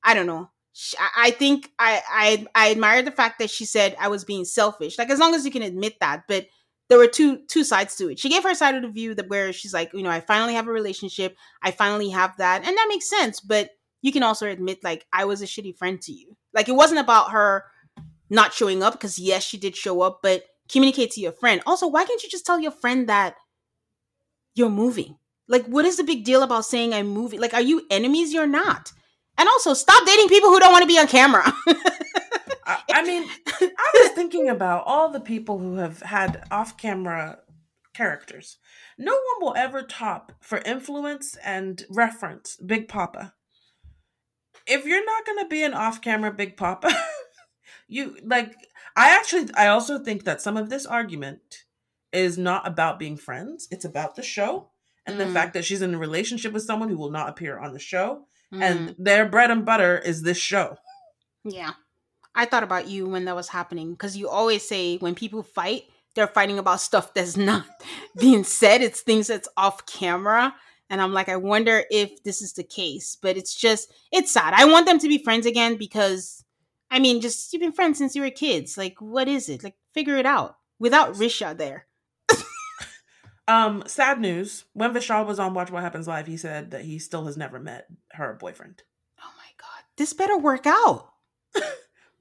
I 0.04 0.14
don't 0.14 0.26
know. 0.26 0.50
I 0.98 1.08
I 1.16 1.30
think 1.32 1.72
I, 1.78 2.02
I 2.08 2.46
I 2.54 2.70
admire 2.70 3.02
the 3.02 3.10
fact 3.10 3.40
that 3.40 3.50
she 3.50 3.64
said 3.64 3.96
I 3.98 4.08
was 4.08 4.24
being 4.24 4.44
selfish. 4.44 4.98
Like 4.98 5.10
as 5.10 5.18
long 5.18 5.34
as 5.34 5.44
you 5.44 5.50
can 5.50 5.62
admit 5.62 5.98
that, 6.00 6.24
but 6.28 6.46
there 6.88 6.98
were 6.98 7.06
two 7.06 7.38
two 7.48 7.64
sides 7.64 7.96
to 7.96 8.10
it. 8.10 8.18
She 8.18 8.28
gave 8.28 8.42
her 8.42 8.54
side 8.54 8.74
of 8.74 8.82
the 8.82 8.88
view 8.88 9.14
that 9.14 9.28
where 9.28 9.52
she's 9.52 9.74
like, 9.74 9.90
you 9.92 10.02
know, 10.02 10.10
I 10.10 10.20
finally 10.20 10.54
have 10.54 10.68
a 10.68 10.72
relationship. 10.72 11.36
I 11.62 11.70
finally 11.70 12.10
have 12.10 12.36
that, 12.38 12.64
and 12.64 12.76
that 12.76 12.86
makes 12.88 13.08
sense. 13.08 13.40
But 13.40 13.70
you 14.02 14.12
can 14.12 14.22
also 14.22 14.46
admit 14.46 14.84
like 14.84 15.04
I 15.12 15.24
was 15.24 15.42
a 15.42 15.46
shitty 15.46 15.76
friend 15.76 16.00
to 16.02 16.12
you. 16.12 16.36
Like 16.54 16.68
it 16.68 16.76
wasn't 16.76 17.00
about 17.00 17.32
her 17.32 17.64
not 18.30 18.52
showing 18.52 18.82
up 18.82 18.94
because 18.94 19.18
yes, 19.18 19.42
she 19.44 19.56
did 19.56 19.76
show 19.76 20.00
up, 20.02 20.20
but 20.22 20.44
communicate 20.70 21.12
to 21.12 21.20
your 21.20 21.32
friend. 21.32 21.60
Also, 21.66 21.86
why 21.86 22.04
can't 22.04 22.22
you 22.22 22.28
just 22.28 22.46
tell 22.46 22.60
your 22.60 22.70
friend 22.70 23.08
that 23.08 23.34
you're 24.54 24.70
moving? 24.70 25.16
Like, 25.48 25.66
what 25.66 25.84
is 25.84 25.96
the 25.96 26.04
big 26.04 26.24
deal 26.24 26.42
about 26.42 26.64
saying 26.64 26.92
I'm 26.92 27.06
moving? 27.06 27.40
Like, 27.40 27.54
are 27.54 27.60
you 27.60 27.86
enemies? 27.90 28.32
You're 28.32 28.48
not. 28.48 28.92
And 29.38 29.48
also, 29.48 29.74
stop 29.74 30.04
dating 30.06 30.28
people 30.28 30.50
who 30.50 30.58
don't 30.58 30.72
want 30.72 30.82
to 30.82 30.88
be 30.88 30.98
on 30.98 31.06
camera. 31.06 31.52
I, 32.66 32.82
I 32.92 33.02
mean, 33.04 33.28
I 33.60 33.90
was 34.02 34.10
thinking 34.12 34.48
about 34.48 34.84
all 34.86 35.08
the 35.10 35.20
people 35.20 35.58
who 35.58 35.76
have 35.76 36.00
had 36.02 36.44
off-camera 36.50 37.38
characters. 37.94 38.58
No 38.98 39.12
one 39.12 39.22
will 39.40 39.54
ever 39.56 39.82
top 39.82 40.32
for 40.40 40.58
influence 40.58 41.36
and 41.44 41.84
reference 41.88 42.56
Big 42.56 42.88
Papa. 42.88 43.34
If 44.66 44.84
you're 44.84 45.04
not 45.04 45.24
going 45.24 45.38
to 45.38 45.48
be 45.48 45.62
an 45.62 45.74
off-camera 45.74 46.32
Big 46.32 46.56
Papa, 46.56 46.90
you 47.88 48.16
like 48.24 48.54
I 48.96 49.10
actually 49.14 49.48
I 49.54 49.68
also 49.68 49.98
think 49.98 50.24
that 50.24 50.40
some 50.40 50.56
of 50.56 50.68
this 50.70 50.86
argument 50.86 51.64
is 52.12 52.36
not 52.36 52.66
about 52.66 52.98
being 52.98 53.16
friends. 53.16 53.68
It's 53.70 53.84
about 53.84 54.16
the 54.16 54.22
show 54.22 54.70
and 55.06 55.20
the 55.20 55.24
Mm. 55.24 55.32
fact 55.34 55.54
that 55.54 55.64
she's 55.64 55.82
in 55.82 55.94
a 55.94 55.98
relationship 55.98 56.52
with 56.52 56.64
someone 56.64 56.88
who 56.88 56.96
will 56.98 57.10
not 57.12 57.28
appear 57.28 57.58
on 57.58 57.72
the 57.72 57.78
show 57.78 58.26
Mm, 58.52 58.62
and 58.62 58.94
their 58.98 59.28
bread 59.28 59.50
and 59.50 59.64
butter 59.64 59.98
is 59.98 60.22
this 60.22 60.38
show. 60.38 60.76
yeah. 61.44 61.72
I 62.36 62.44
thought 62.44 62.62
about 62.62 62.86
you 62.86 63.08
when 63.08 63.24
that 63.24 63.34
was 63.34 63.48
happening 63.48 63.92
because 63.92 64.16
you 64.16 64.28
always 64.28 64.66
say 64.66 64.98
when 64.98 65.14
people 65.14 65.42
fight, 65.42 65.84
they're 66.14 66.26
fighting 66.26 66.58
about 66.58 66.80
stuff 66.80 67.14
that's 67.14 67.36
not 67.36 67.64
being 68.18 68.44
said. 68.44 68.82
It's 68.82 69.00
things 69.00 69.26
that's 69.26 69.48
off 69.56 69.86
camera. 69.86 70.54
And 70.88 71.00
I'm 71.00 71.12
like, 71.12 71.28
I 71.28 71.36
wonder 71.36 71.82
if 71.90 72.22
this 72.22 72.42
is 72.42 72.52
the 72.52 72.62
case. 72.62 73.16
But 73.20 73.36
it's 73.36 73.54
just, 73.54 73.92
it's 74.12 74.30
sad. 74.30 74.54
I 74.54 74.66
want 74.66 74.86
them 74.86 74.98
to 75.00 75.08
be 75.08 75.18
friends 75.18 75.46
again 75.46 75.76
because, 75.76 76.44
I 76.90 77.00
mean, 77.00 77.20
just 77.20 77.52
you've 77.52 77.60
been 77.60 77.72
friends 77.72 77.98
since 77.98 78.14
you 78.14 78.22
were 78.22 78.30
kids. 78.30 78.78
Like, 78.78 79.00
what 79.00 79.26
is 79.26 79.48
it? 79.48 79.64
Like, 79.64 79.74
figure 79.94 80.16
it 80.16 80.26
out 80.26 80.58
without 80.78 81.14
Richa 81.14 81.56
there. 81.56 81.86
Um, 83.48 83.84
sad 83.86 84.20
news. 84.20 84.64
When 84.72 84.92
Vishal 84.92 85.24
was 85.26 85.38
on 85.38 85.54
Watch 85.54 85.70
What 85.70 85.82
Happens 85.82 86.08
Live, 86.08 86.26
he 86.26 86.36
said 86.36 86.72
that 86.72 86.84
he 86.84 86.98
still 86.98 87.26
has 87.26 87.36
never 87.36 87.60
met 87.60 87.86
her 88.12 88.34
boyfriend. 88.34 88.82
Oh 89.20 89.30
my 89.36 89.50
God. 89.56 89.84
This 89.96 90.12
better 90.12 90.36
work 90.36 90.66
out. 90.66 91.12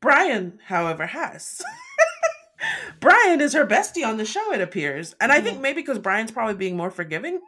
Brian, 0.05 0.59
however, 0.67 1.07
has. 1.07 1.63
Brian 2.99 3.41
is 3.41 3.53
her 3.53 3.65
bestie 3.65 4.05
on 4.05 4.17
the 4.17 4.23
show, 4.23 4.53
it 4.53 4.61
appears. 4.61 5.15
And 5.19 5.31
I 5.31 5.41
think 5.41 5.55
mm-hmm. 5.55 5.63
maybe 5.63 5.81
because 5.81 5.97
Brian's 5.97 6.31
probably 6.31 6.53
being 6.53 6.77
more 6.77 6.91
forgiving. 6.91 7.39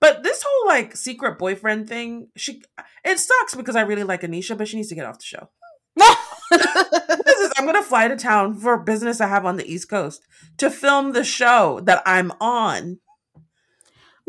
But 0.00 0.22
this 0.22 0.42
whole 0.42 0.66
like 0.68 0.96
secret 0.96 1.38
boyfriend 1.38 1.90
thing, 1.90 2.28
she 2.34 2.62
it 3.04 3.18
sucks 3.18 3.54
because 3.54 3.76
I 3.76 3.82
really 3.82 4.04
like 4.04 4.22
Anisha, 4.22 4.56
but 4.56 4.68
she 4.68 4.78
needs 4.78 4.88
to 4.88 4.94
get 4.94 5.04
off 5.04 5.18
the 5.18 5.24
show. 5.24 5.50
What 5.94 6.18
is 7.26 7.38
this? 7.38 7.52
I'm 7.58 7.66
gonna 7.66 7.82
fly 7.82 8.08
to 8.08 8.16
town 8.16 8.54
for 8.54 8.78
business 8.78 9.20
I 9.20 9.28
have 9.28 9.44
on 9.44 9.58
the 9.58 9.70
East 9.70 9.90
Coast 9.90 10.26
to 10.56 10.70
film 10.70 11.12
the 11.12 11.24
show 11.24 11.80
that 11.84 12.02
I'm 12.06 12.32
on. 12.40 13.00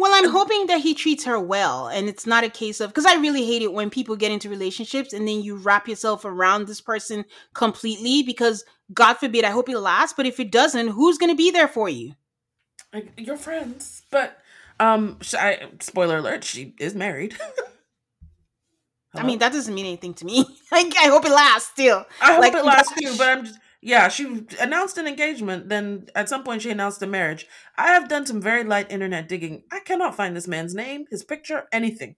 Well, 0.04 0.12
I'm 0.16 0.32
hoping 0.32 0.68
that 0.68 0.82
he 0.82 0.94
treats 0.94 1.24
her 1.24 1.40
well, 1.40 1.88
and 1.88 2.10
it's 2.10 2.28
not 2.28 2.44
a 2.44 2.50
case 2.50 2.82
of 2.82 2.90
because 2.90 3.06
I 3.06 3.16
really 3.16 3.46
hate 3.46 3.62
it 3.62 3.72
when 3.72 3.90
people 3.90 4.18
get 4.18 4.34
into 4.34 4.50
relationships 4.50 5.14
and 5.14 5.26
then 5.26 5.42
you 5.42 5.56
wrap 5.56 5.88
yourself 5.88 6.26
around 6.26 6.68
this 6.68 6.82
person 6.82 7.24
completely. 7.54 8.22
Because 8.22 8.66
God 8.94 9.14
forbid, 9.14 9.46
I 9.46 9.52
hope 9.52 9.70
it 9.70 9.80
lasts, 9.80 10.14
but 10.18 10.26
if 10.26 10.42
it 10.42 10.52
doesn't, 10.52 10.90
who's 10.90 11.18
going 11.18 11.32
to 11.32 11.38
be 11.38 11.52
there 11.52 11.70
for 11.70 11.88
you? 11.88 12.16
Like 12.92 13.14
you're 13.16 13.38
friends, 13.38 14.02
but 14.12 14.42
um, 14.78 15.20
I, 15.40 15.70
spoiler 15.80 16.18
alert: 16.18 16.44
she 16.44 16.76
is 16.80 16.96
married. 16.96 17.38
I 19.16 19.24
mean, 19.24 19.40
that 19.40 19.54
doesn't 19.54 19.74
mean 19.74 19.86
anything 19.86 20.16
to 20.16 20.26
me. 20.26 20.40
like, 20.74 20.94
I 20.98 21.08
hope 21.08 21.24
it 21.24 21.32
lasts 21.32 21.70
still. 21.70 22.06
I 22.22 22.34
hope 22.34 22.42
like, 22.42 22.54
it 22.56 22.66
lasts 22.66 22.92
too, 23.00 23.16
but 23.18 23.30
I'm 23.30 23.46
just 23.46 23.58
yeah, 23.84 24.08
she 24.08 24.46
announced 24.62 24.98
an 24.98 25.08
engagement, 25.08 25.70
then 25.70 26.08
at 26.16 26.30
some 26.30 26.44
point 26.44 26.62
she 26.62 26.72
announced 26.72 27.02
a 27.02 27.08
marriage. 27.08 27.48
I 27.78 27.88
have 27.88 28.08
done 28.08 28.26
some 28.26 28.42
very 28.42 28.64
light 28.64 28.90
internet 28.92 29.28
digging. 29.28 29.64
I 29.72 29.80
cannot 29.80 30.16
find 30.16 30.36
this 30.36 30.48
man's 30.48 30.74
name, 30.74 31.06
his 31.10 31.24
picture, 31.24 31.68
anything. 31.72 32.16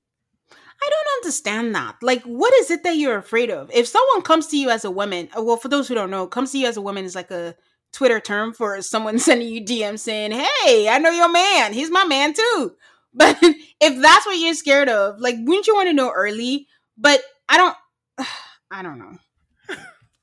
I 0.52 0.90
don't 0.90 1.24
understand 1.24 1.74
that. 1.74 1.96
Like, 2.02 2.22
what 2.24 2.54
is 2.56 2.70
it 2.70 2.84
that 2.84 2.98
you're 2.98 3.18
afraid 3.18 3.50
of? 3.50 3.72
If 3.74 3.88
someone 3.88 4.22
comes 4.22 4.48
to 4.48 4.58
you 4.58 4.70
as 4.70 4.86
a 4.86 4.92
woman, 4.92 5.30
uh, 5.38 5.42
well, 5.42 5.58
for 5.58 5.70
those 5.70 5.88
who 5.88 5.96
don't 5.96 6.12
know, 6.12 6.28
comes 6.28 6.52
to 6.52 6.60
you 6.60 6.68
as 6.68 6.78
a 6.78 6.82
woman 6.82 7.06
is 7.06 7.16
like 7.16 7.32
a 7.32 7.56
Twitter 7.94 8.20
term 8.20 8.54
for 8.54 8.82
someone 8.82 9.18
sending 9.28 9.48
you 9.48 9.64
DM 9.64 9.98
saying, 9.98 10.32
"Hey, 10.32 10.88
I 10.90 11.00
know 11.00 11.10
your 11.10 11.32
man. 11.32 11.74
He's 11.74 11.90
my 11.92 12.06
man 12.06 12.34
too." 12.34 12.76
But 13.18 13.38
if 13.42 14.02
that's 14.02 14.26
what 14.26 14.38
you're 14.38 14.54
scared 14.54 14.90
of, 14.90 15.22
like, 15.22 15.36
wouldn't 15.40 15.68
you 15.68 15.74
want 15.74 15.88
to 15.88 15.94
know 15.94 16.12
early? 16.12 16.68
But 16.98 17.22
I 17.48 17.56
don't. 17.56 17.78
I 18.72 18.82
don't 18.84 19.00
know. 19.00 19.18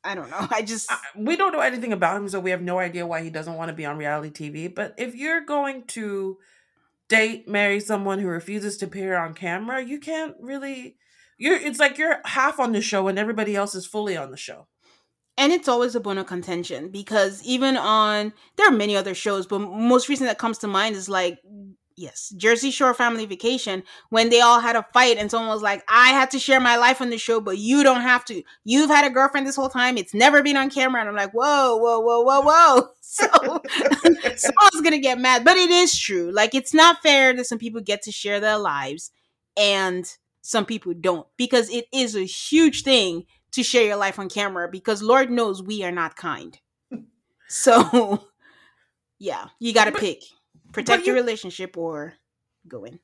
I 0.05 0.15
don't 0.15 0.31
know. 0.31 0.47
I 0.51 0.63
just 0.63 0.91
we 1.17 1.37
don't 1.37 1.53
know 1.53 1.61
anything 1.61 1.93
about 1.93 2.17
him, 2.17 2.29
so 2.29 2.41
we 2.41 2.51
have 2.51 2.63
no 2.63 2.79
idea 2.79 3.07
why 3.07 3.23
he 3.23 3.31
doesn't 3.31 3.55
want 3.55 3.69
to 3.69 3.75
be 3.75 3.87
on 3.87 3.97
reality 3.99 4.51
TV. 4.51 4.75
But 4.75 4.95
if 4.99 5.15
you're 5.15 5.45
going 5.45 5.85
to 5.89 6.39
date, 7.09 7.49
marry 7.49 7.81
someone 7.81 8.19
who 8.19 8.29
refuses 8.29 8.77
to 8.79 8.87
appear 8.87 9.17
on 9.17 9.35
camera, 9.35 9.83
you 9.83 9.99
can't 10.01 10.35
really. 10.41 10.97
You're. 11.39 11.57
It's 11.57 11.81
like 11.81 11.99
you're 11.99 12.21
half 12.25 12.61
on 12.61 12.73
the 12.73 12.81
show 12.83 13.09
and 13.09 13.19
everybody 13.19 13.57
else 13.57 13.75
is 13.75 13.87
fully 13.87 14.17
on 14.17 14.31
the 14.31 14.37
show. 14.37 14.67
and 15.39 15.53
it's 15.53 15.69
always 15.69 15.95
a 15.95 16.01
bone 16.01 16.19
of 16.19 16.27
contention 16.27 16.91
because 16.91 17.43
even 17.45 17.77
on 17.77 18.33
there 18.57 18.69
are 18.69 18.73
many 18.73 18.97
other 18.97 19.15
shows 19.15 19.47
but 19.47 19.61
most 19.61 20.09
recent 20.09 20.29
that 20.29 20.39
comes 20.39 20.59
to 20.59 20.69
mind 20.69 20.95
is 20.97 21.09
like 21.09 21.39
yes 21.97 22.33
jersey 22.37 22.71
shore 22.71 22.95
family 22.95 23.27
vacation 23.27 23.83
when 24.11 24.31
they 24.31 24.41
all 24.41 24.61
had 24.61 24.77
a 24.77 24.87
fight 24.93 25.17
and 25.19 25.31
someone 25.31 25.51
was 25.51 25.63
like 25.63 25.83
i 25.89 26.11
had 26.11 26.31
to 26.31 26.39
share 26.39 26.61
my 26.61 26.77
life 26.77 27.01
on 27.01 27.11
the 27.11 27.19
show 27.19 27.41
but 27.41 27.59
you 27.59 27.83
don't 27.83 28.01
have 28.03 28.25
to. 28.25 28.43
You've 28.65 28.91
had 28.91 29.05
a 29.05 29.11
girlfriend 29.11 29.47
this 29.47 29.57
whole 29.57 29.69
time. 29.69 29.97
It's 29.97 30.15
never 30.15 30.43
been 30.43 30.57
on 30.57 30.71
camera. 30.71 31.01
And 31.01 31.09
i'm 31.09 31.17
like 31.17 31.33
whoa 31.33 31.77
whoa 31.77 32.01
whoa 32.01 32.23
whoa 32.23 32.41
whoa. 32.41 32.89
So 33.03 33.27
someone's 34.37 34.81
gonna 34.83 34.99
get 34.99 35.19
mad 35.19 35.45
but 35.45 35.57
it 35.57 35.71
is 35.71 35.99
true. 35.99 36.31
Like 36.33 36.55
it's 36.55 36.73
not 36.73 37.03
fair 37.03 37.35
that 37.35 37.47
some 37.47 37.59
people 37.59 37.81
get 37.81 38.03
to 38.03 38.13
share 38.13 38.41
their 38.41 38.59
lives 38.59 39.11
and 39.57 40.07
some 40.41 40.65
people 40.65 40.95
don't 40.99 41.27
because 41.37 41.71
it 41.71 41.87
is 41.93 42.17
a 42.17 42.25
huge 42.25 42.83
thing 42.83 43.25
to 43.53 43.63
share 43.63 43.85
your 43.85 43.97
life 43.97 44.19
on 44.19 44.29
camera 44.29 44.69
because 44.69 45.03
Lord 45.03 45.31
knows 45.31 45.63
we 45.63 45.85
are 45.85 45.93
not 45.93 46.17
kind. 46.17 46.59
So, 47.55 48.29
yeah, 49.19 49.49
you 49.59 49.75
got 49.75 49.85
to 49.85 49.93
pick 49.93 50.23
protect 50.73 51.07
your 51.07 51.15
relationship 51.15 51.77
or 51.77 52.15
go 52.69 52.85
in. 52.85 52.99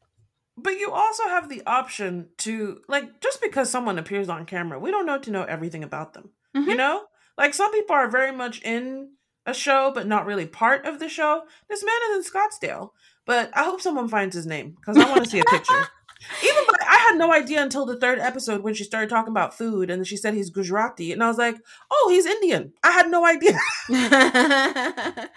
But 0.56 0.78
you 0.78 0.90
also 0.90 1.24
have 1.28 1.48
the 1.48 1.62
option 1.66 2.30
to 2.38 2.80
like 2.88 3.20
just 3.20 3.40
because 3.40 3.70
someone 3.70 3.98
appears 3.98 4.28
on 4.28 4.44
camera, 4.46 4.78
we 4.78 4.90
don't 4.90 5.06
know 5.06 5.18
to 5.18 5.30
know 5.30 5.44
everything 5.44 5.84
about 5.84 6.14
them. 6.14 6.30
You 6.54 6.62
Mhm. 6.62 6.76
know? 6.76 7.04
Like 7.36 7.54
some 7.54 7.70
people 7.72 7.94
are 7.94 8.08
very 8.08 8.32
much 8.32 8.60
in 8.62 9.12
a 9.46 9.54
show 9.54 9.92
but 9.94 10.06
not 10.06 10.26
really 10.26 10.46
part 10.46 10.84
of 10.84 10.98
the 10.98 11.08
show. 11.08 11.42
This 11.68 11.84
man 11.84 11.94
is 12.10 12.16
in 12.26 12.32
Scottsdale. 12.32 12.90
But 13.24 13.50
I 13.54 13.62
hope 13.64 13.80
someone 13.80 14.08
finds 14.08 14.34
his 14.34 14.46
name 14.46 14.70
because 14.70 14.96
I 14.96 15.08
want 15.08 15.22
to 15.24 15.30
see 15.30 15.38
a 15.38 15.44
picture. 15.44 15.82
Even 16.42 16.64
by, 16.66 16.74
I 16.88 16.96
had 17.08 17.16
no 17.18 17.32
idea 17.32 17.62
until 17.62 17.86
the 17.86 17.96
third 18.00 18.18
episode 18.18 18.62
when 18.62 18.74
she 18.74 18.82
started 18.84 19.08
talking 19.10 19.30
about 19.30 19.56
food 19.56 19.88
and 19.90 20.04
she 20.06 20.16
said 20.16 20.34
he's 20.34 20.50
Gujarati. 20.50 21.12
And 21.12 21.22
I 21.22 21.28
was 21.28 21.38
like, 21.38 21.56
oh, 21.92 22.08
he's 22.10 22.26
Indian. 22.26 22.72
I 22.82 22.90
had 22.90 23.08
no 23.10 23.24
idea. 23.24 23.56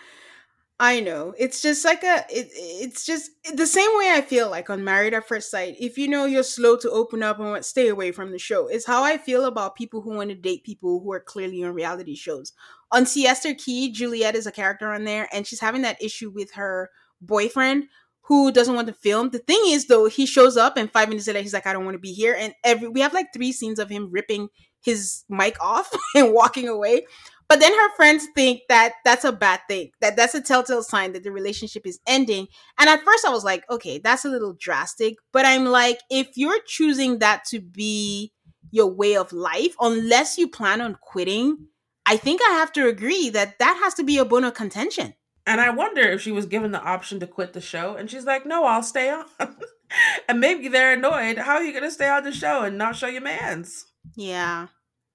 I 0.84 1.00
know. 1.00 1.36
It's 1.38 1.62
just 1.62 1.86
like 1.86 2.02
a 2.04 2.26
it, 2.28 2.50
it's 2.56 3.06
just 3.06 3.30
the 3.54 3.68
same 3.68 3.92
way 4.00 4.14
I 4.16 4.22
feel 4.22 4.50
like 4.50 4.68
on 4.72 4.84
Married 4.84 5.14
at 5.14 5.28
First 5.28 5.52
Sight. 5.52 5.76
If 5.80 5.96
you 5.96 6.08
know 6.08 6.26
you're 6.26 6.42
slow 6.42 6.76
to 6.78 6.90
open 6.90 7.22
up 7.22 7.40
and 7.40 7.64
stay 7.64 7.90
away 7.90 8.12
from 8.12 8.32
the 8.32 8.40
show. 8.40 8.68
Is 8.68 8.88
how 8.88 9.04
I 9.04 9.20
feel 9.20 9.46
about 9.46 9.76
people 9.76 10.02
who 10.02 10.16
want 10.16 10.32
to 10.32 10.36
date 10.36 10.64
people 10.64 11.00
who 11.00 11.14
are 11.14 11.20
clearly 11.20 11.64
on 11.64 11.76
reality 11.76 12.16
shows. 12.16 12.54
On 12.92 13.06
Siesta 13.06 13.54
Key, 13.54 13.92
Juliet 13.92 14.34
is 14.34 14.48
a 14.48 14.52
character 14.52 14.92
on 14.92 15.04
there 15.04 15.30
and 15.32 15.46
she's 15.46 15.60
having 15.60 15.84
that 15.84 16.02
issue 16.02 16.32
with 16.32 16.52
her 16.54 16.90
boyfriend 17.22 17.84
who 18.22 18.52
doesn't 18.52 18.74
want 18.74 18.88
to 18.88 18.94
film. 18.96 19.30
The 19.30 19.38
thing 19.38 19.62
is 19.68 19.86
though, 19.86 20.06
he 20.08 20.26
shows 20.26 20.58
up 20.58 20.78
and 20.78 20.92
5 20.92 21.10
minutes 21.10 21.28
later 21.28 21.42
he's 21.42 21.54
like 21.54 21.68
I 21.68 21.74
don't 21.74 21.86
want 21.86 21.94
to 21.94 22.00
be 22.00 22.12
here 22.12 22.36
and 22.36 22.56
every 22.64 22.88
we 22.88 23.02
have 23.02 23.14
like 23.14 23.28
3 23.36 23.52
scenes 23.52 23.78
of 23.78 23.92
him 23.92 24.10
ripping 24.10 24.50
his 24.84 25.26
mic 25.30 25.62
off 25.62 25.92
and 26.16 26.34
walking 26.34 26.68
away. 26.68 27.06
But 27.52 27.60
then 27.60 27.74
her 27.74 27.96
friends 27.98 28.28
think 28.34 28.62
that 28.70 28.94
that's 29.04 29.26
a 29.26 29.32
bad 29.34 29.60
thing, 29.68 29.92
that 30.00 30.16
that's 30.16 30.34
a 30.34 30.40
telltale 30.40 30.84
sign 30.84 31.12
that 31.12 31.26
the 31.26 31.34
relationship 31.34 31.86
is 31.86 32.00
ending. 32.08 32.48
And 32.80 32.88
at 32.88 33.04
first 33.04 33.26
I 33.26 33.30
was 33.30 33.44
like, 33.44 33.70
okay, 33.70 33.98
that's 33.98 34.24
a 34.24 34.30
little 34.30 34.56
drastic. 34.58 35.18
But 35.34 35.46
I'm 35.46 35.66
like, 35.66 36.00
if 36.10 36.30
you're 36.38 36.62
choosing 36.66 37.20
that 37.20 37.44
to 37.50 37.60
be 37.60 38.32
your 38.72 38.88
way 38.88 39.18
of 39.18 39.34
life, 39.34 39.76
unless 39.82 40.38
you 40.38 40.48
plan 40.48 40.80
on 40.80 40.98
quitting, 41.02 41.68
I 42.06 42.16
think 42.16 42.40
I 42.42 42.52
have 42.54 42.72
to 42.72 42.88
agree 42.88 43.30
that 43.32 43.60
that 43.60 43.78
has 43.84 43.96
to 43.96 44.04
be 44.06 44.18
a 44.18 44.24
bone 44.24 44.46
of 44.46 44.54
contention. 44.54 45.14
And 45.46 45.60
I 45.60 45.72
wonder 45.72 46.04
if 46.04 46.22
she 46.22 46.32
was 46.32 46.46
given 46.46 46.72
the 46.72 46.82
option 46.82 47.20
to 47.20 47.28
quit 47.28 47.52
the 47.52 47.60
show 47.60 47.98
and 47.98 48.10
she's 48.10 48.24
like, 48.24 48.46
no, 48.46 48.64
I'll 48.64 48.82
stay 48.82 49.10
on. 49.10 49.26
and 50.30 50.40
maybe 50.40 50.70
they're 50.70 50.94
annoyed. 50.94 51.38
How 51.38 51.56
are 51.56 51.64
you 51.64 51.74
going 51.74 51.84
to 51.84 51.92
stay 51.92 52.08
on 52.08 52.24
the 52.24 52.32
show 52.32 52.62
and 52.62 52.78
not 52.78 52.96
show 52.96 53.08
your 53.08 53.20
mans? 53.20 53.88
Yeah 54.16 54.68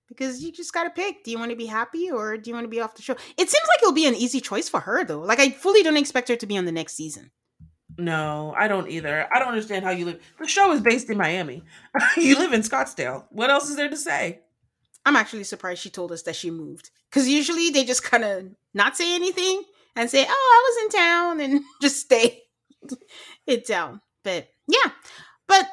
because 0.09 0.42
you 0.42 0.52
just 0.52 0.72
got 0.72 0.84
to 0.84 0.90
pick. 0.90 1.24
Do 1.24 1.30
you 1.30 1.38
want 1.38 1.50
to 1.50 1.57
be 1.57 1.66
happy 1.66 2.11
or 2.11 2.36
do 2.36 2.50
you 2.50 2.54
want 2.54 2.64
to 2.64 2.70
be 2.70 2.80
off 2.80 2.94
the 2.94 3.02
show? 3.02 3.14
It 3.14 3.50
seems 3.50 3.68
like 3.68 3.82
it'll 3.82 3.92
be 3.92 4.07
an 4.07 4.14
easy 4.14 4.40
choice 4.40 4.68
for 4.68 4.80
her 4.80 5.04
though. 5.04 5.20
Like 5.20 5.40
I 5.40 5.50
fully 5.50 5.82
don't 5.82 5.96
expect 5.96 6.28
her 6.28 6.36
to 6.36 6.46
be 6.46 6.57
on 6.59 6.64
the 6.64 6.72
next 6.72 6.94
season. 6.94 7.30
No, 7.98 8.54
I 8.57 8.68
don't 8.68 8.90
either. 8.90 9.26
I 9.32 9.38
don't 9.38 9.48
understand 9.48 9.84
how 9.84 9.90
you 9.90 10.04
live. 10.04 10.22
The 10.38 10.46
show 10.46 10.72
is 10.72 10.80
based 10.80 11.09
in 11.09 11.16
Miami. 11.16 11.62
you 12.16 12.36
live 12.36 12.52
in 12.52 12.61
Scottsdale. 12.61 13.24
What 13.30 13.50
else 13.50 13.70
is 13.70 13.76
there 13.76 13.88
to 13.88 13.96
say? 13.96 14.40
I'm 15.07 15.16
actually 15.16 15.44
surprised 15.44 15.80
she 15.80 15.90
told 15.90 16.12
us 16.12 16.22
that 16.22 16.36
she 16.36 16.50
moved. 16.50 16.90
Because 17.09 17.28
usually 17.28 17.70
they 17.70 17.84
just 17.84 18.02
kind 18.02 18.24
of 18.24 18.48
not 18.74 18.96
say 18.96 19.14
anything 19.14 19.62
and 19.94 20.11
say, 20.11 20.26
oh, 20.28 20.28
I 20.28 20.68
was 20.68 20.84
in 20.84 21.00
town 21.00 21.40
and 21.40 21.64
just 21.80 22.00
stay 22.00 22.42
it 23.46 23.66
down. 23.66 24.02
But 24.24 24.48
yeah. 24.68 24.90
But 25.46 25.68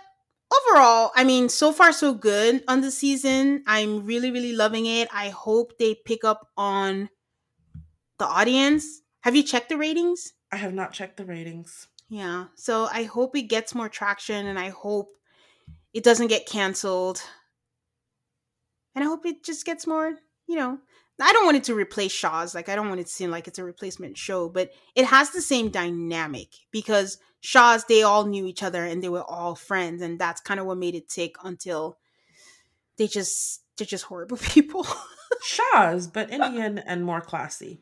overall, 0.54 1.12
I 1.16 1.24
mean, 1.24 1.50
so 1.50 1.72
far 1.72 1.92
so 1.92 2.14
good 2.14 2.64
on 2.68 2.82
the 2.82 2.92
season. 2.92 3.64
I'm 3.68 4.06
really, 4.06 4.32
really 4.32 4.54
loving 4.54 4.86
it. 4.86 5.08
I 5.12 5.30
hope 5.30 5.78
they 5.78 5.96
pick 5.96 6.24
up 6.24 6.50
on 6.58 7.10
the 8.20 8.26
audience. 8.26 9.02
Have 9.22 9.36
you 9.36 9.44
checked 9.44 9.70
the 9.70 9.78
ratings? 9.78 10.34
I 10.52 10.58
have 10.58 10.74
not 10.74 10.94
checked 10.94 11.18
the 11.18 11.26
ratings. 11.26 11.88
Yeah. 12.10 12.46
So 12.56 12.88
I 12.92 13.04
hope 13.04 13.36
it 13.36 13.44
gets 13.44 13.74
more 13.74 13.90
traction 13.90 14.46
and 14.46 14.60
I 14.60 14.70
hope 14.70 15.16
it 15.94 16.04
doesn't 16.04 16.28
get 16.28 16.46
canceled. 16.46 17.22
And 18.96 19.04
I 19.04 19.08
hope 19.08 19.26
it 19.26 19.44
just 19.44 19.66
gets 19.66 19.88
more, 19.88 20.14
you 20.48 20.56
know, 20.56 20.78
I 21.22 21.32
don't 21.34 21.46
want 21.46 21.58
it 21.58 21.64
to 21.66 21.76
replace 21.76 22.12
Shahs. 22.12 22.54
Like 22.54 22.70
I 22.70 22.76
don't 22.76 22.90
want 22.90 23.00
it 23.00 23.08
to 23.08 23.12
seem 23.12 23.32
like 23.32 23.48
it's 23.48 23.60
a 23.60 23.64
replacement 23.64 24.18
show, 24.18 24.50
but 24.50 24.72
it 24.96 25.06
has 25.06 25.32
the 25.32 25.42
same 25.42 25.70
dynamic 25.70 26.50
because 26.72 27.18
Shahs 27.46 27.86
they 27.86 28.04
all 28.04 28.26
knew 28.26 28.46
each 28.46 28.64
other 28.64 28.86
and 28.86 29.04
they 29.04 29.10
were 29.10 29.24
all 29.24 29.56
friends, 29.56 30.02
and 30.02 30.20
that's 30.20 30.42
kind 30.42 30.60
of 30.60 30.66
what 30.66 30.78
made 30.78 30.96
it 30.96 31.10
tick 31.10 31.36
until 31.44 31.98
they 32.98 33.08
just 33.08 33.62
they're 33.78 33.88
just 33.88 34.06
horrible 34.06 34.38
people. 34.42 34.88
Shahs, 35.44 36.08
but 36.08 36.32
uh, 36.32 36.36
Indian 36.36 36.78
and 36.80 37.06
more 37.06 37.22
classy. 37.22 37.82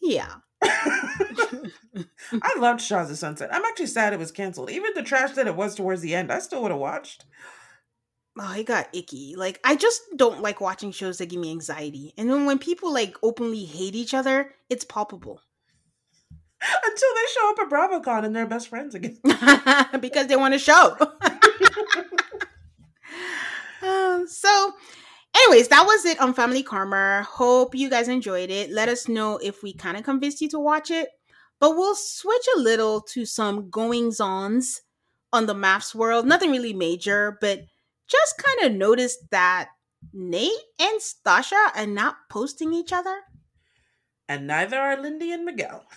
Yeah. 0.00 0.34
I 0.62 2.56
loved 2.58 2.80
Shahs 2.80 3.10
of 3.10 3.18
Sunset. 3.18 3.50
I'm 3.52 3.64
actually 3.64 3.86
sad 3.86 4.12
it 4.12 4.18
was 4.18 4.32
canceled. 4.32 4.70
Even 4.70 4.92
the 4.94 5.02
trash 5.02 5.32
that 5.32 5.46
it 5.46 5.56
was 5.56 5.74
towards 5.74 6.00
the 6.00 6.14
end, 6.14 6.32
I 6.32 6.38
still 6.38 6.62
would 6.62 6.70
have 6.70 6.80
watched 6.80 7.26
oh, 8.38 8.54
it 8.56 8.66
got 8.66 8.88
icky. 8.94 9.34
Like 9.36 9.60
I 9.64 9.76
just 9.76 10.02
don't 10.16 10.42
like 10.42 10.60
watching 10.60 10.92
shows 10.92 11.18
that 11.18 11.28
give 11.28 11.40
me 11.40 11.50
anxiety. 11.50 12.12
And 12.16 12.28
then 12.30 12.46
when 12.46 12.58
people 12.58 12.92
like 12.92 13.16
openly 13.22 13.64
hate 13.64 13.94
each 13.94 14.14
other, 14.14 14.52
it's 14.68 14.84
palpable. 14.84 15.40
Until 16.84 17.08
they 17.14 17.26
show 17.32 17.50
up 17.50 17.58
at 17.60 17.70
BravoCon 17.70 18.24
and 18.24 18.34
they're 18.34 18.46
best 18.46 18.68
friends 18.68 18.94
again. 18.94 19.18
because 20.00 20.26
they 20.28 20.36
want 20.36 20.54
to 20.54 20.58
show. 20.58 20.96
uh, 23.82 24.20
so 24.26 24.72
anyways, 25.34 25.68
that 25.68 25.84
was 25.84 26.04
it 26.04 26.20
on 26.20 26.34
Family 26.34 26.62
Karma. 26.62 27.22
Hope 27.22 27.74
you 27.74 27.90
guys 27.90 28.08
enjoyed 28.08 28.50
it. 28.50 28.70
Let 28.70 28.88
us 28.88 29.08
know 29.08 29.38
if 29.42 29.62
we 29.62 29.74
kind 29.74 29.96
of 29.96 30.04
convinced 30.04 30.40
you 30.40 30.48
to 30.50 30.58
watch 30.58 30.90
it. 30.90 31.08
But 31.60 31.76
we'll 31.76 31.94
switch 31.94 32.46
a 32.56 32.60
little 32.60 33.00
to 33.12 33.24
some 33.24 33.70
goings 33.70 34.20
ons 34.20 34.82
on 35.32 35.46
the 35.46 35.54
MAFS 35.54 35.94
world. 35.94 36.26
Nothing 36.26 36.50
really 36.50 36.72
major, 36.72 37.38
but 37.40 37.60
just 38.08 38.42
kind 38.42 38.70
of 38.70 38.76
noticed 38.76 39.30
that 39.30 39.68
Nate 40.12 40.50
and 40.78 41.00
Stasha 41.00 41.70
are 41.74 41.86
not 41.86 42.16
posting 42.30 42.74
each 42.74 42.92
other. 42.92 43.20
And 44.28 44.46
neither 44.46 44.78
are 44.78 45.00
Lindy 45.00 45.32
and 45.32 45.44
Miguel. 45.44 45.84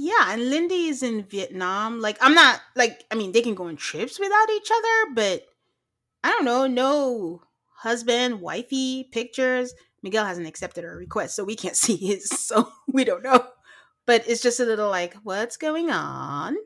Yeah, 0.00 0.32
and 0.32 0.48
Lindy 0.48 0.86
is 0.86 1.02
in 1.02 1.24
Vietnam. 1.24 1.98
Like, 1.98 2.18
I'm 2.20 2.32
not, 2.32 2.60
like, 2.76 3.02
I 3.10 3.16
mean, 3.16 3.32
they 3.32 3.42
can 3.42 3.56
go 3.56 3.66
on 3.66 3.74
trips 3.74 4.20
without 4.20 4.48
each 4.48 4.70
other, 4.70 5.12
but 5.12 5.42
I 6.22 6.30
don't 6.30 6.44
know, 6.44 6.68
no 6.68 7.42
husband, 7.78 8.40
wifey 8.40 9.08
pictures. 9.10 9.74
Miguel 10.04 10.24
hasn't 10.24 10.46
accepted 10.46 10.84
our 10.84 10.94
request, 10.94 11.34
so 11.34 11.42
we 11.42 11.56
can't 11.56 11.74
see 11.84 11.96
his, 11.96 12.28
so 12.28 12.70
we 12.86 13.02
don't 13.02 13.24
know. 13.24 13.44
But 14.06 14.22
it's 14.28 14.40
just 14.40 14.60
a 14.60 14.64
little 14.64 14.88
like, 14.88 15.14
what's 15.24 15.56
going 15.56 15.90
on? 15.90 16.56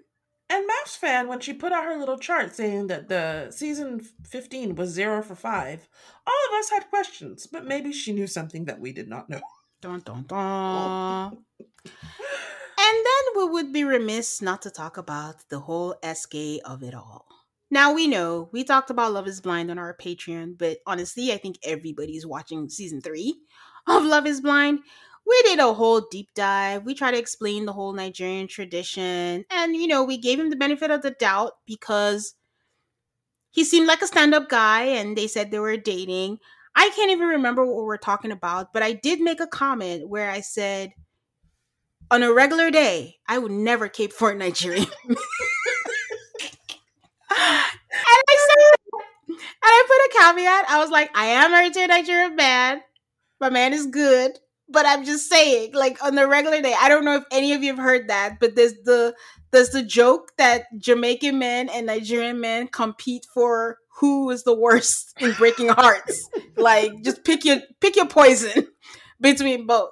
And 0.50 0.68
MAFS 0.68 0.98
fan, 0.98 1.26
when 1.26 1.40
she 1.40 1.54
put 1.54 1.72
out 1.72 1.86
her 1.86 1.98
little 1.98 2.18
chart 2.18 2.54
saying 2.54 2.88
that 2.88 3.08
the 3.08 3.50
season 3.50 4.02
15 4.28 4.74
was 4.74 4.90
zero 4.90 5.22
for 5.22 5.36
five, 5.36 5.88
all 6.26 6.34
of 6.50 6.60
us 6.60 6.68
had 6.68 6.90
questions, 6.90 7.46
but 7.46 7.64
maybe 7.64 7.94
she 7.94 8.12
knew 8.12 8.26
something 8.26 8.66
that 8.66 8.78
we 8.78 8.92
did 8.92 9.08
not 9.08 9.30
know. 9.30 9.40
Dun, 9.80 10.00
dun, 10.00 10.26
dun. 10.28 11.38
and 12.92 13.06
then 13.06 13.36
we 13.36 13.52
would 13.52 13.72
be 13.72 13.84
remiss 13.84 14.42
not 14.42 14.62
to 14.62 14.70
talk 14.70 14.96
about 14.96 15.48
the 15.48 15.60
whole 15.60 15.94
SK 16.02 16.60
of 16.64 16.82
it 16.82 16.94
all. 16.94 17.26
Now 17.70 17.94
we 17.94 18.06
know 18.06 18.50
we 18.52 18.64
talked 18.64 18.90
about 18.90 19.12
Love 19.12 19.26
is 19.26 19.40
Blind 19.40 19.70
on 19.70 19.78
our 19.78 19.96
Patreon, 19.96 20.58
but 20.58 20.78
honestly, 20.86 21.32
I 21.32 21.38
think 21.38 21.58
everybody's 21.62 22.26
watching 22.26 22.68
season 22.68 23.00
three 23.00 23.36
of 23.86 24.04
Love 24.04 24.26
is 24.26 24.40
Blind 24.40 24.80
we 25.26 25.42
did 25.42 25.58
a 25.60 25.72
whole 25.72 26.00
deep 26.10 26.28
dive. 26.34 26.84
We 26.84 26.94
tried 26.94 27.12
to 27.12 27.18
explain 27.18 27.64
the 27.64 27.72
whole 27.72 27.92
Nigerian 27.92 28.48
tradition. 28.48 29.44
And, 29.50 29.76
you 29.76 29.86
know, 29.86 30.04
we 30.04 30.18
gave 30.18 30.40
him 30.40 30.50
the 30.50 30.56
benefit 30.56 30.90
of 30.90 31.02
the 31.02 31.12
doubt 31.12 31.52
because 31.66 32.34
he 33.50 33.64
seemed 33.64 33.86
like 33.86 34.02
a 34.02 34.06
stand 34.06 34.34
up 34.34 34.48
guy 34.48 34.82
and 34.84 35.16
they 35.16 35.26
said 35.26 35.50
they 35.50 35.58
were 35.58 35.76
dating. 35.76 36.38
I 36.74 36.90
can't 36.90 37.10
even 37.10 37.28
remember 37.28 37.64
what 37.64 37.84
we're 37.84 37.98
talking 37.98 38.32
about, 38.32 38.72
but 38.72 38.82
I 38.82 38.94
did 38.94 39.20
make 39.20 39.40
a 39.40 39.46
comment 39.46 40.08
where 40.08 40.30
I 40.30 40.40
said, 40.40 40.92
on 42.12 42.22
a 42.22 42.32
regular 42.32 42.70
day, 42.70 43.16
I 43.26 43.38
would 43.38 43.50
never 43.50 43.88
cape 43.88 44.12
for 44.12 44.30
a 44.30 44.34
Nigerian. 44.34 44.86
and 45.08 45.16
I 47.30 48.36
said, 48.36 48.78
and 49.28 49.38
I 49.64 49.84
put 49.86 50.20
a 50.20 50.22
caveat. 50.22 50.64
I 50.68 50.78
was 50.78 50.90
like, 50.90 51.10
I 51.16 51.26
am 51.26 51.50
married 51.50 51.72
to 51.74 51.80
a 51.80 51.86
Nigerian 51.88 52.36
man. 52.36 52.82
My 53.40 53.50
man 53.50 53.72
is 53.72 53.86
good 53.86 54.38
but 54.72 54.86
I'm 54.86 55.04
just 55.04 55.28
saying, 55.28 55.74
like 55.74 56.02
on 56.02 56.14
the 56.14 56.26
regular 56.26 56.60
day, 56.62 56.74
I 56.78 56.88
don't 56.88 57.04
know 57.04 57.16
if 57.16 57.24
any 57.30 57.52
of 57.52 57.62
you 57.62 57.74
have 57.74 57.84
heard 57.84 58.08
that, 58.08 58.40
but 58.40 58.56
there's 58.56 58.72
the 58.84 59.14
there's 59.50 59.68
the 59.68 59.82
joke 59.82 60.32
that 60.38 60.64
Jamaican 60.78 61.38
men 61.38 61.68
and 61.68 61.86
Nigerian 61.86 62.40
men 62.40 62.68
compete 62.68 63.26
for 63.32 63.78
who 64.00 64.30
is 64.30 64.44
the 64.44 64.54
worst 64.54 65.14
in 65.20 65.32
breaking 65.34 65.68
hearts. 65.68 66.28
like, 66.56 67.02
just 67.02 67.22
pick 67.24 67.44
your 67.44 67.58
pick 67.80 67.96
your 67.96 68.06
poison 68.06 68.68
between 69.20 69.66
both. 69.66 69.90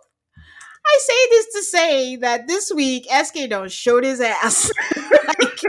I 0.90 0.98
say 1.00 1.28
this 1.30 1.46
to 1.54 1.62
say 1.62 2.16
that 2.16 2.46
this 2.46 2.72
week 2.74 3.06
SK 3.10 3.48
don't 3.48 3.70
showed 3.70 4.04
his 4.04 4.20
ass, 4.20 4.70
like, 4.96 5.62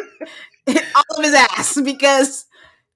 all 0.96 1.18
of 1.18 1.24
his 1.24 1.34
ass, 1.34 1.80
because 1.82 2.46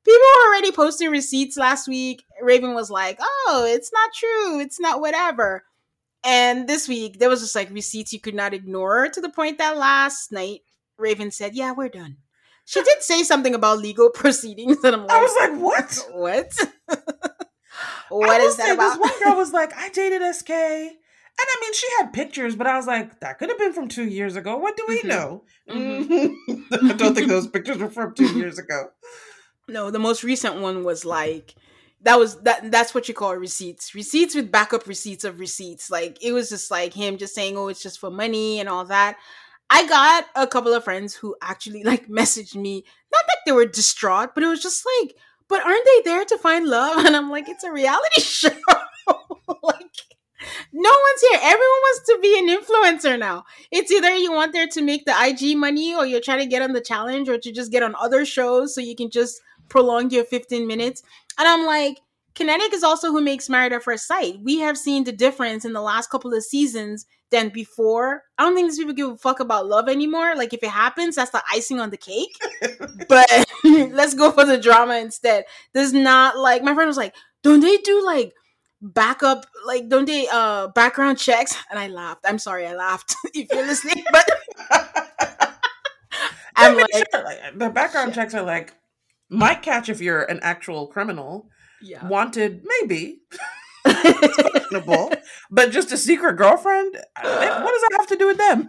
people 0.03 0.19
were 0.21 0.49
already 0.49 0.71
posting 0.71 1.09
receipts 1.09 1.57
last 1.57 1.88
week. 1.88 2.23
Raven 2.41 2.73
was 2.73 2.89
like, 2.89 3.17
"Oh, 3.21 3.65
it's 3.67 3.91
not 3.93 4.09
true. 4.13 4.59
It's 4.59 4.80
not 4.80 5.01
whatever." 5.01 5.63
And 6.26 6.67
this 6.67 6.88
week, 6.88 7.19
there 7.19 7.30
was 7.30 7.41
just 7.41 7.55
like 7.55 7.69
receipts 7.69 8.11
you 8.11 8.19
could 8.19 8.34
not 8.34 8.53
ignore 8.55 9.07
to 9.09 9.21
the 9.21 9.30
point 9.30 9.59
that 9.59 9.78
last 9.78 10.32
night, 10.32 10.61
Raven 10.97 11.30
said, 11.30 11.53
Yeah, 11.55 11.71
we're 11.71 11.88
done. 11.88 12.17
She 12.65 12.82
did 12.82 13.03
say 13.03 13.21
something 13.21 13.53
about 13.53 13.78
legal 13.78 14.09
proceedings, 14.13 14.84
and 14.84 14.95
I'm 14.95 15.05
like, 15.05 15.11
I 15.11 15.21
was 15.21 15.36
like, 15.39 15.61
What? 15.61 16.07
What? 16.13 16.53
what 18.09 18.41
is 18.41 18.57
that 18.57 18.73
about? 18.73 18.99
This 18.99 19.11
one 19.11 19.23
girl 19.23 19.38
was 19.38 19.53
like, 19.53 19.71
I 19.78 19.89
dated 19.89 20.23
SK, 20.36 20.49
And 21.38 21.47
I 21.49 21.57
mean, 21.61 21.73
she 21.73 21.88
had 21.99 22.13
pictures, 22.13 22.55
but 22.55 22.65
I 22.67 22.77
was 22.77 22.88
like, 22.88 23.19
that 23.19 23.39
could 23.39 23.49
have 23.49 23.57
been 23.57 23.73
from 23.73 23.88
two 23.89 24.05
years 24.05 24.36
ago. 24.38 24.55
What 24.57 24.77
do 24.77 24.86
we 24.88 25.01
Mhm. 25.01 25.07
know? 25.07 25.43
Mhm. 25.69 26.36
I 26.91 26.93
don't 26.93 27.13
think 27.15 27.27
those 27.27 27.47
pictures 27.47 27.77
were 27.77 27.89
from 27.89 28.13
two 28.13 28.38
years 28.38 28.57
ago. 28.57 28.91
No, 29.67 29.91
the 29.91 29.99
most 29.99 30.23
recent 30.23 30.61
one 30.61 30.83
was 30.83 31.03
like 31.05 31.55
that 32.01 32.19
was 32.19 32.39
that 32.43 32.71
that's 32.71 32.93
what 32.93 33.07
you 33.07 33.13
call 33.15 33.36
receipts. 33.36 33.95
Receipts 33.95 34.36
with 34.36 34.51
backup 34.51 34.86
receipts 34.88 35.23
of 35.23 35.39
receipts. 35.39 35.89
Like 35.89 36.17
it 36.23 36.31
was 36.31 36.49
just 36.49 36.69
like 36.71 36.93
him 36.93 37.17
just 37.17 37.33
saying, 37.36 37.57
"Oh, 37.57 37.67
it's 37.67 37.81
just 37.81 37.99
for 37.99 38.11
money" 38.11 38.59
and 38.59 38.69
all 38.69 38.86
that. 38.86 39.17
I 39.69 39.88
got 39.88 40.25
a 40.36 40.45
couple 40.45 40.73
of 40.73 40.83
friends 40.83 41.15
who 41.15 41.36
actually 41.41 41.83
like 41.91 42.07
messaged 42.07 42.55
me. 42.55 42.86
Not 43.11 43.23
that 43.27 43.38
they 43.45 43.51
were 43.51 43.65
distraught, 43.65 44.36
but 44.36 44.43
it 44.43 44.47
was 44.47 44.61
just 44.61 44.86
like, 45.01 45.15
"But 45.49 45.65
aren't 45.65 45.83
they 45.86 46.01
there 46.11 46.25
to 46.25 46.38
find 46.38 46.67
love?" 46.67 47.03
And 47.05 47.15
I'm 47.15 47.31
like, 47.31 47.49
"It's 47.49 47.63
a 47.63 47.71
reality 47.71 48.21
show." 48.21 48.49
No 50.78 50.89
one's 50.89 51.21
here. 51.21 51.39
Everyone 51.41 51.61
wants 51.61 52.05
to 52.05 52.19
be 52.21 52.38
an 52.38 52.49
influencer 52.49 53.17
now. 53.17 53.45
It's 53.71 53.91
either 53.91 54.13
you 54.13 54.34
want 54.34 54.51
there 54.51 54.67
to 54.67 54.82
make 54.82 55.05
the 55.05 55.15
IG 55.17 55.55
money 55.57 55.95
or 55.95 56.05
you're 56.05 56.19
trying 56.19 56.39
to 56.39 56.45
get 56.45 56.61
on 56.61 56.73
the 56.73 56.82
challenge 56.82 57.30
or 57.30 57.38
to 57.38 57.51
just 57.51 57.71
get 57.71 57.82
on 57.82 57.95
other 57.95 58.26
shows 58.26 58.76
so 58.76 58.82
you 58.82 58.93
can 58.93 59.09
just 59.09 59.41
prolong 59.69 60.09
your 60.09 60.26
15 60.26 60.67
minutes. 60.67 61.01
And 61.39 61.47
I'm 61.47 61.65
like, 61.65 62.01
Kinetic 62.34 62.73
is 62.73 62.84
also 62.84 63.11
who 63.11 63.21
makes 63.21 63.47
Married 63.47 63.71
at 63.71 63.84
First 63.84 64.05
Sight. 64.05 64.39
We 64.43 64.59
have 64.59 64.78
seen 64.78 65.05
the 65.05 65.13
difference 65.13 65.63
in 65.63 65.71
the 65.71 65.82
last 65.82 66.09
couple 66.09 66.34
of 66.34 66.43
seasons 66.43 67.05
than 67.32 67.47
before. 67.47 68.23
I 68.38 68.43
don't 68.43 68.53
think 68.53 68.69
these 68.69 68.78
people 68.78 68.93
give 68.93 69.09
a 69.11 69.17
fuck 69.17 69.39
about 69.39 69.67
love 69.67 69.88
anymore. 69.88 70.36
Like 70.36 70.53
if 70.53 70.61
it 70.61 70.69
happens, 70.69 71.15
that's 71.15 71.32
the 71.32 71.41
icing 71.53 71.80
on 71.80 71.89
the 71.89 71.97
cake. 71.97 72.38
but 73.07 73.47
let's 73.63 74.13
go 74.13 74.30
for 74.34 74.43
the 74.43 74.57
drama 74.57 74.97
instead. 74.97 75.45
There's 75.73 75.93
not 75.93 76.38
like 76.38 76.63
my 76.63 76.76
friend 76.76 76.89
was 76.89 76.97
like, 76.97 77.15
don't 77.43 77.61
they 77.61 77.78
do 77.78 78.05
like 78.05 78.34
backup 78.93 79.45
like 79.65 79.89
don't 79.89 80.05
they 80.05 80.27
uh 80.31 80.67
background 80.67 81.17
checks? 81.17 81.55
And 81.69 81.79
I 81.79 81.88
laughed. 81.88 82.25
I'm 82.27 82.39
sorry, 82.39 82.67
I 82.67 82.75
laughed 82.75 83.15
if 83.33 83.47
you're 83.51 83.65
listening, 83.65 84.03
but 84.11 84.29
I'm 86.55 86.77
like, 86.77 86.88
sure, 86.93 87.23
like, 87.23 87.57
the 87.57 87.69
background 87.69 88.13
checks 88.13 88.33
are 88.33 88.43
like 88.43 88.73
might 89.29 89.61
catch 89.61 89.89
if 89.89 89.99
you're 90.01 90.23
an 90.23 90.39
actual 90.41 90.88
criminal. 90.88 91.49
yeah. 91.81 92.07
Wanted, 92.07 92.63
maybe. 92.63 93.21
but 95.51 95.71
just 95.71 95.91
a 95.91 95.97
secret 95.97 96.33
girlfriend? 96.38 96.95
Uh, 97.15 97.61
What 97.61 97.71
does 97.71 97.81
that 97.81 97.95
have 97.99 98.07
to 98.07 98.15
do 98.15 98.27
with 98.27 98.38
them? 98.38 98.67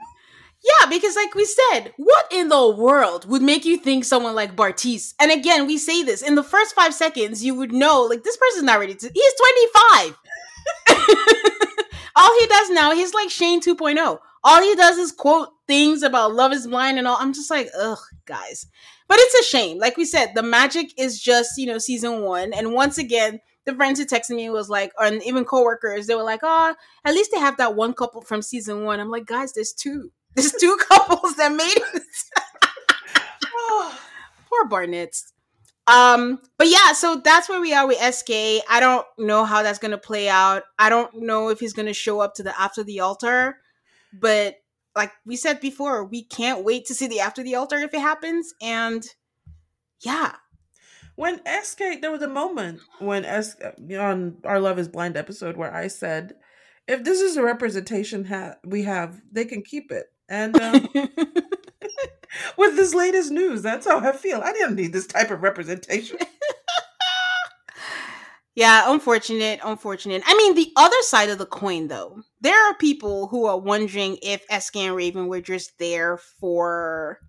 Yeah, 0.66 0.86
because 0.90 1.14
like 1.14 1.34
we 1.34 1.44
said, 1.44 1.92
what 1.96 2.26
in 2.32 2.48
the 2.48 2.68
world 2.68 3.28
would 3.28 3.42
make 3.42 3.64
you 3.64 3.76
think 3.76 4.04
someone 4.04 4.34
like 4.34 4.56
Bartise? 4.56 5.14
And 5.20 5.30
again, 5.30 5.66
we 5.66 5.78
say 5.78 6.02
this 6.02 6.22
in 6.22 6.34
the 6.34 6.42
first 6.42 6.74
five 6.74 6.92
seconds, 6.92 7.44
you 7.44 7.54
would 7.54 7.72
know 7.72 8.02
like 8.02 8.24
this 8.24 8.36
person's 8.36 8.64
not 8.64 8.80
ready 8.80 8.94
to. 8.94 9.10
He's 9.14 9.34
twenty 9.34 9.66
five. 9.78 10.18
All 12.16 12.40
he 12.40 12.46
does 12.46 12.70
now, 12.70 12.94
he's 12.94 13.12
like 13.12 13.28
Shayne 13.30 13.60
2.0. 13.60 14.18
All 14.42 14.62
he 14.62 14.74
does 14.74 14.96
is 14.96 15.12
quote 15.12 15.50
things 15.66 16.02
about 16.02 16.34
love 16.34 16.52
is 16.52 16.66
blind 16.66 16.98
and 16.98 17.06
all. 17.06 17.18
I'm 17.20 17.34
just 17.34 17.50
like, 17.50 17.68
ugh, 17.78 17.98
guys. 18.24 18.66
But 19.08 19.18
it's 19.20 19.34
a 19.34 19.50
shame. 19.50 19.78
Like 19.78 19.96
we 19.96 20.04
said, 20.04 20.32
the 20.34 20.42
magic 20.42 20.92
is 20.98 21.20
just 21.20 21.58
you 21.58 21.66
know 21.66 21.78
season 21.78 22.22
one, 22.22 22.52
and 22.52 22.72
once 22.72 22.98
again. 22.98 23.40
The 23.64 23.74
friends 23.74 23.98
who 23.98 24.06
texted 24.06 24.36
me 24.36 24.48
was 24.48 24.68
like, 24.68 24.92
and 24.96 25.20
even 25.24 25.44
coworkers, 25.44 26.06
they 26.06 26.14
were 26.14 26.22
like, 26.22 26.38
"Oh, 26.44 26.76
at 27.04 27.14
least 27.14 27.32
they 27.32 27.40
have 27.40 27.56
that 27.56 27.74
one 27.74 27.94
couple 27.94 28.22
from 28.22 28.40
season 28.40 28.84
one." 28.84 29.00
I'm 29.00 29.10
like, 29.10 29.26
guys, 29.26 29.54
there's 29.54 29.72
two. 29.72 30.12
There's 30.36 30.52
two 30.52 30.76
couples 30.88 31.34
that 31.36 31.52
made 31.52 31.76
it. 31.76 32.02
Poor 34.48 34.68
Barnett's. 34.68 35.32
Um, 35.88 36.40
but 36.58 36.68
yeah, 36.68 36.92
so 36.92 37.16
that's 37.24 37.48
where 37.48 37.60
we 37.60 37.72
are 37.74 37.86
with 37.86 37.98
SK. 37.98 38.30
I 38.68 38.80
don't 38.80 39.06
know 39.18 39.44
how 39.44 39.62
that's 39.62 39.78
gonna 39.78 39.98
play 39.98 40.28
out. 40.28 40.64
I 40.78 40.88
don't 40.90 41.14
know 41.22 41.48
if 41.50 41.60
he's 41.60 41.72
gonna 41.72 41.92
show 41.94 42.20
up 42.20 42.34
to 42.36 42.42
the 42.42 42.60
after 42.60 42.84
the 42.84 43.00
altar, 43.00 43.58
but 44.12 44.56
like 44.96 45.12
we 45.26 45.36
said 45.36 45.60
before, 45.60 46.04
we 46.04 46.24
can't 46.24 46.64
wait 46.64 46.86
to 46.86 46.94
see 46.94 47.06
the 47.06 47.20
after 47.20 47.42
the 47.42 47.54
altar 47.56 47.76
if 47.78 47.94
it 47.94 48.00
happens. 48.00 48.54
And 48.62 49.06
yeah, 50.00 50.34
When 51.16 51.40
SK, 51.62 52.00
there 52.02 52.10
was 52.10 52.22
a 52.22 52.28
moment 52.28 52.80
when 52.98 53.24
S 53.24 53.56
on 53.98 54.38
our 54.44 54.60
Love 54.60 54.78
Is 54.78 54.88
Blind 54.88 55.16
episode 55.16 55.56
where 55.56 55.74
I 55.74 55.88
said, 55.88 56.34
if 56.88 57.04
this 57.04 57.20
is 57.20 57.36
a 57.36 57.42
representation 57.42 58.24
ha- 58.26 58.56
we 58.64 58.82
have, 58.84 59.20
they 59.32 59.44
can 59.44 59.62
keep 59.62 59.90
it. 59.92 60.06
And 60.28 60.60
um, 60.60 60.88
with 62.56 62.76
this 62.76 62.94
latest 62.94 63.30
news, 63.30 63.62
that's 63.62 63.86
how 63.86 64.00
I 64.00 64.12
feel. 64.12 64.40
I 64.42 64.52
didn't 64.52 64.76
need 64.76 64.92
this 64.92 65.06
type 65.06 65.30
of 65.30 65.42
representation. 65.42 66.18
Yeah, 68.56 68.90
unfortunate, 68.90 69.60
unfortunate. 69.62 70.22
I 70.24 70.34
mean, 70.34 70.54
the 70.54 70.72
other 70.76 70.96
side 71.02 71.28
of 71.28 71.36
the 71.36 71.44
coin, 71.44 71.88
though, 71.88 72.22
there 72.40 72.58
are 72.58 72.74
people 72.74 73.28
who 73.28 73.44
are 73.44 73.60
wondering 73.60 74.16
if 74.22 74.46
SK 74.50 74.76
and 74.76 74.96
Raven 74.96 75.28
were 75.28 75.42
just 75.42 75.78
there 75.78 76.16
for 76.16 77.20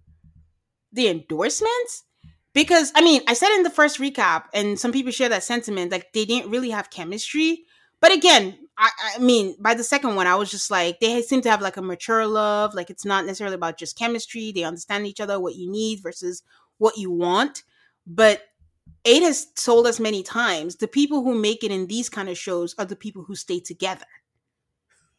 the 0.93 1.09
endorsements. 1.09 2.05
Because, 2.53 2.93
I 2.95 3.01
mean, 3.01 3.21
I 3.27 3.33
said 3.33 3.53
in 3.55 3.63
the 3.63 3.69
first 3.69 3.99
recap, 3.99 4.45
and 4.53 4.79
some 4.79 4.93
people 4.93 5.11
share 5.11 5.27
that 5.27 5.43
sentiment, 5.43 5.91
like 5.91 6.13
they 6.13 6.23
didn't 6.23 6.49
really 6.49 6.69
have 6.69 6.89
chemistry. 6.89 7.65
But 7.99 8.13
again, 8.13 8.57
I, 8.77 8.89
I 9.15 9.19
mean, 9.19 9.55
by 9.59 9.73
the 9.73 9.83
second 9.83 10.15
one, 10.15 10.27
I 10.27 10.35
was 10.35 10.51
just 10.51 10.69
like, 10.69 10.99
they 10.99 11.21
seem 11.21 11.41
to 11.41 11.49
have 11.49 11.61
like 11.61 11.77
a 11.77 11.81
mature 11.81 12.27
love. 12.27 12.75
Like 12.75 12.89
it's 12.89 13.05
not 13.05 13.25
necessarily 13.25 13.55
about 13.55 13.77
just 13.77 13.97
chemistry. 13.97 14.51
They 14.51 14.63
understand 14.63 15.07
each 15.07 15.19
other, 15.19 15.39
what 15.39 15.55
you 15.55 15.69
need 15.69 16.01
versus 16.03 16.43
what 16.77 16.97
you 16.97 17.11
want. 17.11 17.63
But 18.05 18.43
Ade 19.03 19.23
has 19.23 19.47
told 19.53 19.87
us 19.87 19.99
many 19.99 20.21
times 20.21 20.75
the 20.75 20.87
people 20.87 21.23
who 21.23 21.33
make 21.33 21.63
it 21.63 21.71
in 21.71 21.87
these 21.87 22.09
kind 22.09 22.29
of 22.29 22.37
shows 22.37 22.75
are 22.77 22.85
the 22.85 22.95
people 22.95 23.23
who 23.23 23.35
stay 23.35 23.59
together. 23.59 24.05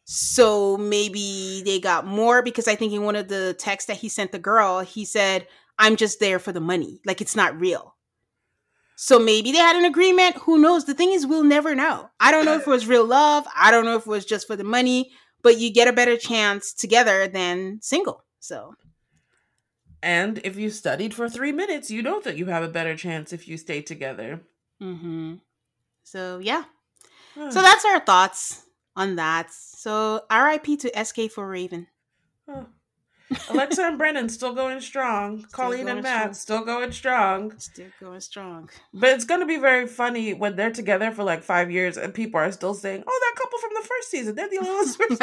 So 0.05 0.77
maybe 0.77 1.61
they 1.65 1.79
got 1.79 2.07
more 2.07 2.41
because 2.41 2.67
I 2.67 2.75
think 2.75 2.93
in 2.93 3.03
one 3.03 3.15
of 3.15 3.27
the 3.27 3.55
texts 3.59 3.87
that 3.87 3.97
he 3.97 4.09
sent 4.09 4.31
the 4.31 4.39
girl, 4.39 4.79
he 4.79 5.05
said, 5.05 5.47
I'm 5.77 5.97
just 5.97 6.19
there 6.19 6.39
for 6.39 6.51
the 6.51 6.59
money. 6.59 7.01
Like 7.05 7.21
it's 7.21 7.35
not 7.35 7.59
real. 7.59 7.95
So 9.01 9.17
maybe 9.17 9.53
they 9.53 9.59
had 9.59 9.77
an 9.77 9.85
agreement. 9.85 10.35
Who 10.39 10.59
knows? 10.59 10.83
The 10.83 10.93
thing 10.93 11.13
is, 11.13 11.25
we'll 11.25 11.45
never 11.45 11.73
know. 11.73 12.09
I 12.19 12.31
don't 12.31 12.43
know 12.43 12.55
if 12.55 12.67
it 12.67 12.67
was 12.67 12.85
real 12.85 13.05
love. 13.05 13.47
I 13.55 13.71
don't 13.71 13.85
know 13.85 13.95
if 13.95 14.05
it 14.05 14.09
was 14.09 14.25
just 14.25 14.45
for 14.45 14.57
the 14.57 14.65
money, 14.65 15.11
but 15.41 15.57
you 15.57 15.71
get 15.71 15.87
a 15.87 15.93
better 15.93 16.17
chance 16.17 16.73
together 16.73 17.25
than 17.25 17.79
single. 17.81 18.25
So 18.41 18.75
And 20.03 20.41
if 20.43 20.57
you 20.57 20.69
studied 20.69 21.13
for 21.13 21.29
three 21.29 21.53
minutes, 21.53 21.89
you 21.89 22.01
know 22.01 22.19
that 22.19 22.35
you 22.35 22.47
have 22.47 22.61
a 22.61 22.67
better 22.67 22.93
chance 22.97 23.31
if 23.31 23.47
you 23.47 23.55
stay 23.55 23.81
together. 23.81 24.41
Mm-hmm. 24.81 25.35
So 26.03 26.39
yeah. 26.39 26.65
Huh. 27.35 27.51
So 27.51 27.61
that's 27.61 27.85
our 27.85 28.01
thoughts 28.01 28.63
on 28.97 29.15
that. 29.15 29.53
So 29.53 30.23
RIP 30.29 30.77
to 30.79 31.05
SK 31.05 31.31
for 31.31 31.47
Raven. 31.47 31.87
Huh. 32.45 32.65
Alexa 33.49 33.81
and 33.81 33.97
Brennon 33.97 34.29
still 34.29 34.53
going 34.53 34.81
strong. 34.81 35.45
Colleen 35.51 35.85
going 35.85 35.97
and 35.97 36.03
Matt 36.03 36.21
strong. 36.21 36.33
still 36.33 36.65
going 36.65 36.91
strong. 36.91 37.53
Still 37.59 37.87
going 37.99 38.21
strong. 38.21 38.69
But 38.93 39.09
it's 39.11 39.25
going 39.25 39.41
to 39.41 39.45
be 39.45 39.57
very 39.57 39.87
funny 39.87 40.33
when 40.33 40.55
they're 40.55 40.71
together 40.71 41.11
for 41.11 41.23
like 41.23 41.43
five 41.43 41.69
years 41.71 41.97
and 41.97 42.13
people 42.13 42.39
are 42.39 42.51
still 42.51 42.73
saying, 42.73 43.03
oh, 43.05 43.19
that 43.21 43.35
couple 43.41 43.59
from 43.59 43.71
the 43.75 43.87
first 43.87 44.09
season, 44.09 44.35
they're 44.35 44.49
the 44.49 44.57
only 44.57 44.71
ones. 44.71 44.93
still-" 44.93 45.17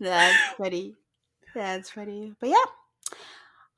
That's 0.00 0.54
funny. 0.56 0.94
That's 1.54 1.90
funny. 1.90 2.34
But 2.38 2.50
yeah. 2.50 2.64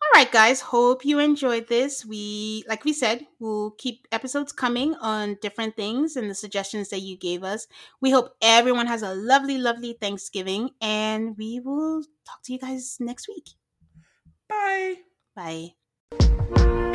All 0.08 0.20
right, 0.22 0.32
guys. 0.32 0.62
Hope 0.62 1.04
you 1.04 1.18
enjoyed 1.18 1.68
this. 1.68 2.04
We, 2.04 2.64
like 2.66 2.84
we 2.84 2.92
said, 2.94 3.26
we'll 3.38 3.72
keep 3.72 4.08
episodes 4.10 4.52
coming 4.52 4.94
on 4.94 5.36
different 5.42 5.76
things 5.76 6.16
and 6.16 6.30
the 6.30 6.34
suggestions 6.34 6.88
that 6.88 7.00
you 7.00 7.16
gave 7.16 7.44
us. 7.44 7.66
We 8.00 8.10
hope 8.10 8.30
everyone 8.40 8.86
has 8.86 9.02
a 9.02 9.14
lovely, 9.14 9.58
lovely 9.58 9.98
Thanksgiving, 10.00 10.70
and 10.80 11.36
we 11.36 11.60
will 11.60 12.02
talk 12.26 12.42
to 12.44 12.52
you 12.54 12.58
guys 12.58 12.96
next 12.98 13.28
week. 13.28 13.50
Bye. 14.48 14.96
Bye. 15.36 16.94